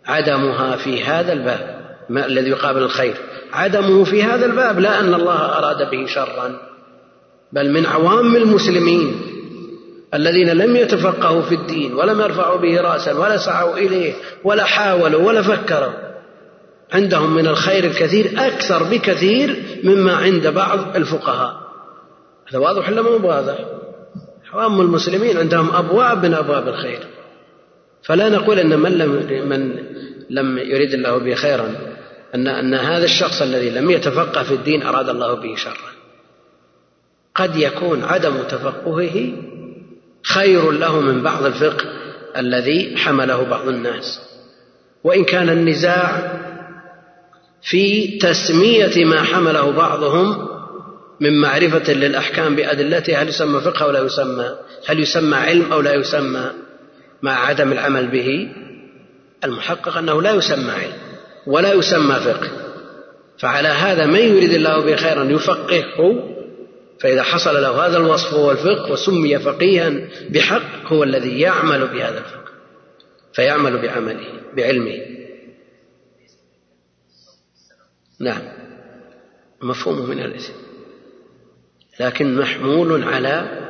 عدمها 0.06 0.76
في 0.76 1.02
هذا 1.02 1.32
الباب. 1.32 1.78
ما 2.08 2.26
الذي 2.26 2.50
يقابل 2.50 2.82
الخير؟ 2.82 3.14
عدمه 3.52 4.04
في 4.04 4.22
هذا 4.22 4.46
الباب. 4.46 4.78
لا 4.78 5.00
أن 5.00 5.14
الله 5.14 5.58
أراد 5.58 5.90
به 5.90 6.06
شرا 6.06 6.60
بل 7.52 7.70
من 7.70 7.86
عوام 7.86 8.36
المسلمين. 8.36 9.37
الذين 10.14 10.48
لم 10.48 10.76
يتفقهوا 10.76 11.42
في 11.42 11.54
الدين 11.54 11.94
ولم 11.94 12.20
يرفعوا 12.20 12.56
به 12.56 12.80
راسا 12.80 13.12
ولا 13.12 13.36
سعوا 13.36 13.76
إليه 13.76 14.14
ولا 14.44 14.64
حاولوا 14.64 15.26
ولا 15.26 15.42
فكروا 15.42 15.92
عندهم 16.92 17.34
من 17.34 17.46
الخير 17.46 17.84
الكثير 17.84 18.32
أكثر 18.36 18.82
بكثير 18.82 19.62
مما 19.84 20.16
عند 20.16 20.46
بعض 20.46 20.96
الفقهاء. 20.96 21.56
هذا 22.48 22.58
واضح 22.58 22.88
ولا 22.88 23.02
مو 23.02 23.28
واضح؟ 23.28 23.58
عوام 24.52 24.80
المسلمين 24.80 25.38
عندهم 25.38 25.70
أبواب 25.70 26.26
من 26.26 26.34
أبواب 26.34 26.68
الخير. 26.68 27.00
فلا 28.02 28.28
نقول 28.28 28.58
إن 28.58 28.78
من 28.78 28.92
لم 28.92 29.10
من 29.48 29.74
لم 30.30 30.58
يريد 30.58 30.94
الله 30.94 31.18
به 31.18 31.34
خيرا 31.34 31.74
ان 32.34 32.48
أن 32.48 32.74
هذا 32.74 33.04
الشخص 33.04 33.42
الذي 33.42 33.70
لم 33.70 33.90
يتفقه 33.90 34.42
في 34.42 34.54
الدين 34.54 34.82
أراد 34.82 35.08
الله 35.08 35.34
به 35.34 35.54
شرا. 35.56 35.92
قد 37.34 37.56
يكون 37.56 38.04
عدم 38.04 38.42
تفقهه 38.42 39.32
خير 40.22 40.70
له 40.70 41.00
من 41.00 41.22
بعض 41.22 41.44
الفقه 41.44 41.84
الذي 42.36 42.96
حمله 42.96 43.42
بعض 43.42 43.68
الناس. 43.68 44.20
وإن 45.04 45.24
كان 45.24 45.48
النزاع 45.48 46.32
في 47.62 48.18
تسمية 48.18 49.04
ما 49.04 49.22
حمله 49.22 49.70
بعضهم 49.70 50.48
من 51.20 51.40
معرفة 51.40 51.92
للأحكام 51.92 52.56
بادلتها 52.56 53.22
هل 53.22 53.28
يسمى 53.28 53.60
فقه 53.60 53.84
أو 53.84 53.90
لا 53.90 54.00
يسمى 54.00 54.50
هل 54.86 55.00
يسمى 55.00 55.36
علم 55.36 55.72
أو 55.72 55.80
لا 55.80 55.94
يسمى 55.94 56.50
مع 57.22 57.46
عدم 57.46 57.72
العمل 57.72 58.06
به 58.06 58.48
المحقق 59.44 59.96
أنه 59.96 60.22
لا 60.22 60.34
يسمى 60.34 60.70
علم 60.70 60.92
ولا 61.46 61.72
يسمى 61.72 62.14
فقه. 62.14 62.50
فعلى 63.38 63.68
هذا 63.68 64.06
من 64.06 64.20
يريد 64.20 64.52
الله 64.52 64.80
به 64.80 64.96
خيرا 64.96 65.24
يفقهه 65.24 66.37
فإذا 67.00 67.22
حصل 67.22 67.62
له 67.62 67.86
هذا 67.86 67.96
الوصف 67.96 68.34
هو 68.34 68.50
الفقه 68.50 68.92
وسمي 68.92 69.38
فقيها 69.38 69.92
بحق 70.30 70.92
هو 70.92 71.04
الذي 71.04 71.40
يعمل 71.40 71.86
بهذا 71.86 72.18
الفقه 72.18 72.52
فيعمل 73.32 73.78
بعمله 73.78 74.40
بعلمه. 74.56 75.00
نعم. 78.20 78.42
مفهومه 79.62 80.06
من 80.06 80.20
الاسم. 80.20 80.52
لكن 82.00 82.36
محمول 82.36 83.04
على 83.04 83.64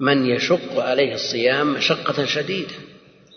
من 0.00 0.26
يشق 0.26 0.80
عليه 0.80 1.14
الصيام 1.14 1.72
مشقة 1.72 2.24
شديدة. 2.24 2.74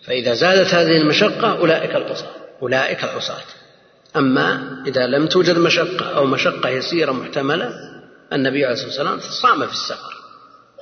فإذا 0.06 0.34
زادت 0.34 0.74
هذه 0.74 0.96
المشقة 0.96 1.58
أولئك 1.58 1.96
العصاة 1.96 2.30
أولئك 2.62 3.04
العصاة. 3.04 3.42
أما 4.16 4.82
إذا 4.86 5.06
لم 5.06 5.26
توجد 5.26 5.58
مشقة 5.58 6.16
أو 6.16 6.26
مشقة 6.26 6.68
يسيرة 6.68 7.12
محتملة 7.12 7.91
النبي 8.34 8.64
عليه 8.64 8.74
الصلاة 8.74 8.88
والسلام 8.88 9.20
صام 9.20 9.66
في 9.66 9.72
السفر. 9.72 10.12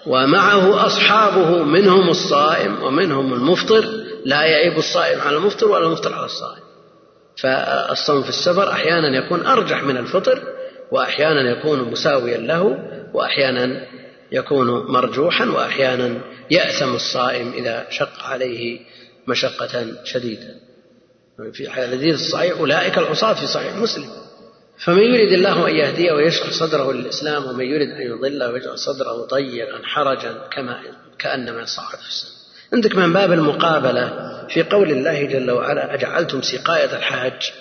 ومعه 0.07 0.86
أصحابه 0.86 1.62
منهم 1.62 2.09
الصائم 2.09 2.82
ومنهم 2.82 3.34
المفطر. 3.34 3.84
لا 4.24 4.44
يعيب 4.44 4.78
الصائم 4.78 5.20
على 5.20 5.36
المفطر 5.36 5.68
ولا 5.68 5.86
المفطر 5.86 6.14
على 6.14 6.24
الصائم. 6.24 6.62
فالصوم 7.36 8.22
في 8.22 8.28
السفر 8.28 8.72
أحيانا 8.72 9.24
يكون 9.24 9.46
أرجح 9.46 9.82
من 9.82 9.96
الفطر 9.96 10.42
وأحيانا 10.92 11.51
يكون 11.51 11.90
مساويا 11.90 12.36
له 12.36 12.78
وأحيانا 13.14 13.86
يكون 14.32 14.92
مرجوحا 14.92 15.44
وأحيانا 15.44 16.20
يأثم 16.51 16.94
الصائم 16.94 17.53
إذا 17.53 17.86
شق 17.90 18.22
عليه 18.22 18.80
مشقة 19.26 19.86
شديدة. 20.05 20.55
في 21.53 21.66
الحديث 21.66 22.14
الصحيح 22.14 22.59
أولئك 22.59 22.98
العصاة 22.98 23.34
في 23.34 23.46
صحيح 23.46 23.76
مسلم. 23.76 24.11
فمن 24.85 25.03
يريد 25.03 25.33
الله 25.33 25.68
أن 25.68 25.74
يهديه 25.74 26.12
ويشرح 26.12 26.51
صدره 26.51 26.93
للإسلام 26.93 27.45
ومن 27.45 27.64
يريد 27.64 27.91
أن 27.91 28.03
يضله 28.03 28.51
ويجعل 28.51 28.78
صدره 28.78 29.26
ضيقا 29.26 29.81
حرجا 29.85 30.33
كما 30.53 30.81
كأنما 31.18 31.62
يصعد 31.62 31.99
في 31.99 32.09
السماء 32.09 32.41
عندك 32.72 32.97
من 32.97 33.12
باب 33.12 33.33
المقابلة 33.33 34.31
في 34.49 34.62
قول 34.62 34.91
الله 34.91 35.24
جل 35.24 35.51
وعلا 35.51 35.95
أجعلتم 35.95 36.43
سقاية 36.43 36.97
الحاج 36.97 37.53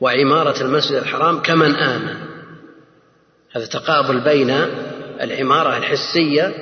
وعمارة 0.00 0.62
المسجد 0.62 0.94
الحرام 0.94 1.42
كمن 1.42 1.74
آمن. 1.76 2.16
هذا 3.52 3.66
تقابل 3.66 4.20
بين 4.20 4.50
العمارة 5.20 5.76
الحسية 5.76 6.54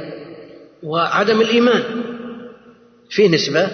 وعدم 0.83 1.41
الإيمان. 1.41 1.83
فيه 3.11 3.29
نسبة 3.29 3.71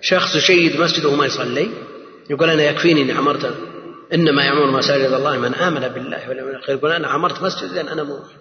شخص 0.00 0.36
يشيد 0.36 0.80
مسجده 0.80 1.08
وما 1.08 1.26
يصلي 1.26 1.68
يقول 2.30 2.50
أنا 2.50 2.62
يكفيني 2.62 3.02
أني 3.02 3.12
عمرت 3.12 3.54
إنما 4.14 4.44
يعمر 4.44 4.70
مساجد 4.70 5.12
الله 5.12 5.38
من 5.38 5.54
آمن 5.54 5.88
بالله 5.88 6.28
واليوم 6.28 6.48
الآخر 6.48 6.72
يقول 6.72 6.92
أنا 6.92 7.08
عمرت 7.08 7.42
مسجد 7.42 7.72
لأن 7.72 7.88
أنا 7.88 8.02
مؤمن. 8.02 8.38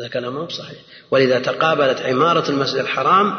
هذا 0.00 0.08
كلام 0.08 0.34
مو 0.34 0.48
صحيح. 0.48 0.78
ولذا 1.10 1.38
تقابلت 1.38 2.00
عمارة 2.00 2.50
المسجد 2.50 2.78
الحرام 2.78 3.34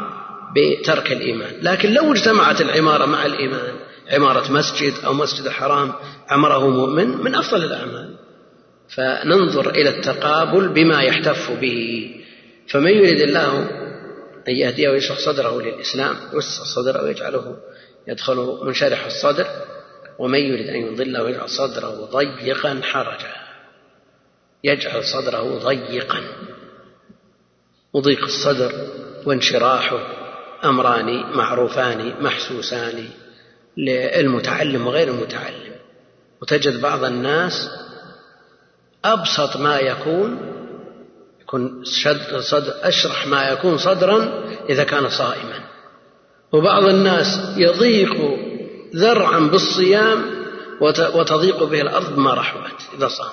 بترك 0.55 1.11
الإيمان. 1.11 1.53
لكن 1.61 1.93
لو 1.93 2.13
اجتمعت 2.13 2.61
العمارة 2.61 3.05
مع 3.05 3.25
الإيمان 3.25 3.75
عمارة 4.11 4.51
مسجد 4.51 4.93
أو 5.05 5.13
مسجد 5.13 5.45
الحرام 5.45 5.93
عمره 6.29 6.69
مؤمن 6.69 7.07
من 7.07 7.35
أفضل 7.35 7.63
الأعمال. 7.63 8.15
فننظر 8.95 9.69
إلى 9.69 9.89
التقابل 9.89 10.67
بما 10.69 11.01
يحتف 11.01 11.51
به. 11.61 12.09
فمن 12.67 12.91
يريد 12.91 13.19
الله 13.19 13.59
أن 14.47 14.55
يهديه 14.55 14.89
ويشرح 14.89 15.17
صدره 15.19 15.61
للإسلام 15.61 16.15
يوسع 16.33 16.63
صدره 16.75 17.03
ويجعله 17.03 17.57
يدخل 18.07 18.57
منشرح 18.63 19.05
الصدر 19.05 19.45
ومن 20.21 20.39
يريد 20.39 20.69
أن 20.69 20.75
يضله 20.75 21.23
ويجعل 21.23 21.49
صدره 21.49 22.09
ضيقا 22.11 22.81
حرجا 22.83 23.33
يجعل 24.63 25.03
صدره 25.03 25.57
ضيقا. 25.57 26.21
وضيق 27.93 28.23
الصدر 28.23 28.71
وانشراحه. 29.25 29.99
أمران 30.63 31.37
معروفان 31.37 32.13
محسوسان 32.23 33.09
للمتعلم 33.77 34.87
وغير 34.87 35.07
المتعلم. 35.07 35.73
وتجد 36.41 36.81
بعض 36.81 37.03
الناس 37.03 37.69
أبسط 39.05 39.57
ما 39.57 39.79
يكون 39.79 40.37
يكون 41.41 41.85
شد 41.85 42.37
صدر 42.37 42.73
أشرح 42.81 43.27
ما 43.27 43.49
يكون 43.49 43.77
صدرا 43.77 44.43
إذا 44.69 44.83
كان 44.83 45.09
صائما. 45.09 45.59
وبعض 46.51 46.83
الناس 46.83 47.57
يضيق 47.57 48.50
ذرعا 48.95 49.39
بالصيام 49.39 50.41
وتضيق 51.15 51.63
به 51.63 51.81
الأرض 51.81 52.17
ما 52.17 52.33
رحبت 52.33 52.81
إذا 52.97 53.07
صام. 53.07 53.31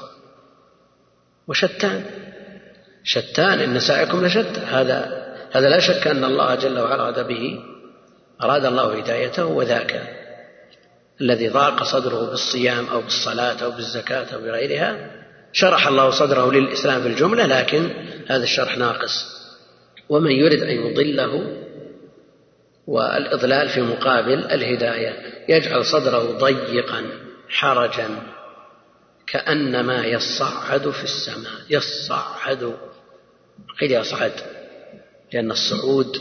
وشتان. 1.49 2.05
شتان 3.05 3.59
إن 3.59 3.81
سعيكم 3.81 4.27
لشتى. 4.27 4.61
هذا 4.61 5.29
هذا 5.53 5.69
لا 5.69 5.81
شك 5.81 6.07
أن 6.07 6.25
الله 6.25 6.55
جل 6.55 6.79
وعلا 6.79 7.03
أراد 7.03 7.27
به 7.27 7.61
أراد 8.43 8.65
الله 8.65 8.99
هدايته 8.99 9.45
وذاك 9.45 10.03
الذي 11.21 11.49
ضاق 11.49 11.83
صدره 11.83 12.31
بالصيام 12.31 12.87
أو 12.87 13.01
بالصلاة 13.01 13.65
أو 13.65 13.71
بالزكاة 13.71 14.35
أو 14.35 14.41
بغيرها 14.41 15.11
شرح 15.53 15.87
الله 15.87 16.11
صدره 16.11 16.53
للإسلام 16.53 17.03
بالجملة 17.03 17.47
لكن 17.47 17.91
هذا 18.29 18.43
الشرح 18.43 18.79
ناقص. 18.79 19.39
ومن 20.09 20.31
يرد 20.31 20.63
أن 20.63 20.77
يضله 20.77 21.63
والإضلال 22.89 23.69
في 23.69 23.81
مقابل 23.81 24.45
الهداية. 24.45 25.13
يجعل 25.49 25.85
صدره 25.85 26.39
ضيقا 26.39 27.05
حرجا 27.49 28.09
كأنما 29.27 30.07
يصعد 30.07 30.91
في 30.91 31.05
السماء. 31.05 31.53
يصعد. 31.71 32.75
قيل 33.81 33.93
يصعد 33.93 34.33
لأن 35.33 35.51
الصعود 35.51 36.17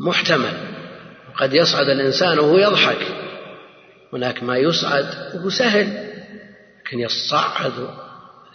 محتمل. 0.00 0.52
وقد 1.30 1.54
يصعد 1.54 1.86
الإنسان 1.86 2.38
وهو 2.38 2.58
يضحك. 2.58 3.06
هناك 4.12 4.42
ما 4.42 4.56
يصعد 4.56 5.34
وهو 5.34 5.50
سهل 5.50 6.10
لكن 6.86 7.00
يصعد. 7.00 7.72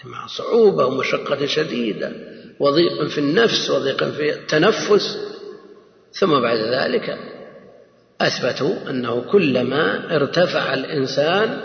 مع 0.05 0.27
صعوبة 0.27 0.85
ومشقة 0.85 1.45
شديدة 1.45 2.11
وضيق 2.59 3.07
في 3.07 3.17
النفس 3.17 3.69
وضيق 3.69 4.03
في 4.03 4.33
التنفس. 4.33 5.17
ثم 6.11 6.39
بعد 6.39 6.57
ذلك 6.57 7.34
أثبتوا 8.21 8.89
أنه 8.89 9.21
كلما 9.21 10.15
ارتفع 10.15 10.73
الإنسان 10.73 11.59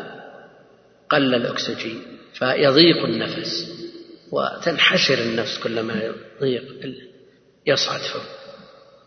قل 1.11 1.35
الأكسجين 1.35 2.03
فيضيق 2.35 3.05
النفس 3.05 3.81
وتنحشر 4.33 5.19
النفس 5.19 5.59
كلما 5.59 6.13
يضيق 6.41 6.95
يصعد. 7.67 8.01
فوق 8.01 8.23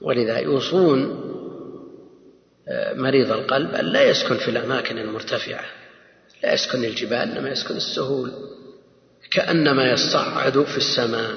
ولذا 0.01 0.37
يوصون 0.37 1.29
آه، 2.67 2.93
مريض 2.93 3.31
القلب 3.31 3.75
أن 3.75 3.85
لا 3.85 4.03
يسكن 4.03 4.37
في 4.37 4.51
الأماكن 4.51 4.97
المرتفعة 4.97 5.65
لا 6.43 6.53
يسكن 6.53 6.85
الجبال 6.85 7.17
إنما 7.31 7.49
يسكن 7.49 7.75
السهول 7.75 8.31
كأنما 9.31 9.91
يصعد 9.91 10.63
في 10.63 10.77
السماء 10.77 11.35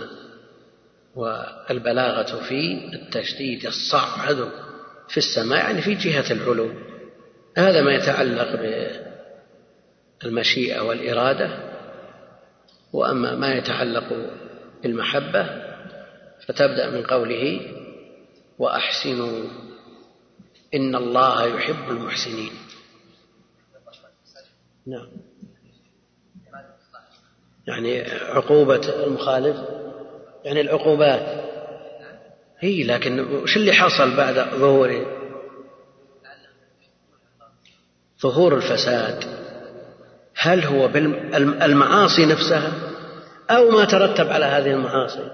والبلاغة 1.14 2.40
في 2.48 2.90
التشديد 2.94 3.64
يصعد. 3.64 4.48
في 5.08 5.16
السماء 5.16 5.58
يعني 5.58 5.82
في 5.82 5.94
جهة 5.94 6.32
العلو. 6.32 6.70
هذا 7.56 7.82
ما 7.82 7.94
يتعلق 7.94 8.60
بالمشيئة 10.22 10.80
والإرادة 10.80 11.50
وأما 12.92 13.34
ما 13.34 13.54
يتعلق 13.54 14.30
بالمحبة 14.82 15.46
فتبدأ 16.46 16.90
من 16.90 17.02
قوله 17.02 17.60
وأحسنوا 18.58 19.44
إن 20.74 20.96
الله 20.96 21.46
يحب 21.46 21.90
المحسنين. 21.90 22.52
نعم. 24.86 25.08
يعني 27.66 28.02
عقوبة 28.10 29.04
المخالف 29.06 29.56
يعني 30.44 30.60
العقوبات. 30.60 31.45
هي 32.58 32.82
لكن 32.82 33.20
وش 33.20 33.56
اللي 33.56 33.72
حصل 33.72 34.16
بعد 34.16 34.34
ظهوره 34.34 35.06
ظهور 38.22 38.56
الفساد؟ 38.56 39.24
هل 40.36 40.64
هو 40.64 40.88
بالمعاصي 40.88 42.26
نفسها؟ 42.26 42.72
أو 43.50 43.70
ما 43.70 43.84
ترتب 43.84 44.28
على 44.28 44.44
هذه 44.44 44.70
المعاصي؟ 44.70 45.30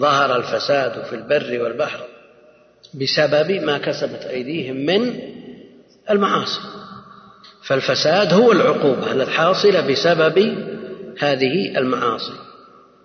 ظهر 0.00 0.36
الفساد 0.36 1.04
في 1.04 1.12
البر 1.12 1.62
والبحر 1.62 2.00
بسبب 2.94 3.50
ما 3.50 3.78
كسبت 3.78 4.22
أيديهم 4.22 4.76
من 4.76 5.20
المعاصي. 6.10 6.60
فالفساد 7.62 8.32
هو 8.32 8.52
العقوبة 8.52 9.12
الحاصلة 9.12 9.80
بسبب 9.80 10.38
هذه 11.18 11.78
المعاصي. 11.78 12.32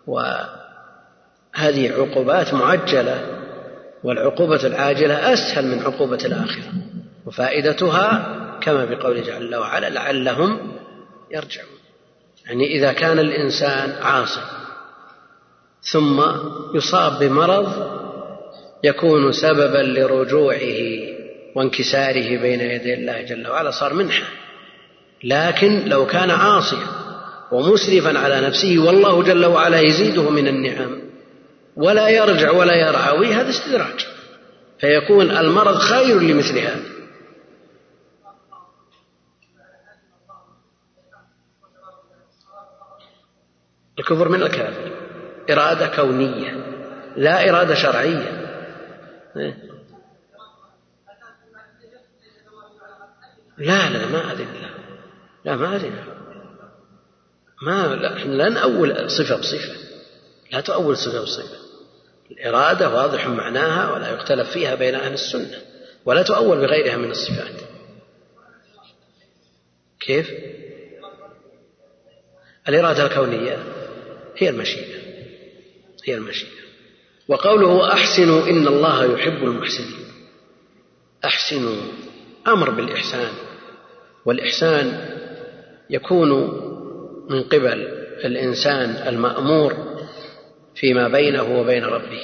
وهذه 0.07 1.91
عقوبات 1.91 2.53
معجلة 2.53 3.40
والعقوبة 4.03 4.67
العاجلة 4.67 5.33
أسهل 5.33 5.67
من 5.67 5.79
عقوبة 5.79 6.25
الآخرة 6.25 6.73
وفائدتها 7.25 8.37
كما 8.61 8.85
في 8.85 8.95
قوله 8.95 9.21
جل 9.21 9.55
وعلا 9.55 9.89
لعلهم 9.89 10.71
يرجعون. 11.31 11.81
يعني 12.45 12.65
إذا 12.77 12.93
كان 12.93 13.19
الإنسان 13.19 14.03
عاصي 14.03 14.41
ثم 15.81 16.21
يصاب 16.73 17.19
بمرض 17.19 17.91
يكون 18.83 19.31
سببا 19.31 19.77
لرجوعه 19.77 20.59
وانكساره 21.55 22.37
بين 22.37 22.61
يدي 22.61 22.93
الله 22.93 23.21
جل 23.21 23.47
وعلا 23.47 23.71
صار 23.71 23.93
منحة. 23.93 24.27
لكن 25.23 25.89
لو 25.89 26.05
كان 26.05 26.31
عاصيا 26.31 26.87
ومسرفا 27.51 28.19
على 28.19 28.41
نفسه 28.41 28.79
والله 28.79 29.23
جل 29.23 29.45
وعلا 29.45 29.79
يزيده 29.79 30.29
من 30.29 30.47
النعم. 30.47 31.10
ولا 31.75 32.09
يرجع 32.09 32.51
ولا 32.51 32.75
يرعوي 32.75 33.33
هذا 33.33 33.49
استدراج. 33.49 34.07
فيكون 34.79 35.31
المرض 35.31 35.75
خير 35.75 36.19
لمثل 36.19 36.57
هذا. 36.57 36.91
الكفر 43.99 44.29
من 44.29 44.43
الكافر. 44.43 44.91
إرادة 45.49 45.87
كونية 45.95 46.65
لا 47.15 47.49
إرادة 47.49 47.75
شرعية. 47.75 48.41
لا 53.57 53.89
لا 53.89 54.07
ما 54.07 54.31
أدري 54.31 54.47
لا. 55.45 55.55
ما 55.55 55.75
أدري. 55.75 55.91
ما 57.61 57.95
لا 57.95 58.17
إحنا 58.17 58.33
لا 58.33 58.49
نأول 58.49 59.11
صفة 59.11 59.35
بصفة. 59.35 59.73
لا 60.51 60.61
تؤول 60.61 60.97
صفة 60.97 61.21
بصفة. 61.21 61.60
الإرادة 62.31 62.89
واضح 62.89 63.27
معناها 63.27 63.93
ولا 63.93 64.13
يختلف 64.13 64.49
فيها 64.49 64.75
بين 64.75 64.95
أهل 64.95 65.13
السنة 65.13 65.57
ولا 66.05 66.21
تؤول 66.21 66.57
بغيرها 66.57 66.97
من 66.97 67.11
الصفات 67.11 67.61
كيف؟ 69.99 70.31
الإرادة 72.69 73.05
الكونية 73.05 73.57
هي 74.37 74.49
المشيئة 74.49 75.01
هي 76.05 76.15
المشيئة 76.15 76.61
وقوله 77.27 77.93
أحسنوا 77.93 78.47
إن 78.47 78.67
الله 78.67 79.13
يحب 79.13 79.43
المحسنين 79.43 80.07
أحسنوا 81.25 81.81
أمر 82.47 82.69
بالإحسان 82.69 83.31
والإحسان 84.25 85.09
يكون 85.89 86.29
من 87.29 87.43
قبل 87.43 87.87
الإنسان 88.25 88.89
المأمور 88.89 89.90
فيما 90.81 91.07
بينه 91.07 91.59
وبين 91.59 91.83
ربه. 91.83 92.21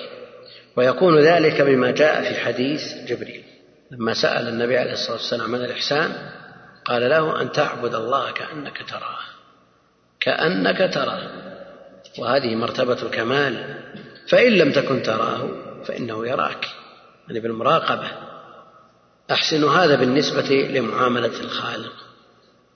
ويكون 0.75 1.19
ذلك 1.19 1.61
بما 1.61 1.91
جاء 1.91 2.21
في 2.21 2.39
حديث 2.39 2.81
جبريل. 3.07 3.43
لما 3.91 4.13
سأل 4.13 4.47
النبي 4.47 4.77
عليه 4.77 4.93
الصلاة 4.93 5.17
والسلام 5.17 5.55
عن 5.55 5.61
الإحسان 5.61 6.11
قال 6.85 7.09
له 7.09 7.41
أن 7.41 7.51
تعبد 7.51 7.95
الله 7.95 8.31
كأنك 8.31 8.89
تراه. 8.89 9.19
كأنك 10.19 10.93
تراه. 10.93 11.29
وهذه 12.19 12.55
مرتبة 12.55 13.01
الكمال. 13.03 13.77
فإن 14.29 14.51
لم 14.51 14.71
تكن 14.71 15.03
تراه 15.03 15.49
فإنه 15.83 16.27
يراك. 16.27 16.67
يعني 17.27 17.39
بالمراقبة. 17.39 18.11
أحسن 19.31 19.63
هذا 19.63 19.95
بالنسبة 19.95 20.55
لمعاملة 20.55 21.39
الخالق. 21.39 21.93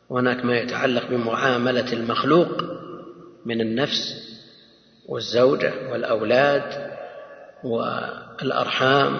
وهناك 0.10 0.46
ما 0.46 0.58
يتعلق 0.58 1.08
بمعاملة 1.10 1.94
المخلوق 1.94 2.64
من 3.46 3.62
النفس 3.62 4.31
والزوجة 5.12 5.74
والأولاد 5.92 6.92
والأرحام 7.64 9.16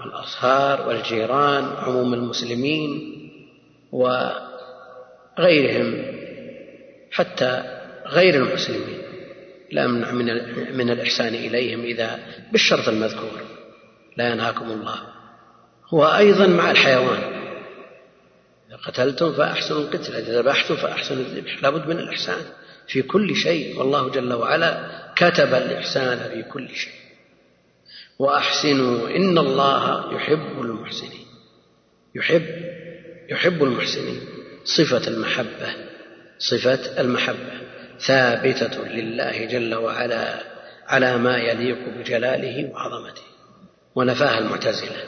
والأصهار 0.00 0.88
والجيران 0.88 1.64
عموم 1.64 2.14
المسلمين 2.14 3.12
وغيرهم 3.92 6.02
حتى 7.10 7.80
غير 8.06 8.34
المسلمين. 8.34 8.98
لا 9.72 9.86
من 9.86 10.76
من 10.76 10.90
الإحسان 10.90 11.34
إليهم 11.34 11.80
إذا 11.80 12.18
بالشرط 12.52 12.88
المذكور. 12.88 13.40
لا 14.16 14.32
ينهاكم 14.32 14.70
الله. 14.70 15.00
وأيضا 15.92 16.46
مع 16.46 16.70
الحيوان. 16.70 17.22
إذا 18.68 18.76
قتلتم 18.76 19.32
فأحسنوا 19.32 19.80
القتل. 19.80 20.14
إذا 20.14 20.40
ذبحتم 20.40 20.76
فأحسنوا 20.76 21.20
الذبح. 21.20 21.62
لابد 21.62 21.88
من 21.88 21.98
الإحسان 21.98 22.42
في 22.88 23.02
كل 23.02 23.36
شيء. 23.36 23.78
والله 23.78 24.10
جل 24.10 24.32
وعلا 24.32 25.05
كتب 25.16 25.54
الإحسان 25.54 26.18
في 26.18 26.42
كل 26.42 26.68
شيء. 26.68 26.92
وأحسنوا 28.18 29.08
إن 29.08 29.38
الله 29.38 30.14
يحب 30.14 30.60
المحسنين. 30.60 31.26
يحب 32.14 32.46
يحب 33.28 33.64
المحسنين. 33.64 34.20
صفة 34.64 35.08
المحبة 35.08 35.74
صفة 36.38 37.00
المحبة. 37.00 37.60
ثابتة 38.00 38.88
لله 38.88 39.44
جل 39.44 39.74
وعلا 39.74 40.34
على 40.86 41.16
ما 41.18 41.36
يليق 41.36 41.78
بجلاله 41.98 42.70
وعظمته. 42.72 43.22
ونفاها 43.94 44.38
المعتزلة. 44.38 45.04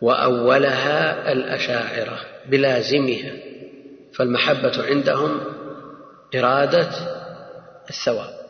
وأولها 0.00 1.32
الأشاعرة 1.32 2.20
بلازمها. 2.46 3.32
فالمحبة 4.14 4.86
عندهم 4.86 5.40
إرادة 6.34 6.90
الثواب. 7.90 8.43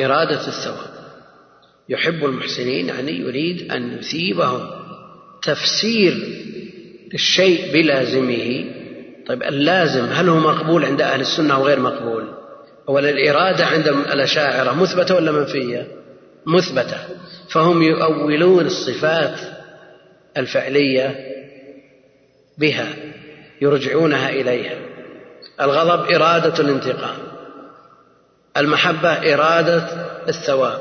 إرادة 0.00 0.46
الثواب 0.48 0.98
يحب 1.88 2.24
المحسنين 2.24 2.88
يعني 2.88 3.12
يريد 3.12 3.72
أن 3.72 3.98
يثيبهم. 3.98 4.70
تفسير 5.42 6.14
الشيء 7.14 7.72
بلازمه. 7.72 8.64
طيب 9.26 9.42
اللازم 9.42 10.04
هل 10.04 10.28
هو 10.28 10.38
مقبول 10.38 10.84
عند 10.84 11.00
أهل 11.00 11.20
السنة 11.20 11.54
أو 11.54 11.66
غير 11.66 11.80
مقبول؟ 11.80 12.34
أولا 12.88 13.10
الإرادة 13.10 13.66
عند 13.66 13.88
الأشاعرة 13.88 14.72
مثبتة 14.72 15.14
ولا 15.14 15.32
منفية؟ 15.32 15.88
مثبتة. 16.46 16.98
فهم 17.50 17.82
يؤولون 17.82 18.66
الصفات 18.66 19.40
الفعلية 20.36 21.14
بها 22.58 22.88
يرجعونها 23.60 24.30
إليها. 24.30 24.78
الغضب 25.60 26.10
إرادة 26.10 26.60
الانتقام. 26.60 27.27
المحبة 28.58 29.34
إرادة 29.34 29.84
الثواب 30.28 30.80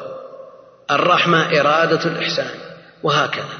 الرحمة 0.91 1.59
إرادة 1.59 2.05
الإحسان 2.05 2.49
وهكذا. 3.03 3.57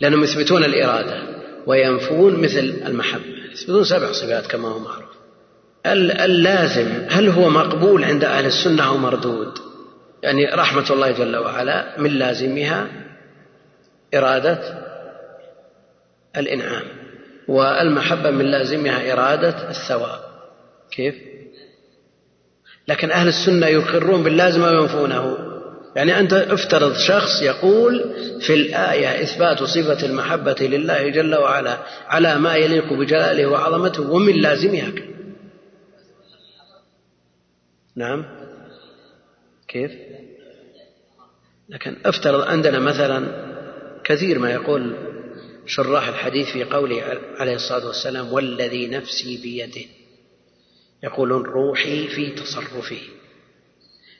لأنهم 0.00 0.24
يثبتون 0.24 0.64
الإرادة 0.64 1.22
وينفون 1.66 2.42
مثل 2.42 2.82
المحبة. 2.86 3.24
يثبتون 3.52 3.84
سبع 3.84 4.12
صفات 4.12 4.46
كما 4.46 4.68
هو 4.68 4.78
معروف. 4.78 5.12
اللازم 5.86 7.06
هل 7.10 7.28
هو 7.28 7.48
مقبول 7.48 8.04
عند 8.04 8.24
أهل 8.24 8.46
السنة 8.46 8.86
أو 8.86 8.96
مردود؟ 8.96 9.58
يعني 10.22 10.46
رحمة 10.46 10.90
الله 10.90 11.10
جل 11.10 11.36
وعلا 11.36 12.00
من 12.00 12.10
لازمها 12.10 12.86
إرادة 14.14 14.58
الإنعام 16.36 16.84
والمحبة 17.48 18.30
من 18.30 18.44
لازمها 18.44 19.12
إرادة 19.12 19.70
الثواب. 19.70 20.20
كيف؟ 20.90 21.14
لكن 22.88 23.10
أهل 23.10 23.28
السنة 23.28 23.66
يقرون 23.66 24.22
باللازم 24.22 24.62
وينفونه 24.62 25.52
يعني 25.96 26.18
أنت 26.18 26.32
افترض 26.32 26.94
شخص 26.96 27.42
يقول 27.42 28.14
في 28.40 28.54
الآية 28.54 29.22
إثبات 29.22 29.62
صفة 29.62 30.06
المحبة 30.06 30.56
لله 30.60 31.08
جل 31.08 31.34
وعلا 31.34 31.78
على 32.06 32.38
ما 32.38 32.56
يليق 32.56 32.92
بجلاله 32.92 33.46
وعظمته 33.46 34.10
ومن 34.10 34.34
لازمها 34.34 34.92
نعم. 37.96 38.24
كيف؟ 39.68 39.92
لكن 41.68 41.96
افترض 42.04 42.40
عندنا 42.40 42.78
مثلا 42.78 43.52
كثير 44.04 44.38
ما 44.38 44.50
يقول 44.50 44.96
شراح 45.66 46.08
الحديث 46.08 46.48
في 46.48 46.64
قوله 46.64 47.02
عليه 47.36 47.54
الصلاة 47.54 47.86
والسلام 47.86 48.32
والذي 48.32 48.88
نفسي 48.88 49.36
بيده. 49.42 50.01
يقولون 51.02 51.42
روحي 51.42 52.08
في 52.08 52.30
تصرفه 52.30 53.00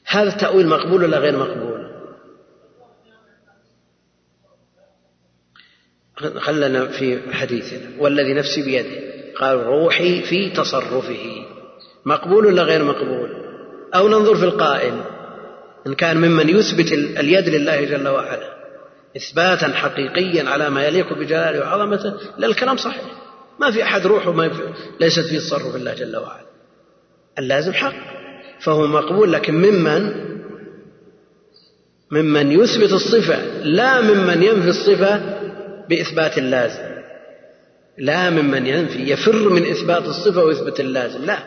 هذا 0.04 0.28
التأويل 0.28 0.66
مقبول 0.68 1.04
ولا 1.04 1.18
غير 1.18 1.36
مقبول؟ 1.36 1.92
خلنا 6.38 6.86
في 6.86 7.32
حديثنا 7.32 7.90
والذي 7.98 8.34
نفسي 8.34 8.62
بيده. 8.62 9.12
قال 9.36 9.66
روحي 9.66 10.22
في 10.22 10.50
تصرفه. 10.50 11.46
مقبول 12.04 12.46
ولا 12.46 12.62
غير 12.62 12.84
مقبول؟ 12.84 13.30
أو 13.94 14.08
ننظر 14.08 14.36
في 14.36 14.44
القائل. 14.44 15.02
إن 15.86 15.94
كان 15.94 16.16
ممن 16.16 16.48
يثبت 16.48 16.92
اليد 16.92 17.48
لله 17.48 17.84
جل 17.84 18.08
وعلا. 18.08 18.52
إثباتا 19.16 19.68
حقيقيا 19.68 20.50
على 20.50 20.70
ما 20.70 20.86
يليق 20.86 21.12
بجلاله 21.12 21.60
وعظمته. 21.60 22.14
لا 22.38 22.46
الكلام 22.46 22.76
صحيح. 22.76 23.04
ما 23.60 23.70
في 23.70 23.82
أحد 23.82 24.06
روحه 24.06 24.32
ما 24.32 24.50
ليست 25.00 25.26
في 25.26 25.38
تصرف 25.38 25.76
الله 25.76 25.94
جل 25.94 26.16
وعلا. 26.16 26.51
اللازم 27.38 27.72
حق 27.72 27.94
فهو 28.60 28.86
مقبول 28.86 29.32
لكن 29.32 29.54
ممن؟ 29.54 30.32
ممن 32.10 32.52
يثبت 32.52 32.92
الصفة 32.92 33.62
لا 33.62 34.00
ممن 34.00 34.42
ينفي 34.42 34.68
الصفة 34.68 35.20
بإثبات 35.88 36.38
اللازم. 36.38 36.92
لا 37.98 38.30
ممن 38.30 38.66
ينفي 38.66 39.12
يفر 39.12 39.48
من 39.48 39.70
إثبات 39.70 40.04
الصفة 40.04 40.44
ويثبت 40.44 40.80
اللازم 40.80 41.24
لا. 41.24 41.38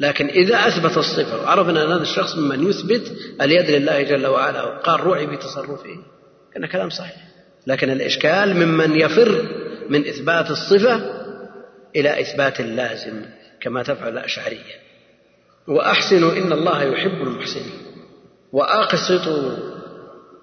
لكن 0.00 0.26
إذا 0.26 0.56
أثبت 0.56 0.96
الصفة 0.96 1.42
وعرفنا 1.42 1.84
أن 1.84 1.90
هذا 1.92 2.02
الشخص 2.02 2.36
ممن 2.36 2.68
يثبت 2.70 3.12
اليد 3.40 3.70
لله 3.70 4.02
جل 4.02 4.26
وعلا 4.26 4.62
وقال 4.62 5.00
روحي 5.00 5.26
بتصرفه؟ 5.26 5.96
كان 6.54 6.66
كلام 6.66 6.90
صحيح. 6.90 7.16
لكن 7.66 7.90
الإشكال 7.90 8.56
ممن 8.56 9.00
يفر 9.00 9.46
من 9.88 10.08
إثبات 10.08 10.50
الصفة 10.50 11.00
إلى 11.96 12.20
إثبات 12.20 12.60
اللازم. 12.60 13.22
كما 13.60 13.82
تفعل 13.82 14.12
الأشعرية 14.12 14.88
وأحسنوا 15.68 16.32
إن 16.32 16.52
الله 16.52 16.82
يحب 16.82 17.22
المحسنين. 17.22 17.80
وأقسطوا 18.52 19.56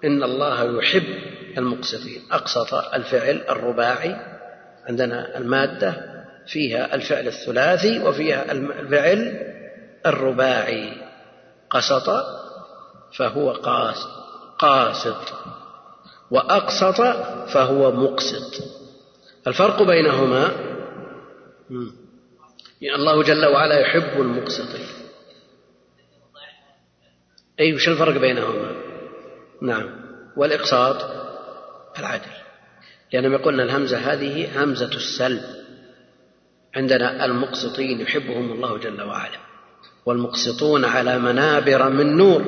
إن 0.03 0.23
الله 0.23 0.77
يحب 0.77 1.05
المقسطين. 1.57 2.21
أقسط 2.31 2.73
الفعل 2.73 3.43
الرباعي 3.49 4.15
عندنا 4.85 5.37
المادة 5.37 5.95
فيها 6.47 6.95
الفعل 6.95 7.27
الثلاثي 7.27 7.99
وفيها 7.99 8.51
الفعل 8.51 9.53
الرباعي. 10.05 10.93
قسط 11.69 12.09
فهو 13.17 13.51
قاسط 13.51 14.09
قاسط. 14.59 15.33
وأقسط 16.31 17.01
فهو 17.53 17.91
مقسط. 17.91 18.63
الفرق 19.47 19.83
بينهما 19.83 20.51
يعني 22.85 22.97
الله 22.97 23.23
جل 23.23 23.45
وعلا 23.45 23.79
يحب 23.79 24.21
المقسطين. 24.21 24.87
أي 27.59 27.73
وش 27.73 27.89
الفرق 27.89 28.17
بينهما؟ 28.17 28.75
نعم. 29.61 30.05
والإقساط 30.37 30.95
العدل. 31.99 32.31
لأنهم 33.13 33.33
يقولون 33.33 33.59
الهمزة 33.59 33.97
هذه 33.97 34.63
همزة 34.63 34.95
السلب. 34.95 35.41
عندنا 36.75 37.25
المقسطين 37.25 38.01
يحبهم 38.01 38.51
الله 38.51 38.77
جل 38.77 39.01
وعلا. 39.01 39.39
والمقسطون 40.05 40.85
على 40.85 41.19
منابر 41.19 41.89
من 41.89 42.17
نور. 42.17 42.41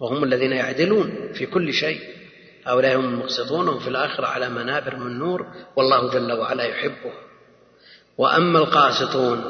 وهم 0.00 0.24
الذين 0.24 0.52
يعدلون 0.52 1.32
في 1.32 1.46
كل 1.46 1.72
شيء. 1.72 2.00
هؤلاء 2.66 2.96
هم 2.96 3.04
المقسطون 3.04 3.68
وهم 3.68 3.78
في 3.78 3.88
الآخرة 3.88 4.26
على 4.26 4.48
منابر 4.48 4.96
من 4.96 5.18
نور. 5.18 5.46
والله 5.76 6.10
جل 6.10 6.32
وعلا 6.32 6.64
يحبهم. 6.64 7.31
وأما 8.18 8.58
القاسطون 8.58 9.44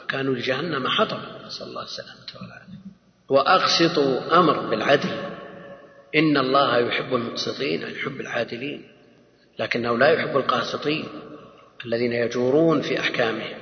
فكانوا 0.00 0.34
لجهنم 0.34 0.88
حطبا 0.88 1.46
نسأل 1.46 1.66
الله 1.66 1.82
السلامة 1.82 2.42
والعافية. 2.42 2.74
وأقسطوا 3.28 4.38
أمر 4.38 4.70
بالعدل. 4.70 5.10
إن 6.14 6.36
الله 6.36 6.78
يحب 6.78 7.14
المقسطين 7.14 7.82
يحب 7.82 8.20
العادلين 8.20 8.88
لكنه 9.58 9.98
لا 9.98 10.08
يحب 10.08 10.36
القاسطين 10.36 11.08
الذين 11.86 12.12
يجورون 12.12 12.82
في 12.82 13.00
أحكامهم. 13.00 13.58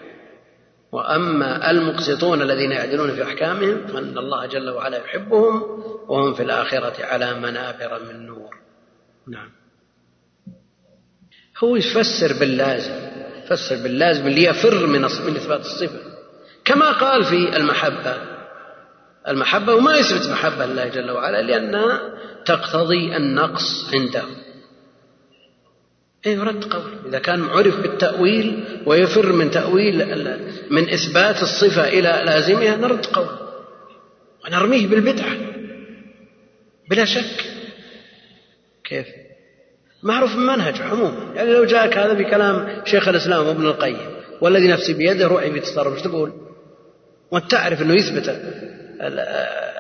وأما 0.93 1.71
المقسطون 1.71 2.43
الذين 2.43 2.73
يعدلون 2.73 3.15
في 3.15 3.23
أحكامهم 3.23 3.87
فإن 3.87 4.19
الله 4.19 4.47
جل 4.47 4.71
وعلا 4.71 5.05
يحبهم 5.05 5.63
وهم 6.09 6.35
في 6.35 6.43
الآخرة 6.43 7.05
على 7.05 7.35
منابر 7.35 8.03
من 8.05 8.27
نور. 8.27 8.57
نعم. 9.29 9.51
هو 11.59 11.77
يفسر 11.77 12.41
باللازم. 12.41 13.22
يفسر 13.45 13.83
باللازم 13.83 14.27
اللي 14.27 14.45
يفر 14.45 14.87
من 14.87 15.01
من 15.01 15.37
إثبات 15.37 15.61
الصفة. 15.61 16.01
كما 16.65 16.93
قال 16.93 17.25
في 17.25 17.57
المحبة. 17.57 18.17
المحبة 19.29 19.75
وما 19.75 19.97
يثبت 19.97 20.29
محبة 20.29 20.67
لله 20.67 20.89
جل 20.89 21.11
وعلا 21.11 21.43
لأنها 21.43 22.01
تقتضي 22.47 23.17
النقص 23.17 23.95
عنده. 23.95 24.23
اي 26.27 26.39
رد 26.39 26.65
قول. 26.65 26.93
إذا 27.09 27.19
كان 27.19 27.45
عرف 27.45 27.81
بالتأويل 27.81 28.65
ويفر 28.87 29.33
من 29.33 29.51
تأويل 29.51 29.99
من 30.71 30.91
إثبات 30.91 31.43
الصفة 31.43 31.89
إلى 31.89 32.23
لازمها 32.27 32.77
نرد 32.77 33.07
قول. 33.07 33.39
ونرميه 34.45 34.87
بالبدعة. 34.87 35.37
بلا 36.91 37.05
شك. 37.05 37.45
كيف؟ 38.85 39.07
معروف 40.03 40.35
المنهج 40.35 40.83
عموما 40.83 41.35
يعني 41.35 41.53
لو 41.53 41.65
جاءك 41.65 41.99
هذا 41.99 42.13
بكلام 42.13 42.83
شيخ 42.85 43.09
الإسلام 43.09 43.47
ابن 43.47 43.67
القيم 43.67 44.11
والذي 44.41 44.69
نفسي 44.69 44.93
بيده 44.93 45.27
روحي 45.27 45.53
في 45.53 45.61
تصرف 45.61 45.95
إيش 45.95 46.03
تقول؟ 46.03 46.33
وأنت 47.31 47.51
تعرف 47.51 47.83
إنه 47.83 47.95
يثبت 47.95 48.29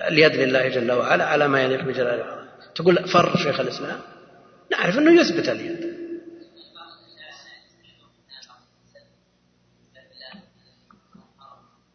اليد 0.08 0.36
لله 0.36 0.68
جل 0.68 0.92
وعلا 0.92 1.24
على 1.24 1.48
ما 1.48 1.62
يليق 1.62 1.84
بجلاله 1.84 2.24
تقول 2.74 3.08
فر 3.08 3.36
شيخ 3.36 3.60
الإسلام. 3.60 4.00
نعرف 4.72 4.98
إنه 4.98 5.20
يثبت 5.20 5.48
اليد. 5.48 5.92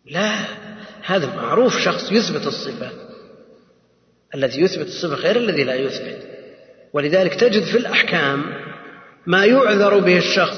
لا 0.05 0.35
هذا 1.03 1.35
معروف 1.35 1.77
شخص 1.77 2.11
يثبت 2.11 2.47
الصفة. 2.47 2.91
الذي 4.35 4.61
يثبت 4.61 4.87
الصفة 4.87 5.15
غير 5.15 5.35
الذي 5.35 5.63
لا 5.63 5.75
يثبت. 5.75 6.36
ولذلك 6.93 7.33
تجد 7.35 7.63
في 7.63 7.77
الأحكام 7.77 8.43
ما 9.27 9.45
يعذر 9.45 9.99
به 9.99 10.17
الشخص. 10.17 10.57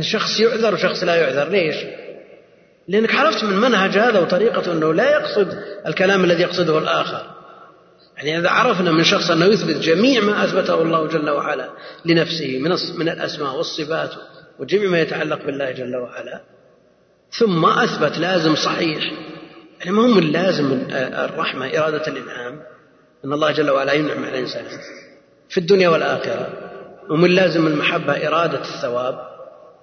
شخص 0.00 0.40
يعذر 0.40 0.74
وشخص 0.74 1.02
لا 1.02 1.16
يعذر 1.16 1.48
ليش؟ 1.48 1.76
لأنك 2.88 3.14
عرفت 3.14 3.44
من 3.44 3.56
منهج 3.56 3.98
هذا 3.98 4.18
وطريقته 4.20 4.72
أنه 4.72 4.94
لا 4.94 5.10
يقصد 5.10 5.58
الكلام 5.86 6.24
الذي 6.24 6.42
يقصده 6.42 6.78
الآخر. 6.78 7.38
يعني 8.16 8.38
إذا 8.38 8.50
عرفنا 8.50 8.92
من 8.92 9.04
شخص 9.04 9.30
أنه 9.30 9.46
يثبت 9.46 9.76
جميع 9.76 10.20
ما 10.20 10.44
أثبته 10.44 10.82
الله 10.82 11.06
جل 11.06 11.30
وعلا 11.30 11.70
لنفسه 12.04 12.58
من 12.58 12.70
من 12.98 13.08
الأسماء 13.08 13.56
والصفات 13.56 14.10
وجميع 14.58 14.90
ما 14.90 15.00
يتعلق 15.00 15.46
بالله 15.46 15.70
جل 15.70 15.96
وعلا 15.96 16.40
ثم 17.38 17.64
أثبت 17.64 18.18
لازم 18.18 18.54
صحيح. 18.54 19.12
يعني 19.78 19.90
ما 19.90 20.02
هو 20.02 20.06
من 20.06 20.32
لازم 20.32 20.78
الرحمة 20.90 21.66
إرادة 21.66 22.06
الإنعام؟ 22.06 22.62
أن 23.24 23.32
الله 23.32 23.52
جل 23.52 23.70
وعلا 23.70 23.92
ينعم 23.92 24.24
على 24.24 24.34
الإنسان 24.38 24.64
في 25.48 25.58
الدنيا 25.58 25.88
والآخرة 25.88 26.48
ومن 27.10 27.30
لازم 27.30 27.66
المحبة 27.66 28.28
إرادة 28.28 28.60
الثواب. 28.60 29.18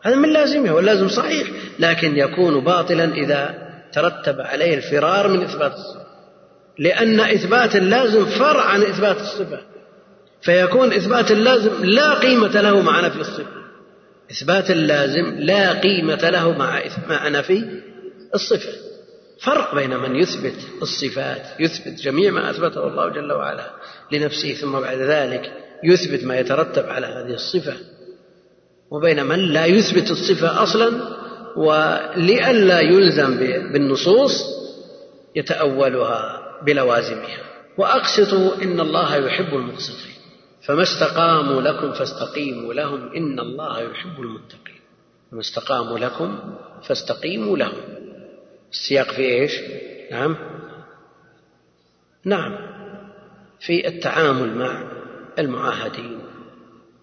هذا 0.03 0.15
من 0.15 0.33
لازمها 0.33 0.71
واللازم 0.71 1.09
صحيح 1.09 1.47
لكن 1.79 2.17
يكون 2.17 2.63
باطلا 2.63 3.13
إذا 3.13 3.65
ترتب 3.93 4.41
عليه 4.41 4.77
الفرار 4.77 5.27
من 5.27 5.43
إثبات 5.43 5.73
الصفة. 5.73 6.05
لأن 6.79 7.19
إثبات 7.19 7.75
اللازم 7.75 8.25
فرع 8.25 8.61
عن 8.61 8.81
إثبات 8.81 9.21
الصفة. 9.21 9.59
فيكون 10.41 10.93
إثبات 10.93 11.31
اللازم 11.31 11.85
لا 11.85 12.13
قيمة 12.13 12.61
له 12.61 12.81
مع 12.81 13.01
نفي 13.01 13.19
الصفة. 13.19 13.65
إثبات 14.31 14.71
اللازم 14.71 15.35
لا 15.39 15.73
قيمة 15.73 16.29
له 16.29 16.51
مع 16.51 16.81
مع 17.09 17.27
نفي 17.27 17.81
الصفة. 18.35 18.84
فرق 19.39 19.75
بين 19.75 19.97
من 19.97 20.15
يثبت 20.15 20.55
الصفات 20.81 21.59
يثبت 21.59 21.99
جميع 21.99 22.31
ما 22.31 22.49
أثبته 22.49 22.87
الله 22.87 23.09
جل 23.09 23.31
وعلا 23.31 23.69
لنفسه 24.11 24.53
ثم 24.53 24.79
بعد 24.79 24.97
ذلك 24.97 25.53
يثبت 25.83 26.23
ما 26.23 26.39
يترتب 26.39 26.89
على 26.89 27.07
هذه 27.07 27.33
الصفة. 27.33 27.73
وبين 28.91 29.25
من 29.25 29.39
لا 29.39 29.65
يثبت 29.65 30.11
الصفة 30.11 30.63
أصلا 30.63 30.91
ولئلا 31.55 32.79
يلزم 32.79 33.37
بالنصوص 33.73 34.43
يتأولها 35.35 36.41
بلوازمها. 36.65 37.37
وأقسطوا 37.77 38.55
إن 38.63 38.79
الله 38.79 39.15
يحب 39.15 39.55
المقسطين. 39.55 40.15
فما 40.67 40.83
استقاموا 40.83 41.61
لكم 41.61 41.91
فاستقيموا 41.91 42.73
لهم. 42.73 43.15
إن 43.15 43.39
الله 43.39 43.79
يحب 43.79 44.19
المتقين. 44.19 44.81
فما 45.31 45.39
استقاموا 45.39 45.99
لكم 45.99 46.39
فاستقيموا 46.87 47.57
لهم. 47.57 48.04
السياق 48.75 49.11
في 49.11 49.21
إيش؟ 49.21 49.61
نعم. 50.11 50.37
نعم. 52.23 52.57
في 53.59 53.87
التعامل 53.87 54.55
مع 54.55 54.83
المعاهدين 55.39 56.19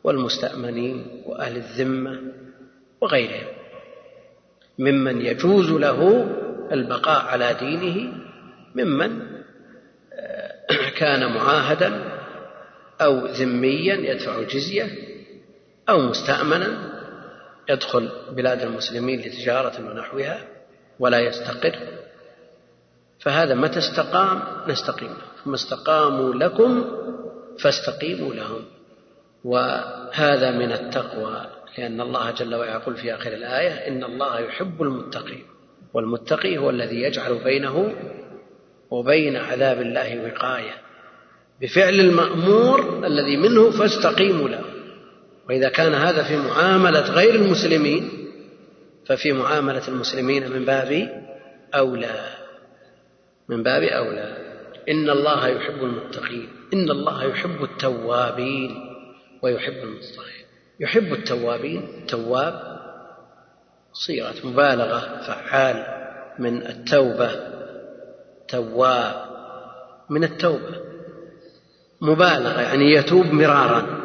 والمستأمنين 0.04 1.22
وأهل 1.26 1.56
الذمة 1.56 2.20
وغيرهم. 3.00 3.46
ممن 4.78 5.20
يجوز 5.20 5.70
له 5.70 6.28
البقاء 6.72 7.24
على 7.24 7.56
دينه. 7.60 8.12
ممن 8.74 9.22
آه، 10.12 10.90
كان 11.00 11.32
معاهدا 11.34 12.18
أو 13.00 13.26
ذميا 13.26 13.94
يدفع 13.94 14.38
الجزية 14.38 14.88
أو 15.88 16.00
مستأمنا 16.00 16.92
يدخل 17.68 18.10
بلاد 18.32 18.62
المسلمين 18.62 19.20
لتجارة 19.20 19.90
ونحوها. 19.90 20.51
ولا 20.98 21.18
يستقر. 21.18 21.76
فهذا 23.20 23.54
متى 23.54 23.78
استقام؟ 23.78 24.42
نستقيم. 24.68 25.14
ثم 25.44 25.54
استقاموا 25.54 26.34
لكم 26.34 26.84
فاستقيموا 27.58 28.34
لهم. 28.34 28.64
وهذا 29.44 30.50
من 30.50 30.72
التقوى 30.72 31.46
لأن 31.78 32.00
الله 32.00 32.30
جل 32.30 32.54
وعلا 32.54 32.72
يقول 32.72 32.96
في 32.96 33.14
آخر 33.14 33.32
الآية 33.32 33.88
إن 33.88 34.04
الله 34.04 34.40
يحب 34.40 34.82
المتقين. 34.82 35.44
والمتقي 35.94 36.58
هو 36.58 36.70
الذي 36.70 37.02
يجعل 37.02 37.44
بينه 37.44 37.94
وبين 38.90 39.36
عذاب 39.36 39.80
الله 39.80 40.24
وقاية. 40.24 40.74
بفعل 41.60 41.94
المأمور 41.94 43.06
الذي 43.06 43.36
منه 43.36 43.70
فاستقيموا 43.70 44.48
له. 44.48 44.64
وإذا 45.48 45.68
كان 45.68 45.94
هذا 45.94 46.22
في 46.22 46.36
معاملة 46.36 47.00
غير 47.00 47.34
المسلمين 47.34 48.21
ففي 49.06 49.32
معاملة 49.32 49.88
المسلمين 49.88 50.52
من 50.52 50.64
باب 50.64 51.22
أولى. 51.74 52.24
من 53.48 53.62
باب 53.62 53.82
أولى. 53.82 54.36
إن 54.88 55.10
الله 55.10 55.48
يحب 55.48 55.84
المتقين. 55.84 56.48
إن 56.74 56.90
الله 56.90 57.24
يحب 57.24 57.64
التوابين 57.64 58.74
ويحب 59.42 59.72
المتطهرين 59.72 60.44
يحب 60.80 61.12
التوابين. 61.12 62.06
تواب 62.08 62.80
صيغة 63.92 64.34
مبالغة 64.44 65.20
فعال. 65.26 65.86
من 66.38 66.66
التوبة 66.66 67.30
تواب. 68.48 69.14
من 70.10 70.24
التوبة. 70.24 70.80
مبالغة 72.00 72.60
يعني 72.60 72.92
يتوب 72.92 73.26
مرارا. 73.26 74.02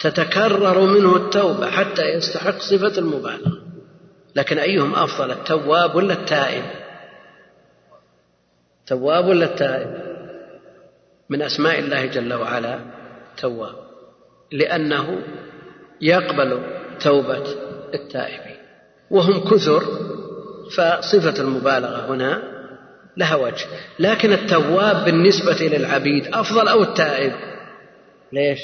تتكرر 0.00 0.80
منه 0.80 1.16
التوبة 1.16 1.70
حتى 1.70 2.02
يستحق 2.02 2.58
صفة 2.58 2.98
المبالغة. 2.98 3.61
لكن 4.36 4.58
أيهم 4.58 4.94
أفضل 4.94 5.30
التواب 5.30 5.94
ولا 5.94 6.14
التائب؟ 6.14 6.64
تواب 8.86 9.26
ولا 9.26 9.44
التائب؟ 9.44 10.12
من 11.28 11.42
أسماء 11.42 11.78
الله 11.78 12.06
جل 12.06 12.34
وعلا 12.34 12.80
تواب 13.36 13.74
لأنه 14.52 15.22
يقبل 16.00 16.62
توبة 17.00 17.44
التائبين 17.94 18.56
وهم 19.10 19.44
كثر 19.44 19.82
فصفة 20.76 21.42
المبالغة 21.42 22.06
هنا 22.14 22.42
لها 23.16 23.36
وجه 23.36 23.66
لكن 23.98 24.32
التواب 24.32 25.04
بالنسبة 25.04 25.66
للعبيد 25.66 26.26
أفضل 26.34 26.68
أو 26.68 26.82
التائب؟ 26.82 27.32
ليش؟ 28.32 28.60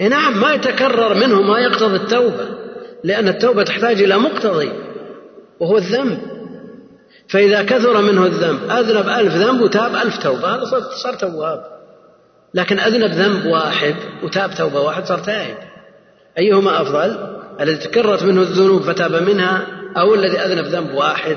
إيه 0.00 0.08
نعم 0.08 0.40
ما 0.40 0.54
يتكرر 0.54 1.14
منه 1.14 1.42
ما 1.42 1.58
يقتضي 1.58 1.96
التوبة. 1.96 2.57
لأن 3.04 3.28
التوبة 3.28 3.62
تحتاج 3.62 4.02
إلى 4.02 4.18
مقتضي 4.18 4.72
وهو 5.60 5.76
الذنب. 5.76 6.18
فإذا 7.28 7.62
كثر 7.62 8.02
منه 8.02 8.26
الذنب 8.26 8.70
أذنب 8.70 9.08
ألف 9.08 9.34
ذنب 9.34 9.60
وتاب 9.60 9.94
ألف 9.94 10.22
توبة 10.22 10.54
هذا 10.54 10.64
صار 11.02 11.14
تواب 11.14 11.64
لكن 12.54 12.78
أذنب 12.78 13.10
ذنب 13.10 13.46
واحد 13.46 13.94
وتاب 14.22 14.54
توبة 14.54 14.80
واحد 14.80 15.04
صار 15.04 15.18
تائب. 15.18 15.56
أيهما 16.38 16.82
أفضل؟ 16.82 17.38
الذي 17.60 17.76
تكررت 17.76 18.22
منه 18.22 18.42
الذنوب 18.42 18.82
فتاب 18.82 19.22
منها 19.22 19.66
أو 19.96 20.14
الذي 20.14 20.38
أذنب 20.38 20.64
ذنب 20.64 20.94
واحد 20.94 21.36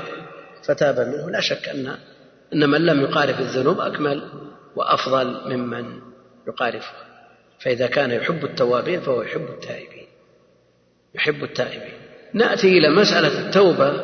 فتاب 0.64 1.00
منه؟ 1.00 1.30
لا 1.30 1.40
شك 1.40 1.68
أن 1.68 1.96
أن 2.54 2.70
من 2.70 2.86
لم 2.86 3.00
يقارف 3.00 3.40
الذنوب 3.40 3.80
أكمل 3.80 4.22
وأفضل 4.76 5.56
ممن 5.56 5.84
يقارفها 6.48 7.12
فإذا 7.60 7.86
كان 7.86 8.10
يحب 8.10 8.44
التوابين 8.44 9.00
فهو 9.00 9.22
يحب 9.22 9.46
التائبين. 9.48 10.01
يحب 11.14 11.44
التائبين. 11.44 11.98
نأتي 12.34 12.78
إلى 12.78 12.90
مسألة 12.90 13.46
التوبة. 13.46 14.00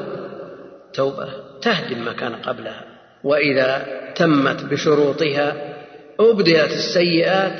توبة 0.94 1.28
تهدم 1.62 2.04
ما 2.04 2.12
كان 2.12 2.34
قبلها 2.34 2.84
وإذا 3.24 3.86
تمت 4.16 4.64
بشروطها 4.64 5.74
أبدلت 6.20 6.72
السيئات. 6.72 7.52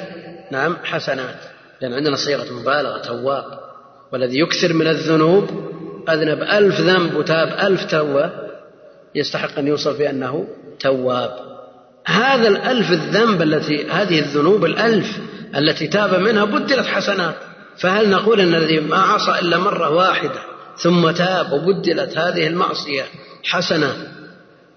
نعم 0.53 0.76
حسنات 0.84 1.36
لأن 1.80 1.92
عندنا 1.92 2.16
صيغة 2.16 2.53
مبالغة 2.53 2.99
تواب. 2.99 3.59
والذي 4.12 4.40
يكثر 4.40 4.72
من 4.72 4.86
الذنوب 4.86 5.51
أذنب 6.09 6.42
ألف 6.42 6.80
ذنب 6.80 7.14
وتاب 7.14 7.49
ألف 7.49 7.84
توبة 7.84 8.30
يستحق 9.14 9.59
أن 9.59 9.66
يوصف 9.66 9.99
بأنه 9.99 10.49
تواب. 10.80 11.30
هذا 12.07 12.49
الألف 12.49 12.90
الذنب 12.90 13.42
التي 13.42 13.88
هذه 13.88 14.18
الذنوب 14.18 14.64
الألف 14.64 15.18
التي 15.57 15.88
تاب 15.88 16.14
منها 16.14 16.44
بدلت 16.44 16.86
حسنات. 16.86 17.34
فهل 17.81 18.11
نقول 18.11 18.41
أن 18.41 18.55
الذي 18.55 18.81
ما 18.81 18.97
عصى 18.97 19.39
إلا 19.39 19.59
مرة 19.59 19.91
واحدة 19.91 20.41
ثم 20.76 21.11
تاب 21.11 21.53
وبدلت 21.53 22.18
هذه 22.18 22.47
المعصية 22.47 23.05
حسنة؟ 23.45 24.12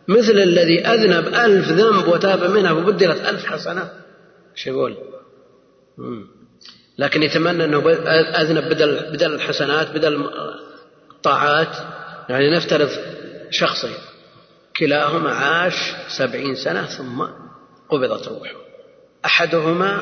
مثل 0.07 0.31
الذي 0.31 0.87
أذنب 0.87 1.27
ألف 1.27 1.67
ذنب 1.67 2.07
وتاب 2.07 2.43
منها 2.43 2.71
وبدلت 2.71 3.21
ألف 3.21 3.45
حسنة؟ 3.45 3.89
إيش 4.57 4.67
يقول؟ 4.67 4.97
لكن 6.97 7.23
يتمنى 7.23 7.65
أنه 7.65 7.89
أذنب 8.41 8.63
بدل, 8.69 9.11
بدل 9.13 9.33
الحسنات 9.33 9.91
بدل 9.91 10.29
الطاعات. 11.11 11.75
يعني 12.29 12.55
نفترض 12.55 12.89
شخصين 13.49 13.95
كلاهما 14.77 15.31
عاش 15.31 15.93
سبعين 16.17 16.55
سنة 16.55 16.85
ثم 16.85 17.23
قبضت 17.89 18.27
روحه. 18.27 18.55
أحدهما 19.25 20.01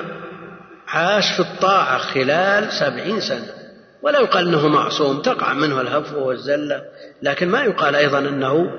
عاش 0.89 1.33
في 1.33 1.39
الطاعة 1.39 1.97
خلال 1.97 2.71
سبعين 2.71 3.21
سنة. 3.21 3.53
ولا 4.01 4.19
يقال 4.19 4.47
أنه 4.47 4.67
معصوم 4.67 5.21
تقع 5.21 5.53
منه 5.53 5.81
الهفوة 5.81 6.23
والزلة. 6.23 6.81
لكن 7.21 7.49
ما 7.49 7.63
يقال 7.63 7.95
أيضا 7.95 8.19
أنه 8.19 8.71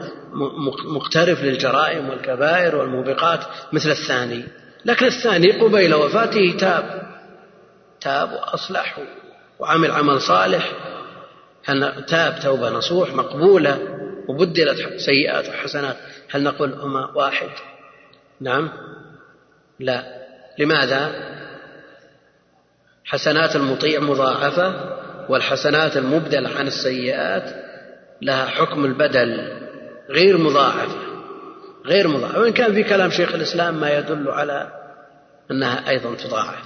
مقترف 0.85 1.43
للجرائم 1.43 2.09
والكبائر 2.09 2.77
والموبقات 2.77 3.41
مثل 3.73 3.91
الثاني. 3.91 4.45
لكن 4.85 5.07
الثاني 5.07 5.61
قبيل 5.61 5.95
وفاته 5.95 6.57
تاب. 6.59 7.03
تاب 8.01 8.33
وأصلح 8.33 8.99
وعمل 9.59 9.91
عمل 9.91 10.21
صالح. 10.21 10.73
هل 11.65 12.05
تاب 12.07 12.41
توبة 12.43 12.71
نصوح 12.71 13.15
مقبولة 13.15 13.79
وبدلت 14.29 15.01
سيئات 15.01 15.49
وحسنات. 15.49 15.97
هل 16.31 16.43
نقول 16.43 16.73
هما 16.73 17.11
واحد؟ 17.15 17.49
نعم. 18.41 18.71
لا. 19.81 20.05
لماذا؟ 20.59 21.31
حسنات 23.11 23.57
المطيع 23.57 24.01
مضاعفة 24.01 24.97
والحسنات 25.29 25.97
المبدلة 25.97 26.49
عن 26.59 26.67
السيئات 26.67 27.55
لها 28.23 28.47
حكم 28.47 28.85
البدل 28.85 29.53
غير 30.11 30.39
مضاعفة 30.39 30.97
غير 31.87 32.09
مضاعفة. 32.09 32.41
وإن 32.41 32.53
كان 32.53 32.75
في 32.75 32.83
كلام 32.83 33.11
شيخ 33.11 33.35
الإسلام 33.35 33.81
ما 33.81 33.99
يدل 33.99 34.29
على 34.29 34.73
أنها 35.51 35.91
أيضا 35.91 36.15
تضاعف 36.15 36.65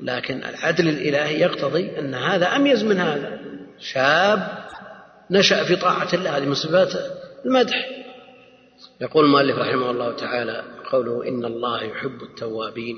لكن 0.00 0.44
العدل 0.44 0.88
الإلهي 0.88 1.40
يقتضي 1.40 1.98
أن 1.98 2.14
هذا 2.14 2.46
أميز 2.46 2.84
من 2.84 2.98
هذا. 2.98 3.40
شاب 3.78 4.48
نشأ 5.30 5.64
في 5.64 5.76
طاعة 5.76 6.08
الله 6.14 6.36
هذه 6.36 6.44
من 6.44 6.54
صفات 6.54 6.92
المدح. 7.46 7.88
يقول 9.00 9.24
المؤلف 9.24 9.58
رحمه 9.58 9.90
الله 9.90 10.12
تعالى 10.12 10.64
قوله 10.90 11.28
إن 11.28 11.44
الله 11.44 11.82
يحب 11.82 12.22
التوابين 12.22 12.96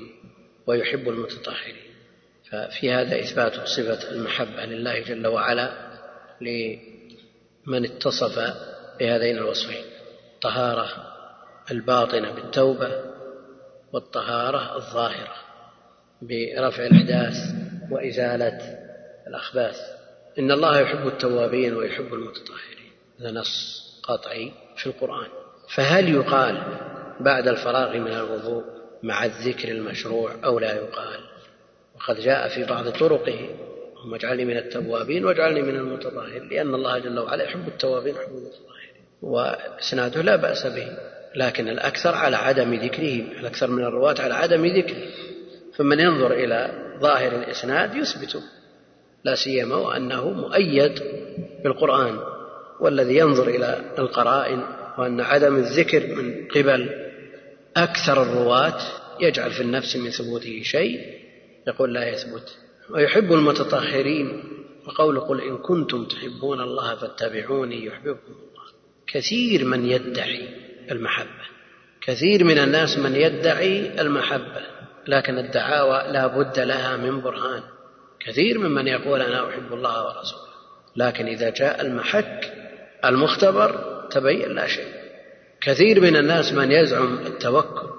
ويحب 0.67 1.09
المتطهرين. 1.09 1.86
ففي 2.51 2.91
هذا 2.91 3.19
إثبات 3.19 3.53
صفة 3.67 4.11
المحبة 4.11 4.65
لله 4.65 4.99
جل 4.99 5.27
وعلا 5.27 5.71
لمن 6.41 7.85
اتصف 7.85 8.39
بهذين 8.99 9.37
الوصفين 9.37 9.85
الطهارة 10.35 10.87
الباطنة 11.71 12.31
بالتوبة 12.31 13.03
والطهارة 13.93 14.75
الظاهرة 14.75 15.35
برفع 16.21 16.85
الأحداث 16.85 17.35
وإزالة 17.91 18.59
الأخباث. 19.27 19.77
إن 20.39 20.51
الله 20.51 20.79
يحب 20.79 21.07
التوابين 21.07 21.73
ويحب 21.73 22.13
المتطهرين. 22.13 22.91
هذا 23.19 23.31
نص 23.31 23.83
قطعي 24.03 24.51
في 24.77 24.87
القرآن. 24.87 25.27
فهل 25.75 26.15
يقال 26.15 26.63
بعد 27.19 27.47
الفراغ 27.47 27.97
من 27.97 28.11
الوضوء 28.11 28.63
مع 29.03 29.25
الذكر 29.25 29.67
المشروع 29.69 30.31
أو 30.45 30.59
لا 30.59 30.75
يقال؟ 30.75 31.19
وقد 31.97 32.19
جاء 32.19 32.47
في 32.47 32.63
بعض 32.63 32.89
طرقه 32.89 33.49
اللهم 33.95 34.13
اجعلني 34.13 34.45
من 34.45 34.57
التوابين 34.57 35.25
واجعلني 35.25 35.61
من 35.61 35.75
المتطهرين 35.75 36.49
لأن 36.49 36.75
الله 36.75 36.99
جل 36.99 37.19
وعلا 37.19 37.43
يحب 37.43 37.67
التوابين 37.67 38.15
ويحب 38.15 38.31
المتطهرين 38.31 38.77
وإسناده 39.21 40.21
لا 40.21 40.35
بأس 40.35 40.67
به 40.67 40.97
لكن 41.35 41.67
الأكثر 41.67 42.15
على 42.15 42.35
عدم 42.35 42.73
ذكره 42.73 43.39
الأكثر 43.39 43.67
من 43.67 43.83
الرواة 43.83 44.15
على 44.19 44.33
عدم 44.33 44.65
ذكره. 44.65 45.07
فمن 45.75 45.99
ينظر 45.99 46.33
إلى 46.33 46.71
ظاهر 47.01 47.35
الإسناد 47.35 47.95
يثبته 47.95 48.41
لا 49.23 49.35
سيما 49.35 49.75
وأنه 49.75 50.29
مؤيد 50.29 50.99
بالقرآن 51.63 52.19
والذي 52.79 53.17
ينظر 53.17 53.47
إلى 53.47 53.81
القرائن 53.99 54.63
وأن 54.97 55.21
عدم 55.21 55.55
الذكر 55.55 56.07
من 56.07 56.47
قبل 56.47 56.89
أكثر 57.77 58.23
الرواة 58.23 58.79
يجعل 59.19 59.51
في 59.51 59.61
النفس 59.61 59.95
من 59.95 60.09
ثبوته 60.09 60.61
شيء. 60.63 61.16
يقول 61.67 61.93
لا 61.93 62.09
يثبت. 62.09 62.57
ويحب 62.89 63.33
المتطهرين. 63.33 64.43
وقول 64.87 65.19
قل 65.19 65.41
إن 65.41 65.57
كنتم 65.57 66.05
تحبون 66.05 66.61
الله 66.61 66.95
فاتبعوني 66.95 67.85
يحببكم 67.85 68.31
الله. 68.31 68.63
كثير 69.07 69.65
من 69.65 69.85
يدعي 69.85 70.49
المحبة. 70.91 71.45
كثير 72.01 72.43
من 72.43 72.57
الناس 72.57 72.97
من 72.97 73.15
يدعي 73.15 74.01
المحبة. 74.01 74.61
لكن 75.07 75.37
الدعاوى 75.37 76.11
لا 76.13 76.27
بد 76.27 76.59
لها 76.59 76.97
من 76.97 77.21
برهان. 77.21 77.63
كثير 78.19 78.59
ممن 78.59 78.87
يقول 78.87 79.21
أنا 79.21 79.49
أحب 79.49 79.73
الله 79.73 80.05
ورسوله. 80.05 80.47
لكن 80.95 81.25
إذا 81.25 81.49
جاء 81.49 81.81
المحك 81.81 82.53
المختبر 83.05 84.01
تبين 84.11 84.51
لا 84.51 84.67
شيء. 84.67 84.93
كثير 85.61 86.01
من 86.01 86.15
الناس 86.15 86.53
من 86.53 86.71
يزعم 86.71 87.17
التوكل 87.17 87.89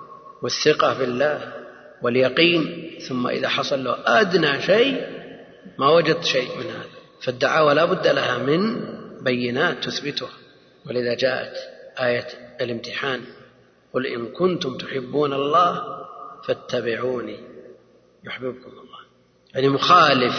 والثقة 0.43 0.95
في 0.95 1.05
الله. 1.05 1.58
واليقين 2.03 2.91
ثم 3.09 3.27
إذا 3.27 3.49
حصل 3.49 3.85
له 3.85 3.97
أدنى 4.07 4.63
شيء 4.63 5.07
ما 5.79 5.91
وجد 5.91 6.23
شيء 6.23 6.59
من 6.59 6.67
هذا. 6.67 6.99
فالدعاوى 7.23 7.75
لا 7.75 7.85
بد 7.85 8.07
لها 8.07 8.39
من 8.39 8.81
بينات 9.21 9.85
تثبتها. 9.85 10.31
ولذا 10.87 11.15
جاءت 11.15 11.57
آية 12.01 12.27
الامتحان 12.61 13.21
قل 13.95 14.07
إن 14.07 14.27
كنتم 14.27 14.77
تحبون 14.77 15.33
الله 15.33 15.83
فاتبعوني. 16.45 17.41
يحببكم 18.25 18.71
الله. 18.71 18.99
يعني 19.55 19.69
مخالف 19.69 20.35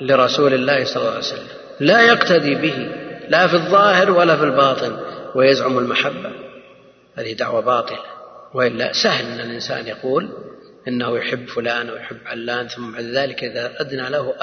لرسول 0.00 0.54
الله 0.54 0.84
صلى 0.84 0.96
الله 0.96 1.10
عليه 1.10 1.18
وسلم. 1.18 1.48
لا 1.80 2.02
يقتدي 2.02 2.54
به 2.54 3.02
لا 3.28 3.46
في 3.46 3.54
الظاهر 3.54 4.10
ولا 4.10 4.36
في 4.36 4.44
الباطن 4.44 5.00
ويزعم 5.34 5.78
المحبة. 5.78 6.32
هذه 7.14 7.32
دعوة 7.32 7.60
باطلة. 7.60 8.12
وإلا 8.54 8.92
سهل 8.92 9.26
أن 9.26 9.40
الإنسان 9.40 9.86
يقول 9.86 10.28
إنه 10.88 11.18
يحب 11.18 11.46
فلان 11.46 11.90
ويحب 11.90 12.16
علان 12.26 12.68
ثم 12.68 12.92
بعد 12.92 13.04
ذلك 13.04 13.44
إذا 13.44 13.80
أدنى 13.80 14.10
له 14.10 14.34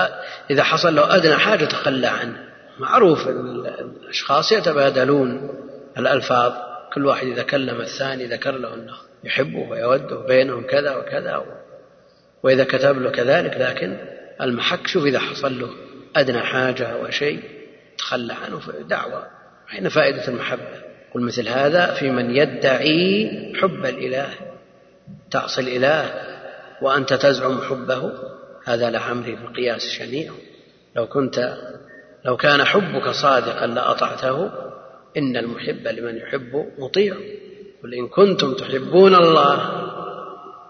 إذا 0.51 0.63
حصل 0.63 0.95
له 0.95 1.15
أدنى 1.15 1.35
حاجة 1.35 1.65
تخلى 1.65 2.07
عنه. 2.07 2.49
معروف 2.79 3.27
الأشخاص 3.27 4.51
يتبادلون 4.51 5.49
الألفاظ 5.97 6.53
كل 6.93 7.05
واحد 7.05 7.27
إذا 7.27 7.43
كلم 7.43 7.81
الثاني 7.81 8.25
ذكر 8.25 8.51
له 8.51 8.73
إنه 8.73 8.93
يحبه 9.23 9.69
ويوده 9.69 10.15
بينهم 10.27 10.67
كذا 10.67 10.95
وكذا 10.95 11.45
وإذا 12.43 12.63
كتب 12.63 13.01
له 13.01 13.09
كذلك 13.09 13.57
لكن 13.57 13.97
المحك 14.41 14.87
شوف 14.87 15.05
إذا 15.05 15.19
حصل 15.19 15.59
له 15.59 15.69
أدنى 16.15 16.39
حاجة 16.39 16.97
وشيء 16.97 17.39
تخلى 17.97 18.33
عنه 18.33 18.59
دعوة. 18.89 19.27
أين 19.73 19.89
فائدة 19.89 20.27
المحبة؟ 20.27 20.89
قل 21.13 21.21
مثل 21.21 21.47
هذا 21.47 21.93
في 21.93 22.11
من 22.11 22.35
يدعي 22.35 23.53
حب 23.61 23.85
الإله 23.85 24.29
تعصي 25.31 25.61
الإله 25.61 26.28
وأنت 26.81 27.14
تزعم 27.14 27.61
حبه 27.61 28.11
هذا 28.65 28.89
لعمري 28.89 29.38
في 29.38 29.43
القياس 29.43 29.81
شنيع. 29.81 30.31
لو 30.95 31.07
كنت 31.07 31.57
لو 32.26 32.38
كان 32.38 32.64
حبك 32.64 33.10
صادقا 33.10 33.68
لأطعته 33.68 34.51
إن 35.18 35.38
المحب 35.38 35.88
لمن 35.88 36.18
يحب 36.18 36.65
مطيع. 36.77 37.15
قل 37.84 37.93
إن 37.93 38.07
كنتم 38.07 38.53
تحبون 38.53 39.15
الله 39.15 39.85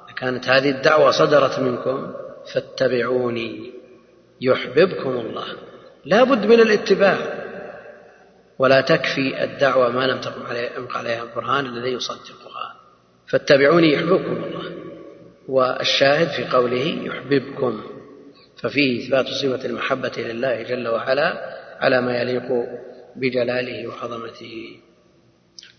لكانت 0.10 0.50
هذه 0.50 0.70
الدعوة 0.70 1.12
صدرت 1.12 1.60
منكم 1.60 2.14
فاتبعوني 2.54 3.74
يحببكم 4.42 5.10
الله. 5.10 5.46
لا 6.06 6.24
بد 6.24 6.46
من 6.46 6.60
الاتباع. 6.60 7.18
ولا 8.60 8.82
تكفي 8.82 9.44
الدعوة 9.44 9.90
ما 9.90 10.08
لم 10.08 10.22
تقم 10.22 10.46
عليها 10.96 11.24
البرهان 11.24 11.66
الذي 11.66 11.90
يصدقها. 11.90 12.76
فاتبعوني 13.28 13.94
يحببكم 13.94 14.44
الله. 14.44 14.79
والشاهد 15.50 16.28
في 16.28 16.44
قوله 16.44 16.86
يحببكم 16.86 17.82
ففيه 18.62 19.06
إثبات 19.06 19.26
صفة 19.28 19.66
المحبة 19.66 20.12
لله 20.18 20.62
جل 20.64 20.88
وعلا 20.88 21.34
على 21.80 22.02
ما 22.02 22.22
يليق 22.22 22.48
بجلاله 23.16 23.88
وعظمته. 23.88 24.78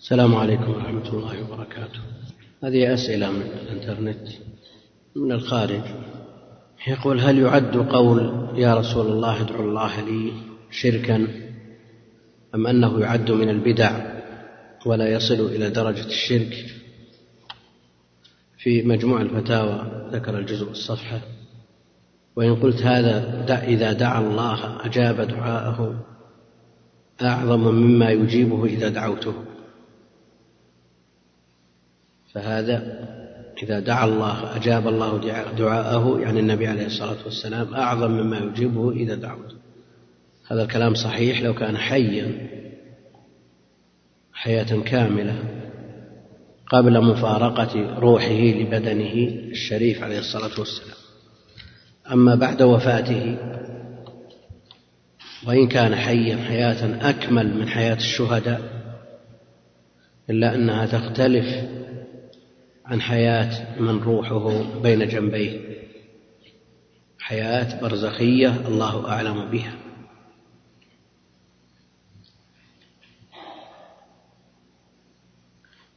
السلام 0.01 0.34
عليكم 0.34 0.70
ورحمة 0.70 1.09
الله 1.09 1.42
وبركاته. 1.42 2.01
هذه 2.64 2.94
أسئلة 2.94 3.30
من 3.30 3.42
الإنترنت 3.42 4.28
من 5.16 5.32
الخارج. 5.32 5.82
يقول 6.88 7.20
هل 7.20 7.38
يعد 7.38 7.76
قول 7.76 8.48
يا 8.55 8.74
رسول 8.74 9.06
الله 9.06 9.40
ادعو 9.40 9.60
الله 9.60 10.01
لي 10.01 10.32
شركا 10.70 11.26
أم 12.55 12.66
أنه 12.66 13.01
يعد 13.01 13.30
من 13.30 13.48
البدع 13.48 13.90
ولا 14.86 15.09
يصل 15.09 15.47
إلى 15.47 15.70
درجة 15.70 16.06
الشرك؟ 16.06 16.80
في 18.62 18.82
مجموع 18.82 19.20
الفتاوى 19.20 20.09
ذكر 20.12 20.39
الجزء 20.39 20.70
الصفحة. 20.70 21.20
وإن 22.37 22.57
قلت 22.57 22.82
هذا 22.82 23.45
دع 23.47 23.55
إذا 23.55 23.93
دعا 23.93 24.20
الله 24.20 24.87
أجاب 24.87 25.20
دعاءه 25.20 26.05
أعظم 27.23 27.61
مما 27.61 28.11
يجيبه 28.11 28.65
إذا 28.65 28.89
دعوته. 28.89 29.35
فهذا 32.32 33.09
إذا 33.62 33.81
دعا 33.81 34.05
الله 34.05 34.57
أجاب 34.57 34.89
الله 34.89 35.19
دعاءه 35.59 36.20
يعني 36.20 36.41
النبي 36.41 36.66
عليه 36.66 36.87
الصلاة 36.87 37.24
والسلام 37.24 37.74
أعظم 37.74 38.11
مما 38.11 38.39
يجيبه 38.39 38.91
إذا 38.91 39.15
دعوته. 39.15 39.57
هذا 40.51 40.62
الكلام 40.62 40.95
صحيح 40.95 41.43
لو 41.43 41.55
كان 41.55 41.77
حيا 41.77 42.49
حياة 44.32 44.81
كاملة. 44.81 45.60
قبل 46.70 47.05
مفارقة 47.05 47.98
روحه 47.98 48.32
لبدنه 48.32 49.14
الشريف 49.51 50.02
عليه 50.02 50.18
الصلاة 50.18 50.59
والسلام. 50.59 50.97
أما 52.12 52.34
بعد 52.34 52.62
وفاته 52.62 53.36
وإن 55.47 55.68
كان 55.68 55.94
حيا 55.94 56.36
حياة 56.36 57.10
أكمل 57.10 57.55
من 57.55 57.68
حياة 57.68 57.94
الشهداء 57.94 58.60
إلا 60.30 60.55
أنها 60.55 60.86
تختلف 60.86 61.64
عن 62.86 63.01
حياة 63.01 63.80
من 63.80 63.98
روحه 63.98 64.62
بين 64.82 65.09
جنبيه. 65.09 65.60
حياة 67.18 67.80
برزخية 67.80 68.68
الله 68.68 69.09
أعلم 69.09 69.51
بها. 69.51 69.80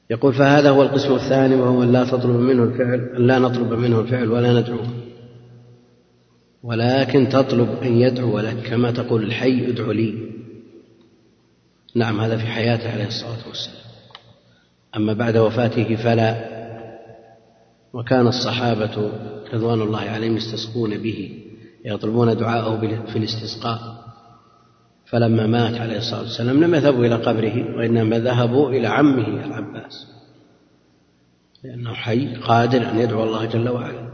يقول 0.10 0.34
فهذا 0.34 0.70
هو 0.70 0.82
القسم 0.82 1.16
الثاني 1.16 1.56
وهو 1.56 1.84
لا 1.84 2.04
تطلب 2.04 2.36
منه 2.36 2.64
الفعل 2.64 3.28
لا 3.28 3.40
نطلب 3.40 3.74
منه 3.74 4.00
الفعل 4.00 4.30
ولا 4.30 4.60
ندعوه 4.60 4.88
ولكن 6.64 7.30
تطلب 7.30 7.70
أن 7.84 7.98
يدعو 7.98 8.40
لك 8.40 8.58
كما 8.58 8.92
تقول 8.92 9.24
الحي 9.24 9.68
ادعو 9.70 9.92
لي. 9.92 10.30
نعم 11.96 12.20
هذا 12.20 12.38
في 12.38 12.46
حياته 12.46 12.92
عليه 12.92 13.08
الصلاة 13.08 13.48
والسلام. 13.48 13.84
أما 14.96 15.14
بعد 15.14 15.38
وفاته 15.38 15.96
فلا. 15.96 16.54
وكان 17.94 18.28
الصحابة 18.28 19.12
رضوان 19.54 19.82
الله 19.82 20.00
عليهم 20.00 20.38
يستسقون 20.38 20.98
به 20.98 21.40
يطلبون 21.86 22.38
دعاءه 22.38 22.80
في 23.12 23.18
الاستسقاء. 23.18 24.03
فلما 25.14 25.48
مات 25.48 25.82
عليه 25.82 25.98
الصلاة 25.98 26.22
والسلام 26.22 26.64
لم 26.64 26.76
يذهبوا 26.76 27.06
إلى 27.06 27.16
قبره 27.16 27.78
وإنما 27.78 28.20
ذهبوا 28.20 28.70
إلى 28.70 28.88
عمه 28.88 29.28
العباس. 29.46 30.08
لأنه 31.64 31.94
حي 31.94 32.36
قادر 32.36 32.90
أن 32.90 33.00
يدعو 33.00 33.24
الله 33.24 33.46
جل 33.46 33.70
وعلا. 33.70 34.10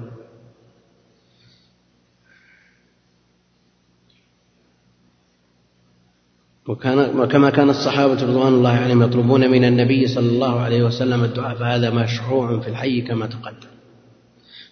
وكان 6.67 7.19
وكما 7.19 7.49
كان 7.49 7.69
الصحابة 7.69 8.23
رضوان 8.23 8.53
الله 8.53 8.69
عليهم 8.69 9.03
يطلبون 9.03 9.51
من 9.51 9.65
النبي 9.65 10.07
صلى 10.07 10.29
الله 10.29 10.59
عليه 10.59 10.83
وسلم 10.83 11.23
الدعاء 11.23 11.55
فهذا 11.55 11.89
مشروع 11.89 12.59
في 12.59 12.67
الحي 12.67 13.01
كما 13.01 13.27
تقدم. 13.27 13.69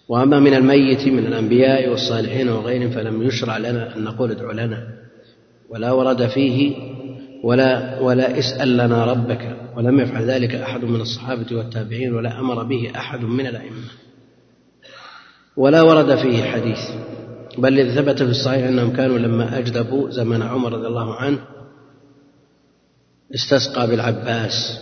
وأما 0.07 0.39
من 0.39 0.53
الميت 0.53 1.07
من 1.07 1.27
الأنبياء 1.27 1.89
والصالحين 1.89 2.49
وغيرهم 2.49 2.89
فلم 2.89 3.23
يشرع 3.23 3.57
لنا 3.57 3.95
أن 3.95 4.03
نقول 4.03 4.31
ادع 4.31 4.51
لنا. 4.51 4.96
ولا 5.69 5.91
ورد 5.91 6.27
فيه 6.27 6.75
ولا 7.43 7.99
ولا 7.99 8.39
اسأل 8.39 8.77
لنا 8.77 9.05
ربك 9.05 9.57
ولم 9.75 9.99
يفعل 9.99 10.23
ذلك 10.23 10.55
أحد 10.55 10.83
من 10.83 11.01
الصحابة 11.01 11.55
والتابعين 11.57 12.13
ولا 12.13 12.39
أمر 12.39 12.63
به 12.63 12.91
أحد 12.95 13.19
من 13.19 13.47
الأئمة. 13.47 13.87
ولا 15.57 15.81
ورد 15.81 16.15
فيه 16.15 16.43
حديث. 16.43 16.79
بل 17.57 17.95
ثبت 17.95 18.23
في 18.23 18.29
الصحيح 18.29 18.67
أنهم 18.67 18.93
كانوا 18.93 19.17
لما 19.17 19.57
أجدبوا 19.57 20.09
زمن 20.09 20.41
عمر 20.41 20.73
رضي 20.73 20.87
الله 20.87 21.15
عنه 21.15 21.39
استسقى 23.35 23.87
بالعباس. 23.87 24.79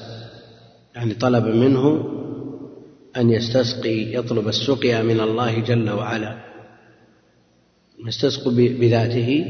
يعني 0.96 1.14
طلب 1.14 1.46
منه 1.46 2.10
أن 3.18 3.30
يستسقي 3.30 4.14
يطلب 4.14 4.48
السقيا 4.48 5.04
من 5.04 5.20
الله 5.20 5.60
جل 5.60 5.90
وعلا. 5.90 6.46
يستسقوا 8.08 8.52
بذاته 8.56 9.46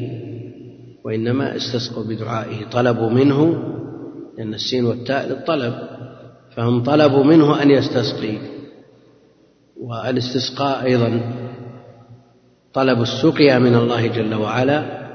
وإنما 1.06 1.56
استسقوا 1.56 2.03
بدعائه 2.03 2.69
طلبوا 2.69 3.10
منه 3.10 3.64
لأن 4.38 4.53
السين 4.53 4.86
والتاء 4.86 5.27
للطلب 5.27 5.73
فهم 6.56 6.84
طلبوا 6.84 7.23
منه 7.23 7.61
أن 7.61 7.72
يستسقي. 7.72 8.38
والاستسقاء 9.77 10.86
أيضا 10.86 11.22
طلب 12.73 13.02
السقيا 13.02 13.60
من 13.60 13.76
الله 13.76 14.07
جل 14.07 14.34
وعلا. 14.34 15.06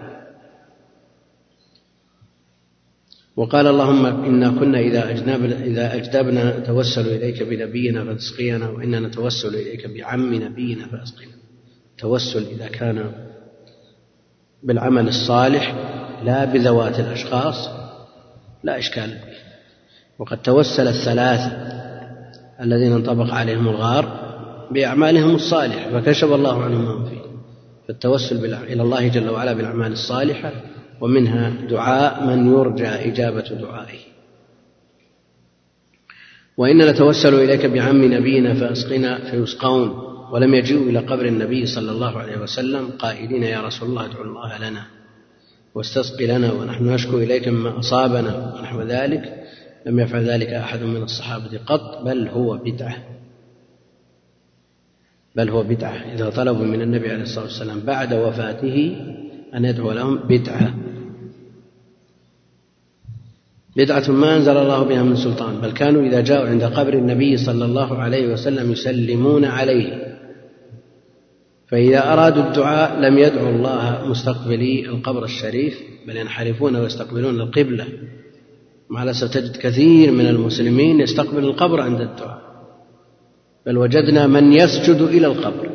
وقال 3.37 3.67
اللهم 3.67 4.07
إنا 4.07 4.51
كنا 4.51 4.79
إذا 4.79 5.11
أجنبنا 5.11 5.65
إذا 5.65 5.95
أجدبنا 5.95 6.59
نتوسل 6.59 7.07
إليك 7.07 7.43
بنبينا 7.43 8.05
فتسقينا 8.05 8.69
وإنا 8.69 9.01
نتوسل 9.01 9.55
إليك 9.55 9.87
بعم 9.87 10.35
نبينا 10.35 10.87
فأسقنا. 10.87 11.35
توسل 11.99 12.47
إذا 12.47 12.69
كان 12.69 13.30
بالعمل 14.63 15.09
الصالح 15.09 15.75
لا 16.25 16.45
بذوات 16.45 17.01
الأشخاص 17.01 17.69
لا 18.65 18.79
إشكال. 18.79 19.19
وقد 20.19 20.43
توسل 20.43 20.89
الثلاثة 20.89 21.53
الذين 22.61 22.93
انطبق 22.93 23.35
عليهم 23.35 23.69
الغار 23.69 24.21
بأعمالهم 24.71 25.35
الصالحة 25.35 25.91
فكشف 25.91 26.33
الله 26.33 26.63
عنهم 26.63 26.85
ما 26.85 27.09
فيه. 27.09 27.21
فالتوسل 27.89 28.55
إلى 28.55 28.83
الله 28.83 29.09
جل 29.09 29.31
وعلا 29.31 29.53
بالأعمال 29.53 29.93
الصالحة 29.93 30.53
ومنها 31.01 31.51
دعاء 31.71 32.27
من 32.27 32.53
يرجى 32.53 32.89
إجابة 32.89 33.41
دعائه. 33.41 33.99
وإنا 36.57 36.93
نتوسل 36.93 37.35
إليك 37.35 37.67
بعم 37.67 38.13
نبينا 38.13 38.55
فأسقنا 38.55 39.31
فيسقون. 39.31 40.10
ولم 40.33 40.55
يجيئوا 40.55 40.87
إلى 40.91 40.99
قبر 40.99 41.27
النبي 41.27 41.67
صلى 41.67 41.91
الله 41.91 42.19
عليه 42.19 42.39
وسلم 42.39 42.89
قائلين 42.99 43.43
يا 43.43 43.61
رسول 43.61 43.89
الله 43.89 44.05
ادعو 44.05 44.23
الله 44.23 44.59
لنا 44.59 44.87
واستسق 45.75 46.23
لنا 46.23 46.53
ونحن 46.53 46.85
نشكو 46.89 47.19
إليك 47.19 47.49
مما 47.49 47.79
أصابنا 47.79 48.55
ونحو 48.59 48.83
ذلك. 48.83 49.47
لم 49.87 50.01
يفعل 50.01 50.31
ذلك 50.31 50.49
أحد 50.49 50.83
من 50.83 51.03
الصحابة 51.03 51.59
قط 51.67 52.05
بل 52.05 52.29
هو 52.29 52.57
بدعة. 52.57 52.97
بل 55.37 55.51
هو 55.51 55.63
بدعة. 55.63 56.15
إذا 56.15 56.31
طلبوا 56.31 56.65
من 56.65 56.83
النبي 56.83 57.11
عليه 57.11 57.23
الصلاة 57.23 57.45
والسلام 57.45 57.81
بعد 57.81 58.15
وفاته 58.15 58.97
أن 59.55 59.65
يدعو 59.65 59.93
لهم 59.93 60.19
بدعة. 60.19 60.75
بدعة 63.77 64.11
ما 64.11 64.37
أنزل 64.37 64.57
الله 64.57 64.83
بها 64.83 65.03
من 65.03 65.17
سلطان 65.17 65.61
بل 65.61 65.73
كانوا 65.73 66.03
إذا 66.03 66.21
جاءوا 66.21 66.49
عند 66.49 66.65
قبر 66.65 66.95
النبي 66.95 67.37
صلى 67.37 67.65
الله 67.65 67.99
عليه 67.99 68.33
وسلم 68.33 68.73
يسلمون 68.73 69.45
عليه. 69.45 70.10
فإذا 71.71 72.13
أرادوا 72.13 72.43
الدعاء 72.43 73.01
لم 73.01 73.19
يدعوا 73.19 73.49
الله 73.49 74.07
مستقبلي 74.07 74.87
القبر 74.87 75.25
الشريف 75.25 75.83
بل 76.07 76.17
ينحرفون 76.17 76.77
ويستقبلون 76.77 77.41
القبلة. 77.41 77.87
مع 78.91 79.03
الأسف 79.03 79.35
تجد 79.35 79.57
كثير 79.57 80.11
من 80.11 80.27
المسلمين 80.27 81.01
يستقبل 81.01 81.45
القبر 81.45 81.81
عند 81.81 82.01
الدعاء. 82.01 82.41
بل 83.67 83.79
وجدنا 83.79 84.27
من 84.27 84.53
يسجد 84.53 85.03
إلى 85.03 85.27
القبر 85.27 85.71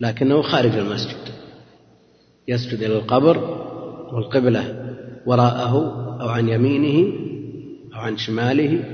لكنه 0.00 0.42
خارج 0.42 0.76
المسجد. 0.76 1.34
يسجد 2.48 2.82
إلى 2.82 2.96
القبر 2.96 3.38
والقبلة 4.12 4.94
وراءه 5.26 5.74
أو 6.20 6.28
عن 6.28 6.48
يمينه 6.48 7.12
أو 7.94 8.00
عن 8.00 8.16
شماله. 8.16 8.84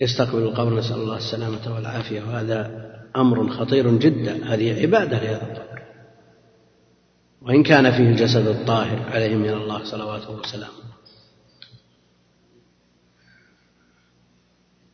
يستقبل 0.00 0.42
القبر 0.42 0.74
نسأل 0.78 0.96
الله 0.96 1.16
السلامة 1.16 1.74
والعافية. 1.74 2.22
وهذا 2.22 2.87
أمر 3.16 3.48
خطير 3.48 3.94
جدا. 3.94 4.54
هذه 4.54 4.82
عبادة 4.82 5.18
لهذا 5.18 5.42
القبر 5.42 5.82
وإن 7.42 7.62
كان 7.62 7.90
فيه 7.90 8.10
الجسد 8.10 8.46
الطاهر 8.46 9.02
عليه 9.10 9.36
من 9.36 9.48
الله 9.48 9.84
صلواته 9.84 10.30
وسلامه. 10.30 10.88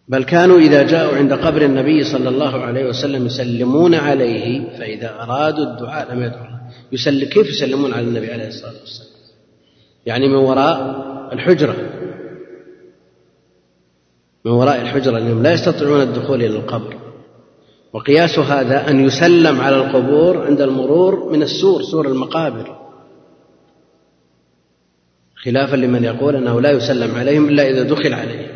بل 0.08 0.24
كانوا 0.24 0.58
إذا 0.58 0.82
جاءوا 0.82 1.16
عند 1.16 1.32
قبر 1.32 1.62
النبي 1.62 2.04
صلى 2.04 2.28
الله 2.28 2.60
عليه 2.60 2.88
وسلم 2.88 3.26
يسلمون 3.26 3.94
عليه 3.94 4.78
فإذا 4.78 5.22
أرادوا 5.22 5.64
الدعاء 5.64 6.14
لم 6.14 6.22
يدعوا 6.22 6.46
يسلم 6.92 7.28
كيف 7.28 7.48
يسلمون 7.48 7.92
على 7.92 8.06
النبي 8.06 8.32
عليه 8.32 8.48
الصلاة 8.48 8.80
والسلام؟ 8.80 9.14
يعني 10.06 10.28
من 10.28 10.34
وراء 10.34 11.04
الحجرة. 11.32 11.76
من 14.44 14.52
وراء 14.52 14.82
الحجرة 14.82 15.12
لأنهم 15.12 15.42
لا 15.42 15.52
يستطيعون 15.52 16.00
الدخول 16.00 16.42
إلى 16.42 16.56
القبر. 16.56 17.03
وقياس 17.94 18.38
هذا 18.38 18.90
أن 18.90 19.06
يسلم 19.06 19.60
على 19.60 19.76
القبور 19.76 20.46
عند 20.46 20.60
المرور 20.60 21.32
من 21.32 21.42
السور 21.42 21.82
سور 21.82 22.08
المقابر. 22.08 22.80
خلافا 25.36 25.76
لمن 25.76 26.04
يقول 26.04 26.36
أنه 26.36 26.60
لا 26.60 26.70
يسلم 26.70 27.14
عليهم 27.14 27.48
إلا 27.48 27.70
إذا 27.70 27.82
دخل 27.82 28.12
عليهم. 28.12 28.54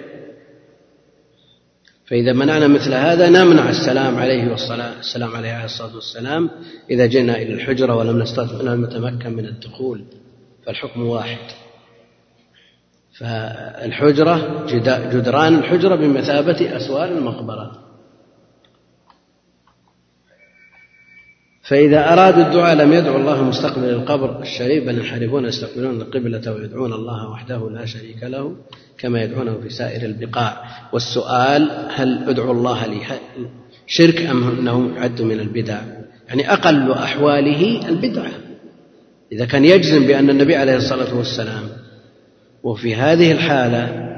فإذا 2.07 2.33
منعنا 2.33 2.67
مثل 2.67 2.95
هذا 2.95 3.29
نمنع 3.29 3.71
السلام 3.71 4.17
عليه 4.17 4.51
والصلاة 4.51 4.99
السلام 5.01 5.37
عليه 5.37 5.53
عليه 5.53 5.65
الصلاة 5.65 5.95
والسلام 5.95 6.51
إذا 6.91 7.07
جئنا 7.07 7.37
إلى 7.37 7.55
الحجرة 7.55 7.97
ولم 7.97 8.85
نتمكن 8.85 9.33
من 9.33 9.45
الدخول 9.47 10.05
فالحكم 10.67 11.07
واحد. 11.07 11.39
فالحجرة 13.19 14.67
جدران 15.13 15.55
الحجرة 15.55 15.97
بمثابة 15.97 16.77
أسوار 16.77 17.09
المقبرة. 17.09 17.88
فإذا 21.69 22.13
أرادوا 22.13 22.47
الدعاء 22.47 22.75
لم 22.75 22.93
يدعوا 22.93 23.19
الله 23.19 23.45
مستقبل 23.45 23.89
القبر 23.89 24.43
الشريف 24.43 24.85
بل 24.85 24.99
ينحرفون 24.99 25.45
يستقبلون 25.45 26.01
القبلة 26.01 26.53
ويدعون 26.53 26.93
الله 26.93 27.31
وحده 27.31 27.71
لا 27.71 27.85
شريك 27.85 28.23
له 28.23 28.57
كما 28.99 29.23
يدعونه 29.23 29.61
في 29.63 29.71
سائر 29.71 30.03
البقاع. 30.03 30.63
والسؤال 30.93 31.71
هل 31.95 32.29
ادعوا 32.29 32.53
الله 32.53 32.87
لي 32.87 33.01
شرك 33.87 34.23
أم 34.23 34.49
أنه 34.49 34.97
يعد 34.97 35.23
من 35.23 35.41
البدع؟ 35.41 35.81
يعني 36.29 36.53
أقل 36.53 36.93
أحواله 36.93 37.89
البدعة 37.89 38.31
إذا 39.33 39.45
كان 39.45 39.65
يجزم 39.65 40.07
بأن 40.07 40.31
النبي 40.31 40.57
عليه 40.57 40.77
الصلاة 40.77 41.17
والسلام 41.17 41.63
وفي 42.63 42.95
هذه 42.95 43.33
الحالة 43.33 44.09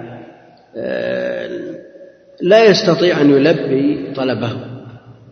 آه، 0.76 1.50
لا 2.42 2.64
يستطيع 2.64 3.20
أن 3.20 3.30
يلبي 3.30 4.12
طلبه. 4.16 4.69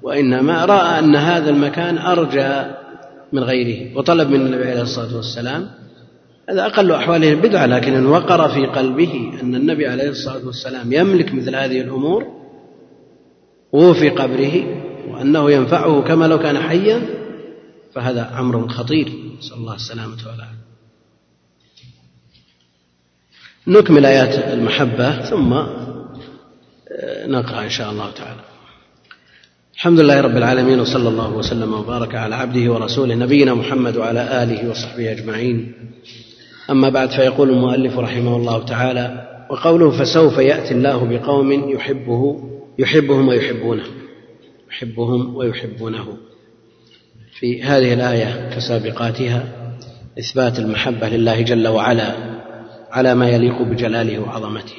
وإنما 0.08 0.64
رأى 0.64 0.98
أن 0.98 1.16
هذا 1.16 1.50
المكان 1.50 1.98
أرجى 1.98 2.74
من 3.32 3.44
غيره 3.44 3.96
وطلب 3.96 4.28
من 4.30 4.46
النبي 4.46 4.70
عليه 4.70 4.82
الصلاة 4.82 5.16
والسلام. 5.16 5.70
هذا 6.48 6.66
أقل 6.66 6.92
أحواله 6.92 7.32
البدعة 7.32 7.66
لكن 7.66 7.94
إن 7.94 8.06
وقر 8.06 8.48
في 8.48 8.66
قلبه 8.66 9.32
أن 9.42 9.54
النبي 9.54 9.86
عليه 9.86 10.08
الصلاة 10.08 10.46
والسلام 10.46 10.92
يملك 10.92 11.34
مثل 11.34 11.56
هذه 11.56 11.80
الأمور 11.80 12.26
وهو 13.72 13.94
في 13.94 14.10
قبره 14.10 14.82
وأنه 15.08 15.50
ينفعه 15.50 16.02
كما 16.02 16.24
لو 16.24 16.38
كان 16.38 16.58
حيا 16.58 17.02
فهذا 17.94 18.38
أمر 18.38 18.68
خطير. 18.68 19.12
نسأل 19.38 19.56
الله 19.56 19.74
السلامة 19.74 20.16
والعافية. 20.26 20.58
نكمل 23.66 24.06
آيات 24.06 24.34
المحبة 24.52 25.30
ثم 25.30 25.52
آه، 25.52 27.26
نقرأ 27.26 27.62
إن 27.64 27.70
شاء 27.70 27.90
الله 27.90 28.10
تعالى. 28.10 28.57
الحمد 29.78 30.00
لله 30.00 30.20
رب 30.20 30.36
العالمين 30.36 30.80
وصلى 30.80 31.08
الله 31.08 31.30
وسلم 31.36 31.74
وبارك 31.74 32.14
على 32.14 32.34
عبده 32.34 32.72
ورسوله 32.72 33.14
نبينا 33.14 33.54
محمد 33.54 33.96
وعلى 33.96 34.42
آله 34.42 34.70
وصحبه 34.70 35.12
أجمعين. 35.12 35.74
أما 36.70 36.88
بعد 36.88 37.10
فيقول 37.10 37.50
المؤلف 37.50 37.98
رحمه 37.98 38.36
الله 38.36 38.64
تعالى 38.64 39.28
وقوله 39.50 39.90
فسوف 39.90 40.38
يأتي 40.38 40.74
الله 40.74 41.04
بقوم 41.04 41.52
يحبه 41.52 42.36
يحبهم 42.78 43.28
ويحبونه 43.28 43.84
يحبهم 44.70 45.36
ويحبونه. 45.36 46.06
في 47.38 47.62
هذه 47.62 47.94
الآية 47.94 48.50
كسابقاتها 48.56 49.44
إثبات 50.18 50.58
المحبة 50.58 51.08
لله 51.08 51.42
جل 51.42 51.68
وعلا 51.68 52.14
على 52.90 53.14
ما 53.14 53.28
يليق 53.28 53.62
بجلاله 53.62 54.18
وعظمته. 54.18 54.78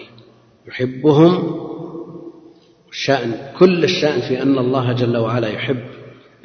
يحبهم 0.67 1.68
الشأن 2.91 3.33
كل 3.59 3.83
الشأن 3.83 4.21
في 4.21 4.41
أن 4.41 4.57
الله 4.57 4.93
جل 4.93 5.17
وعلا 5.17 5.47
يحب 5.47 5.83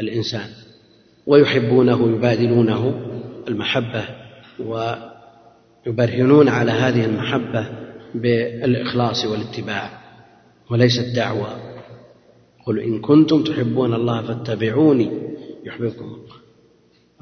الإنسان 0.00 0.48
ويحبونه 1.26 2.16
يبادلونه 2.16 3.00
المحبة 3.48 4.04
ويبرهنون 5.86 6.48
على 6.48 6.70
هذه 6.70 7.04
المحبة 7.04 7.66
بالإخلاص 8.14 9.24
والاتباع 9.24 9.90
وليس 10.70 10.98
الدعوة. 10.98 11.48
قل 12.66 12.78
إن 12.78 13.00
كنتم 13.00 13.44
تحبون 13.44 13.94
الله 13.94 14.22
فاتبعوني 14.22 15.10
يحببكم 15.64 16.04
الله. 16.04 16.34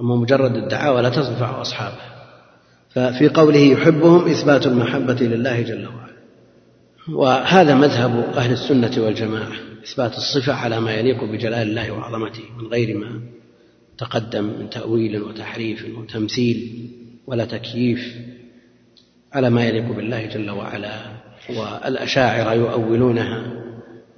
أما 0.01 0.17
مجرد 0.17 0.57
الدعاوى 0.57 1.03
لا 1.03 1.09
تنفع 1.09 1.61
أصحابه. 1.61 2.13
ففي 2.91 3.29
قوله 3.29 3.59
يحبهم 3.59 4.29
إثبات 4.29 4.67
المحبة 4.67 5.15
لله 5.15 5.61
جل 5.63 5.87
وعلا. 5.87 6.12
وهذا 7.09 7.75
مذهب 7.75 8.25
أهل 8.37 8.53
السنة 8.53 9.05
والجماعة 9.05 9.53
إثبات 9.85 10.17
الصفة 10.17 10.53
على 10.53 10.81
ما 10.81 10.95
يليق 10.95 11.25
بجلال 11.25 11.69
الله 11.69 11.91
وعظمته 11.91 12.43
من 12.59 12.67
غير 12.67 12.99
ما 12.99 13.21
تقدم 13.99 14.45
من 14.45 14.71
تأويل 14.71 15.23
وتحريف 15.23 15.87
وتمثيل 15.99 16.89
ولا 17.27 17.45
تكييف 17.45 18.15
على 19.33 19.51
ما 19.51 19.65
يليق 19.65 19.93
بالله 19.93 20.27
جل 20.27 20.51
وعلا. 20.51 20.99
والأشاعرة 21.51 22.55
يؤولونها 22.55 23.45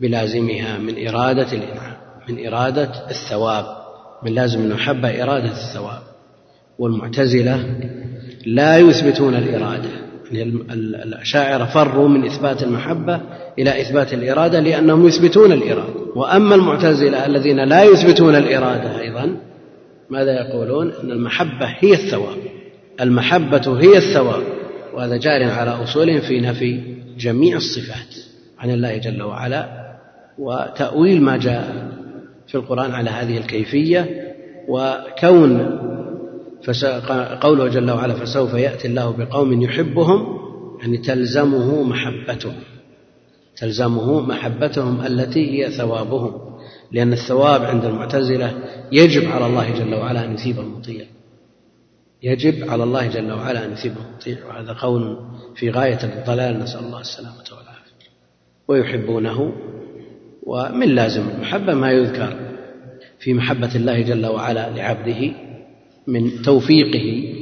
بلازمها 0.01 0.78
من 0.78 1.09
إرادة 1.09 1.52
الإنعام 1.52 1.97
من 2.28 2.47
إرادة 2.47 3.11
الثواب 3.11 3.66
من 4.23 4.35
لازم 4.35 4.61
المحبة 4.61 5.23
إرادة 5.23 5.51
الثواب. 5.51 6.02
والمعتزلة 6.78 7.81
لا 8.47 8.78
يثبتون 8.78 9.35
الإرادة. 9.35 10.03
الأشاعرة 10.32 11.64
فروا 11.64 12.09
من 12.09 12.24
إثبات 12.24 12.62
المحبة 12.62 13.20
إلى 13.59 13.80
إثبات 13.80 14.14
الإرادة 14.14 14.60
لأنهم 14.60 15.06
يثبتون 15.06 15.52
الإرادة. 15.52 15.94
وأما 16.14 16.55
المعتزلة 16.55 17.26
الذين 17.26 17.60
لا 17.60 17.82
يثبتون 17.82 18.34
الإرادة 18.34 19.01
أيضا 19.01 19.36
ماذا 20.10 20.32
يقولون؟ 20.32 20.92
أن 21.02 21.10
المحبة 21.10 21.66
هي 21.78 21.92
الثواب. 21.92 22.38
المحبة 23.01 23.78
هي 23.80 23.96
الثواب. 23.96 24.42
وهذا 24.94 25.16
جار 25.16 25.44
على 25.44 25.70
أصولهم 25.70 26.20
في 26.20 26.40
نفي 26.40 26.80
جميع 27.18 27.56
الصفات 27.56 28.24
عن 28.59 28.70
الله 28.70 28.96
جل 28.96 29.22
وعلا 29.22 29.84
وتأويل 30.38 31.22
ما 31.22 31.36
جاء 31.36 31.88
في 32.46 32.55
القرآن 32.55 32.90
على 32.90 33.10
هذه 33.10 33.38
الكيفية 33.38 34.34
وكون 34.68 35.78
قوله 37.41 37.69
جل 37.69 37.91
وعلا 37.91 38.15
فسوف 38.15 38.55
يأتي 38.55 38.89
الله 38.89 39.11
بقوم 39.11 39.62
يحبهم 39.62 40.39
يعني 40.81 40.99
تلزمه 40.99 41.82
محبتهم. 41.82 42.55
تلزمه 43.57 44.20
محبتهم 44.20 45.07
التي 45.07 45.51
هي 45.51 45.70
ثوابهم. 45.70 46.59
لأن 46.93 47.12
الثواب 47.12 47.62
عند 47.65 47.85
المعتزلة 47.85 48.53
يجب 48.93 49.31
على 49.31 49.47
الله 49.47 49.78
جل 49.78 49.95
وعلا 49.95 50.24
أن 50.24 50.35
يثيب 50.35 50.59
المطيع. 50.59 51.05
يجب 52.23 52.70
على 52.70 52.85
الله 52.85 53.07
جل 53.07 53.32
وعلا 53.32 53.65
أن 53.65 53.73
يثيب 53.73 53.93
المطيع. 54.09 54.47
وهذا 54.49 54.73
قول 54.73 55.19
في 55.57 55.70
غاية 55.70 55.99
الضلال. 56.05 56.59
نسأل 56.59 56.85
الله 56.85 57.01
السلامة 57.01 57.45
والعافية. 57.51 58.09
ويحبونه 58.69 59.53
ومن 60.43 60.89
لازم 60.89 61.28
المحبة 61.28 61.74
ما 61.74 61.91
يذكر 61.91 62.36
في 63.19 63.35
محبة 63.35 63.74
الله 63.74 64.01
جل 64.03 64.27
وعلا 64.27 64.70
لعبده. 64.70 65.32
من 66.06 66.43
توفيقه 66.43 67.35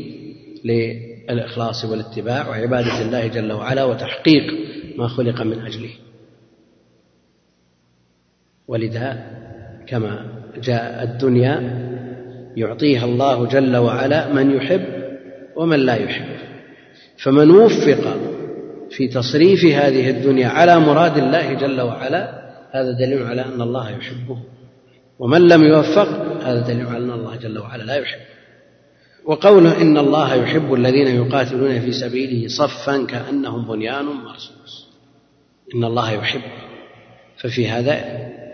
للإخلاص 0.65 1.85
والاتباع 1.85 2.49
وعبادة 2.49 3.03
الله 3.03 3.27
جل 3.27 3.53
وعلا 3.53 3.85
وتحقيق 3.85 4.55
ما 4.97 5.09
خلق 5.09 5.43
من 5.43 5.59
أجله. 5.59 5.91
ولذا 8.69 9.27
كما 9.87 10.43
جاء 10.63 11.03
الدنيا 11.03 11.83
يعطيها 12.57 13.05
الله 13.05 13.47
جل 13.47 13.77
وعلا 13.77 14.33
من 14.33 14.51
يحب 14.51 14.85
ومن 15.57 15.79
لا 15.79 15.95
يحب. 15.95 16.37
فمن 17.19 17.51
وفق 17.51 18.17
في 18.91 19.09
تصريف 19.09 19.65
هذه 19.65 20.11
الدنيا 20.11 20.49
على 20.49 20.79
مراد 20.79 21.19
الله 21.19 21.53
جل 21.53 21.81
وعلا 21.81 22.43
هذا 22.73 22.93
دليل 22.93 23.23
على 23.23 23.45
أن 23.45 23.61
الله 23.63 23.91
يحبه. 23.91 24.39
ومن 25.19 25.49
لم 25.49 25.63
يوفق 25.63 26.09
هذا 26.43 26.61
دليل 26.61 26.87
على 26.87 27.05
أن 27.05 27.11
الله 27.11 27.37
جل 27.37 27.59
وعلا 27.59 27.83
لا 27.83 27.95
يحبه. 27.95 28.42
وقوله 29.25 29.83
إن 29.83 29.99
الله 29.99 30.35
يحب 30.35 30.75
الذين 30.75 31.07
يقاتلون 31.07 31.81
في 31.81 31.93
سبيله 31.93 32.49
صفا 32.49 33.07
كأنهم 33.07 33.69
بنيان 33.69 34.05
مرصوص. 34.05 34.89
إن 35.75 35.85
الله 35.85 36.13
يحب. 36.13 36.41
ففي 37.37 37.69
هذا 37.69 37.95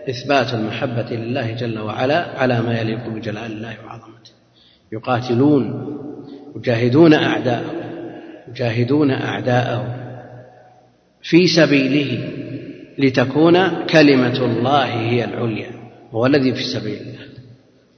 إثبات 0.09 0.53
المحبة 0.53 1.15
لله 1.15 1.51
جل 1.51 1.79
وعلا 1.79 2.39
على 2.39 2.61
ما 2.61 2.79
يليق 2.79 3.07
بجلال 3.07 3.51
الله 3.51 3.75
وعظمته. 3.85 4.31
يقاتلون 4.91 5.95
يجاهدون 6.55 7.13
أعداءه 7.13 7.71
يجاهدون 8.49 9.11
أعداءه 9.11 9.95
في 11.21 11.47
سبيله 11.47 12.29
لتكون 12.97 13.85
كلمة 13.85 14.45
الله 14.45 14.85
هي 14.85 15.25
العليا 15.25 15.71
هو 16.11 16.25
الذي 16.25 16.53
في 16.53 16.63
سبيل 16.63 16.97
الله. 17.01 17.28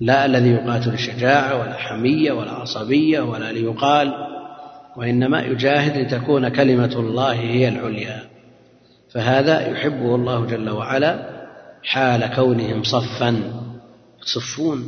لا 0.02 0.26
الذي 0.26 0.50
يقاتل 0.50 0.98
شجاعة 0.98 1.62
ولا 1.62 1.74
حمية 1.74 2.32
ولا 2.32 2.52
عصبية 2.52 3.22
ولا 3.22 3.52
ليقال 3.52 4.14
وإنما 4.96 5.42
يجاهد 5.42 5.98
لتكون 5.98 6.50
كلمة 6.50 6.94
الله 6.96 7.32
هي 7.32 7.68
العليا. 7.68 8.24
فهذا 9.14 9.72
يحبه 9.72 10.16
الله 10.16 10.46
جل 10.46 10.70
وعلا 10.70 11.30
حال 11.84 12.36
كونهم 12.36 12.84
صفا. 12.84 13.42
يصفون. 14.24 14.84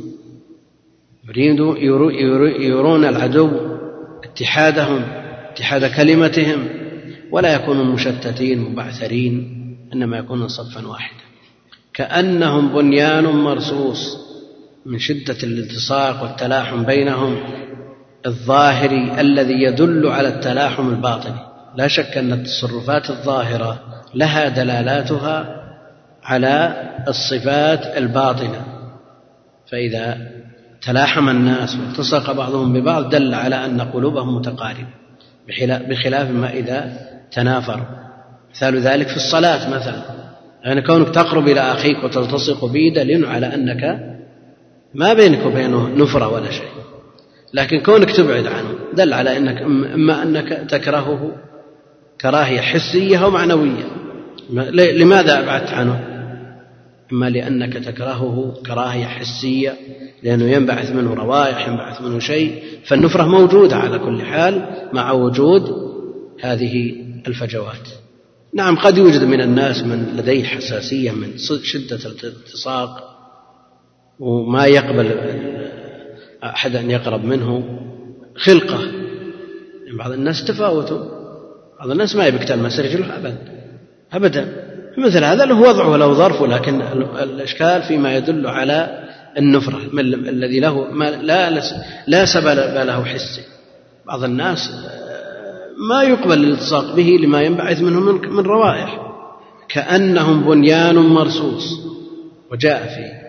يريدوا 1.28 1.78
يرون 2.58 3.04
العدو 3.04 3.50
اتحادهم 4.24 5.02
اتحاد 5.52 5.84
كلمتهم 5.96 6.68
ولا 7.30 7.54
يكونوا 7.54 7.84
مشتتين 7.84 8.60
مبعثرين 8.60 9.54
إنما 9.92 10.18
يكونون 10.18 10.48
صفا 10.48 10.86
واحدا. 10.86 11.24
كأنهم 11.94 12.68
بنيان 12.74 13.24
مرصوص. 13.24 14.23
من 14.86 14.98
شدة 14.98 15.36
الالتصاق 15.42 16.22
والتلاحم 16.22 16.84
بينهم 16.84 17.36
الظاهري 18.26 19.20
الذي 19.20 19.62
يدل 19.62 20.06
على 20.06 20.28
التلاحم 20.28 20.88
الباطني 20.88 21.54
لا 21.76 21.88
شك 21.88 22.18
أن 22.18 22.32
التصرفات 22.32 23.10
الظاهرة 23.10 23.80
لها 24.14 24.48
دلالاتها 24.48 25.64
على 26.22 26.82
الصفات 27.08 27.96
الباطنة. 27.96 28.64
فإذا 29.72 30.18
تلاحم 30.82 31.28
الناس 31.28 31.76
والتصق 31.76 32.32
بعضهم 32.32 32.72
ببعض 32.72 33.08
دل 33.08 33.34
على 33.34 33.64
أن 33.64 33.80
قلوبهم 33.80 34.36
متقاربة 34.36 34.88
بخلاف 35.88 36.30
ما 36.30 36.50
إذا 36.50 36.92
تنافر. 37.32 37.86
مثال 38.50 38.80
ذلك 38.80 39.08
في 39.08 39.16
الصلاة 39.16 39.70
مثلا. 39.70 40.02
يعني 40.64 40.82
كونك 40.82 41.08
تقرب 41.08 41.48
إلى 41.48 41.60
أخيك 41.60 42.04
وتلتصق 42.04 42.64
به 42.64 42.92
دليل 42.96 43.24
على 43.26 43.54
أنك 43.54 44.13
ما 44.94 45.14
بينك 45.14 45.46
وبينه 45.46 45.88
نفرة 45.88 46.28
ولا 46.28 46.50
شيء. 46.50 46.68
لكن 47.54 47.80
كونك 47.80 48.16
تبعد 48.16 48.46
عنه 48.46 48.68
دل 48.92 49.12
على 49.12 49.36
أنك 49.36 49.62
إما 49.94 50.22
أنك 50.22 50.66
تكرهه 50.70 51.32
كراهية 52.20 52.60
حسية 52.60 53.24
أو 53.24 53.30
معنوية. 53.30 53.84
لماذا 54.72 55.40
أبعدت 55.40 55.70
عنه؟ 55.70 56.00
إما 57.12 57.30
لأنك 57.30 57.72
تكرهه 57.72 58.54
كراهية 58.66 59.06
حسية 59.06 59.74
لأنه 60.22 60.44
ينبعث 60.44 60.90
منه 60.90 61.14
روائح 61.14 61.68
ينبعث 61.68 62.02
منه 62.02 62.18
شيء. 62.18 62.62
فالنفرة 62.84 63.26
موجودة 63.26 63.76
على 63.76 63.98
كل 63.98 64.22
حال 64.22 64.66
مع 64.92 65.12
وجود 65.12 65.62
هذه 66.40 66.94
الفجوات. 67.26 67.88
نعم 68.54 68.76
قد 68.76 68.98
يوجد 68.98 69.24
من 69.24 69.40
الناس 69.40 69.82
من 69.82 70.16
لديه 70.16 70.44
حساسية 70.44 71.10
من 71.10 71.38
شدة 71.62 71.96
الالتصاق 71.96 73.13
وما 74.18 74.66
يقبل 74.66 75.10
أحد 76.44 76.76
أن 76.76 76.90
يقرب 76.90 77.24
منه 77.24 77.64
خلقة. 78.36 78.80
يعني 79.86 79.98
بعض 79.98 80.12
الناس 80.12 80.44
تفاوتوا 80.44 80.98
بعض 81.78 81.90
الناس 81.90 82.16
ما 82.16 82.26
يبي 82.26 82.38
تلمس 82.38 82.80
رجله 82.80 83.16
أبدا 83.16 83.38
أبدا. 84.12 84.64
مثل 84.98 85.24
هذا 85.24 85.44
له 85.44 85.60
وضعه 85.60 85.90
وله 85.90 86.12
ظرفه 86.12 86.46
لكن 86.46 86.82
الإشكال 87.22 87.82
فيما 87.82 88.16
يدل 88.16 88.46
على 88.46 89.04
النفرة 89.38 89.80
الذي 90.00 90.60
له 90.60 90.90
ما 90.90 91.10
لا 91.10 91.50
لا 92.06 92.24
سبب 92.24 92.86
له 92.86 93.04
حسي. 93.04 93.42
بعض 94.06 94.24
الناس 94.24 94.70
ما 95.88 96.02
يقبل 96.02 96.38
الالتصاق 96.44 96.94
به 96.94 97.18
لما 97.22 97.42
ينبعث 97.42 97.80
منه 97.80 98.00
من 98.30 98.44
روائح 98.44 99.00
كأنهم 99.68 100.44
بنيان 100.44 100.94
مرصوص 100.94 101.64
وجاء 102.52 102.86
في 102.86 103.23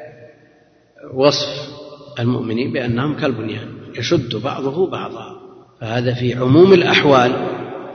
وصف 1.14 1.76
المؤمنين 2.19 2.73
بأنهم 2.73 3.15
كالبنيان 3.15 3.68
يشد 3.98 4.36
بعضه 4.36 4.90
بعضا 4.90 5.36
فهذا 5.82 6.14
في 6.14 6.34
عموم 6.34 6.73
الأحوال 6.73 7.32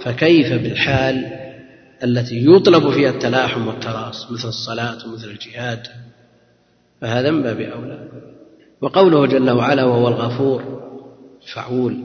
فكيف 0.00 0.52
بالحال 0.52 1.40
التي 2.04 2.44
يطلب 2.46 2.90
فيها 2.90 3.10
التلاحم 3.10 3.66
والتراص 3.66 4.30
مثل 4.30 4.48
الصلاة 4.48 5.08
ومثل 5.08 5.28
الجهاد؟ 5.30 5.86
فهذا 7.00 7.30
من 7.30 7.42
باب 7.42 7.60
أولى. 7.60 8.08
وقوله 8.80 9.26
جل 9.26 9.50
وعلا 9.50 9.84
وهو 9.84 10.08
الغفور 10.08 10.80
فعول 11.54 12.04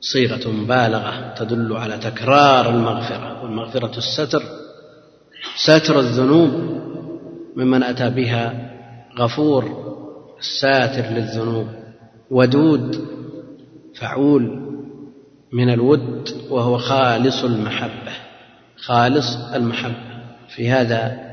صيغة 0.00 0.50
مبالغة 0.50 1.34
تدل 1.34 1.76
على 1.76 1.98
تكرار 1.98 2.70
المغفرة 2.70 3.42
والمغفرة 3.42 3.98
الستر 3.98 4.42
ستر 5.56 6.00
الذنوب 6.00 6.50
ممن 7.56 7.82
أتى 7.82 8.10
بها 8.10 8.70
غفور 9.18 9.87
الساتر 10.38 11.10
للذنوب. 11.10 11.66
ودود 12.30 13.08
فعول 13.94 14.68
من 15.52 15.70
الود 15.70 16.28
وهو 16.50 16.78
خالص 16.78 17.44
المحبة. 17.44 18.12
خالص 18.76 19.36
المحبة. 19.54 20.22
في 20.48 20.70
هذا 20.70 21.28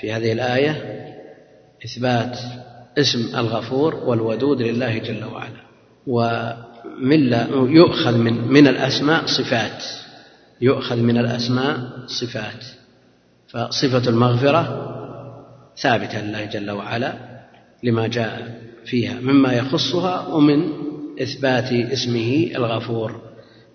في 0.00 0.12
هذه 0.12 0.32
الآية 0.32 1.02
إثبات 1.84 2.38
اسم 2.98 3.36
الغفور 3.38 3.94
والودود 3.94 4.62
لله 4.62 4.98
جل 4.98 5.24
وعلا. 5.24 5.66
ومن 6.06 7.32
يؤخذ 7.52 8.16
من 8.16 8.48
من 8.48 8.68
الأسماء 8.68 9.26
صفات. 9.26 9.84
يؤخذ 10.60 10.96
من 10.96 11.18
الأسماء 11.18 11.78
صفات. 12.06 12.64
فصفة 13.48 14.10
المغفرة 14.10 14.92
ثابتة 15.82 16.20
لله 16.20 16.44
جل 16.44 16.70
وعلا. 16.70 17.12
لما 17.82 18.06
جاء 18.06 18.60
فيها 18.84 19.20
مما 19.20 19.52
يخصها 19.52 20.26
ومن 20.26 20.68
إثبات 21.22 21.72
اسمه 21.72 22.50
الغفور 22.56 23.20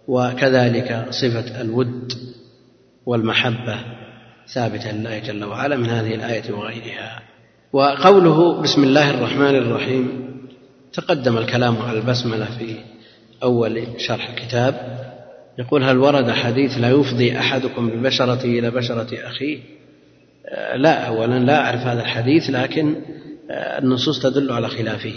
وكذلك 0.08 1.06
صفة 1.10 1.62
الود 1.62 2.14
والمحبة 3.06 3.80
ثابتة 4.54 4.92
لله 4.92 5.20
جل 5.20 5.44
وعلا 5.44 5.78
من 5.78 5.90
هذه 5.90 6.16
الآية 6.16 6.54
وغيرها. 6.54 7.22
وقوله 7.74 8.62
بسم 8.62 8.84
الله 8.84 9.10
الرحمن 9.10 9.56
الرحيم 9.56 10.32
تقدم 10.94 11.38
الكلام 11.38 11.78
على 11.78 12.00
البسملة 12.00 12.46
في 12.46 12.76
أول 13.44 13.88
شرح 13.98 14.30
الكتاب 14.30 15.00
يقول 15.60 15.84
هل 15.84 15.98
ورد 15.98 16.32
حديث 16.32 16.78
لا 16.78 16.90
يفضي 16.90 17.40
أحدكم 17.40 17.90
ببشرته 17.90 18.46
إلى 18.46 18.72
بشرة 18.72 19.28
أخيه؟ 19.28 19.60
لا 20.76 21.08
أولا 21.08 21.40
لا 21.40 21.66
أعرف 21.66 21.80
هذا 21.80 22.02
الحديث 22.02 22.50
لكن 22.50 22.96
النصوص 23.54 24.24
تدل 24.24 24.52
على 24.52 24.68
خلافه. 24.68 25.14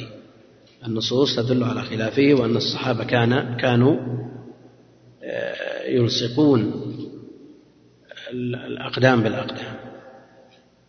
النصوص 0.87 1.37
تدل 1.37 1.65
على 1.65 1.83
خلافه 1.83 2.35
وأن 2.35 2.57
الصحابة 2.57 3.05
كان 3.05 3.57
كانوا 3.57 3.97
آه، 5.25 5.89
يلصقون 5.89 6.73
الأقدام 8.31 9.23
بالأقدام. 9.23 9.75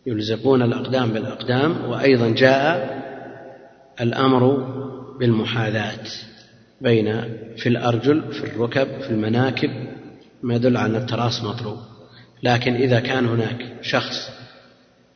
يلزقون 0.06 0.62
الأقدام 0.62 1.08
بالأقدام 1.08 1.90
وأيضا 1.90 2.28
جاء 2.30 2.96
الأمر 4.00 4.56
بالمحاذاة 5.20 6.04
بين 6.80 7.22
في 7.56 7.68
الأرجل 7.68 8.32
في 8.32 8.44
الركب 8.44 9.00
في 9.00 9.10
المناكب 9.10 9.70
ما 10.42 10.54
يدل 10.54 10.76
على 10.76 10.96
أن 10.96 11.02
التراص 11.02 11.44
مطلوب. 11.44 11.78
لكن 12.42 12.74
إذا 12.74 13.00
كان 13.00 13.26
هناك 13.26 13.76
شخص 13.82 14.30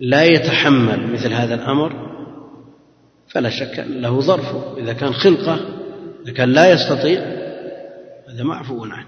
لا 0.01 0.25
يتحمل 0.25 1.13
مثل 1.13 1.33
هذا 1.33 1.55
الأمر 1.55 2.10
فلا 3.31 3.51
شك 3.51 3.79
أن 3.79 4.01
له 4.01 4.21
ظرفه 4.21 4.79
إذا 4.79 4.93
كان 4.93 5.13
خلقة 5.13 5.59
إذا 6.25 6.33
كان 6.33 6.53
لا 6.53 6.73
يستطيع 6.73 7.21
هذا 8.29 8.43
معفو 8.43 8.85
عنه. 8.85 9.07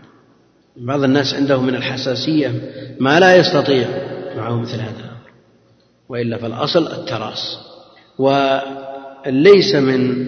بعض 0.76 1.02
الناس 1.02 1.34
عنده 1.34 1.60
من 1.60 1.74
الحساسية 1.74 2.52
ما 3.00 3.20
لا 3.20 3.36
يستطيع 3.36 3.88
معه 4.36 4.60
مثل 4.60 4.74
هذا 4.74 5.00
الأمر. 5.00 5.30
وإلا 6.08 6.38
فالأصل 6.38 6.86
التراص 6.86 7.58
ليس 9.26 9.74
من 9.74 10.26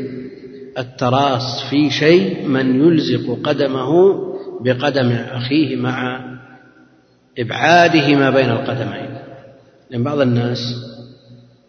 التراص 0.79 1.63
في 1.71 1.91
شيء 1.91 2.47
من 2.49 2.81
يلزق 2.81 3.39
قدمه 3.45 4.17
بقدم 4.61 5.13
أخيه 5.13 5.77
مع 5.77 6.25
إبعاده 7.39 8.15
ما 8.15 8.31
بين 8.31 8.51
القدمين. 8.51 9.19
لأن 9.91 10.03
بعض 10.03 10.21
الناس 10.21 10.59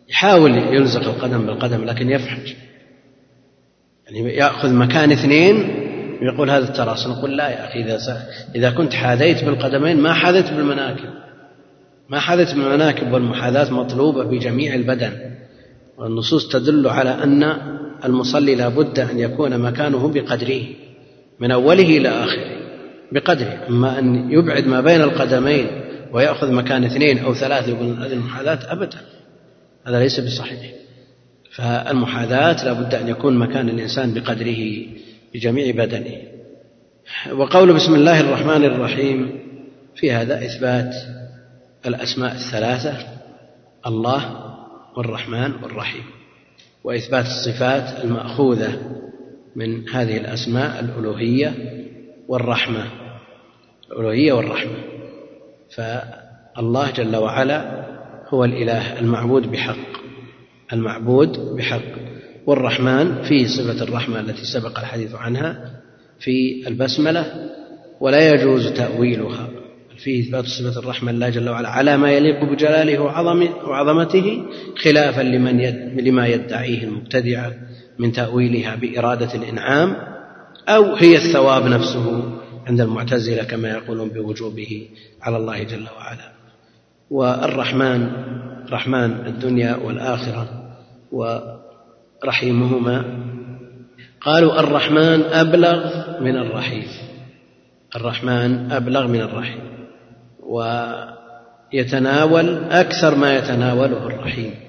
يحاول 0.09 0.57
يلزق 0.57 1.01
القدم 1.01 1.45
بالقدم 1.45 1.83
لكن 1.83 2.09
يفحج. 2.09 2.53
يعني 4.05 4.35
يأخذ 4.35 4.73
مكان 4.73 5.11
اثنين 5.11 5.55
ويقول 6.21 6.49
هذا 6.49 6.69
التراص 6.69 7.07
نقول 7.07 7.37
لا 7.37 7.49
يا 7.49 7.67
أخي 7.67 7.83
إذا 7.83 8.27
إذا 8.55 8.69
كنت 8.71 8.93
حاذيت 8.93 9.43
بالقدمين 9.43 9.97
ما 9.97 10.13
حاذيت 10.13 10.53
بالمناكب. 10.53 11.09
ما 12.09 12.19
حاذيت 12.19 12.53
بالمناكب 12.55 13.13
والمحاذاة 13.13 13.73
مطلوبة 13.73 14.23
بجميع 14.23 14.75
البدن. 14.75 15.11
والنصوص 15.97 16.47
تدل 16.47 16.87
على 16.87 17.09
أن 17.09 17.43
المصلي 18.05 18.55
لا 18.55 18.69
بد 18.69 18.99
أن 18.99 19.19
يكون 19.19 19.59
مكانه 19.59 20.07
بقدره 20.07 20.61
من 21.39 21.51
أوله 21.51 21.97
إلى 21.97 22.09
آخره 22.09 22.55
بقدره. 23.11 23.59
أما 23.69 23.99
أن 23.99 24.31
يبعد 24.31 24.67
ما 24.67 24.81
بين 24.81 25.01
القدمين 25.01 25.67
ويأخذ 26.11 26.51
مكان 26.51 26.83
اثنين 26.83 27.19
أو 27.19 27.33
ثلاثة 27.33 27.69
يقول 27.69 27.87
هذه 27.87 28.13
المحاذاة 28.13 28.59
أبدا. 28.71 28.97
هذا 29.87 29.99
ليس 29.99 30.19
بصحيح. 30.19 30.71
فالمحاذاة 31.55 32.65
لا 32.65 32.73
بد 32.73 32.95
أن 32.95 33.07
يكون 33.07 33.37
مكان 33.37 33.69
الإنسان 33.69 34.13
بقدره 34.13 34.85
بجميع 35.33 35.71
بدنه. 35.85 36.21
وقول 37.31 37.73
بسم 37.73 37.95
الله 37.95 38.19
الرحمن 38.19 38.65
الرحيم 38.65 39.39
في 39.95 40.11
هذا 40.11 40.45
إثبات 40.45 40.95
الأسماء 41.85 42.31
الثلاثة 42.31 42.97
الله 43.87 44.45
والرحمن 44.97 45.51
والرحيم. 45.63 46.03
وإثبات 46.83 47.25
الصفات 47.25 48.05
المأخوذة 48.05 48.81
من 49.55 49.89
هذه 49.89 50.17
الأسماء 50.17 50.79
الألوهية 50.79 51.53
والرحمة. 52.27 52.85
الألوهية 53.91 54.33
والرحمة. 54.33 54.77
فالله 55.75 56.91
جل 56.91 57.15
وعلا 57.15 57.84
هو 58.29 58.45
الإله 58.45 58.99
المعبود 58.99 59.51
بحق 59.51 59.77
المعبود 60.73 61.39
بحق. 61.57 61.81
والرحمن 62.45 63.21
فيه 63.21 63.47
صفة 63.47 63.83
الرحمة 63.83 64.19
التي 64.19 64.45
سبق 64.45 64.79
الحديث 64.79 65.15
عنها 65.15 65.81
في 66.19 66.67
البسملة 66.67 67.49
ولا 67.99 68.29
يجوز 68.29 68.67
تأويلها. 68.67 69.49
فيه 69.97 70.23
إثبات 70.23 70.45
صفة 70.45 70.79
الرحمة 70.79 71.11
لله 71.11 71.29
جل 71.29 71.49
وعلا 71.49 71.69
على 71.69 71.97
ما 71.97 72.11
يليق 72.11 72.43
بجلاله 72.43 72.99
وعظمته 73.67 74.45
خلافا 74.77 75.21
لمن 75.21 75.59
يد 75.59 76.01
لما 76.01 76.27
يدعيه 76.27 76.83
المبتدعة 76.83 77.53
من 77.99 78.11
تأويلها 78.11 78.75
بإرادة 78.75 79.33
الإنعام 79.35 79.95
أو 80.69 80.95
هي 80.95 81.15
الثواب 81.15 81.65
نفسه 81.65 82.31
عند 82.67 82.81
المعتزلة 82.81 83.43
كما 83.43 83.69
يقولون 83.69 84.09
بوجوبه 84.09 84.89
على 85.21 85.37
الله 85.37 85.63
جل 85.63 85.85
وعلا. 85.97 86.34
والرحمن 87.11 88.09
رحمن 88.71 89.11
الدنيا 89.25 89.75
والآخرة 89.75 90.47
ورحيمهما. 91.11 93.03
قالوا 94.21 94.59
الرحمن 94.59 95.23
أبلغ 95.23 95.91
من 96.21 96.35
الرحيم. 96.37 96.87
الرحمن 97.95 98.71
أبلغ 98.71 99.07
من 99.07 99.21
الرحيم. 99.21 99.59
ويتناول 101.73 102.63
أكثر 102.71 103.15
ما 103.15 103.35
يتناوله 103.37 104.07
الرحيم. 104.07 104.64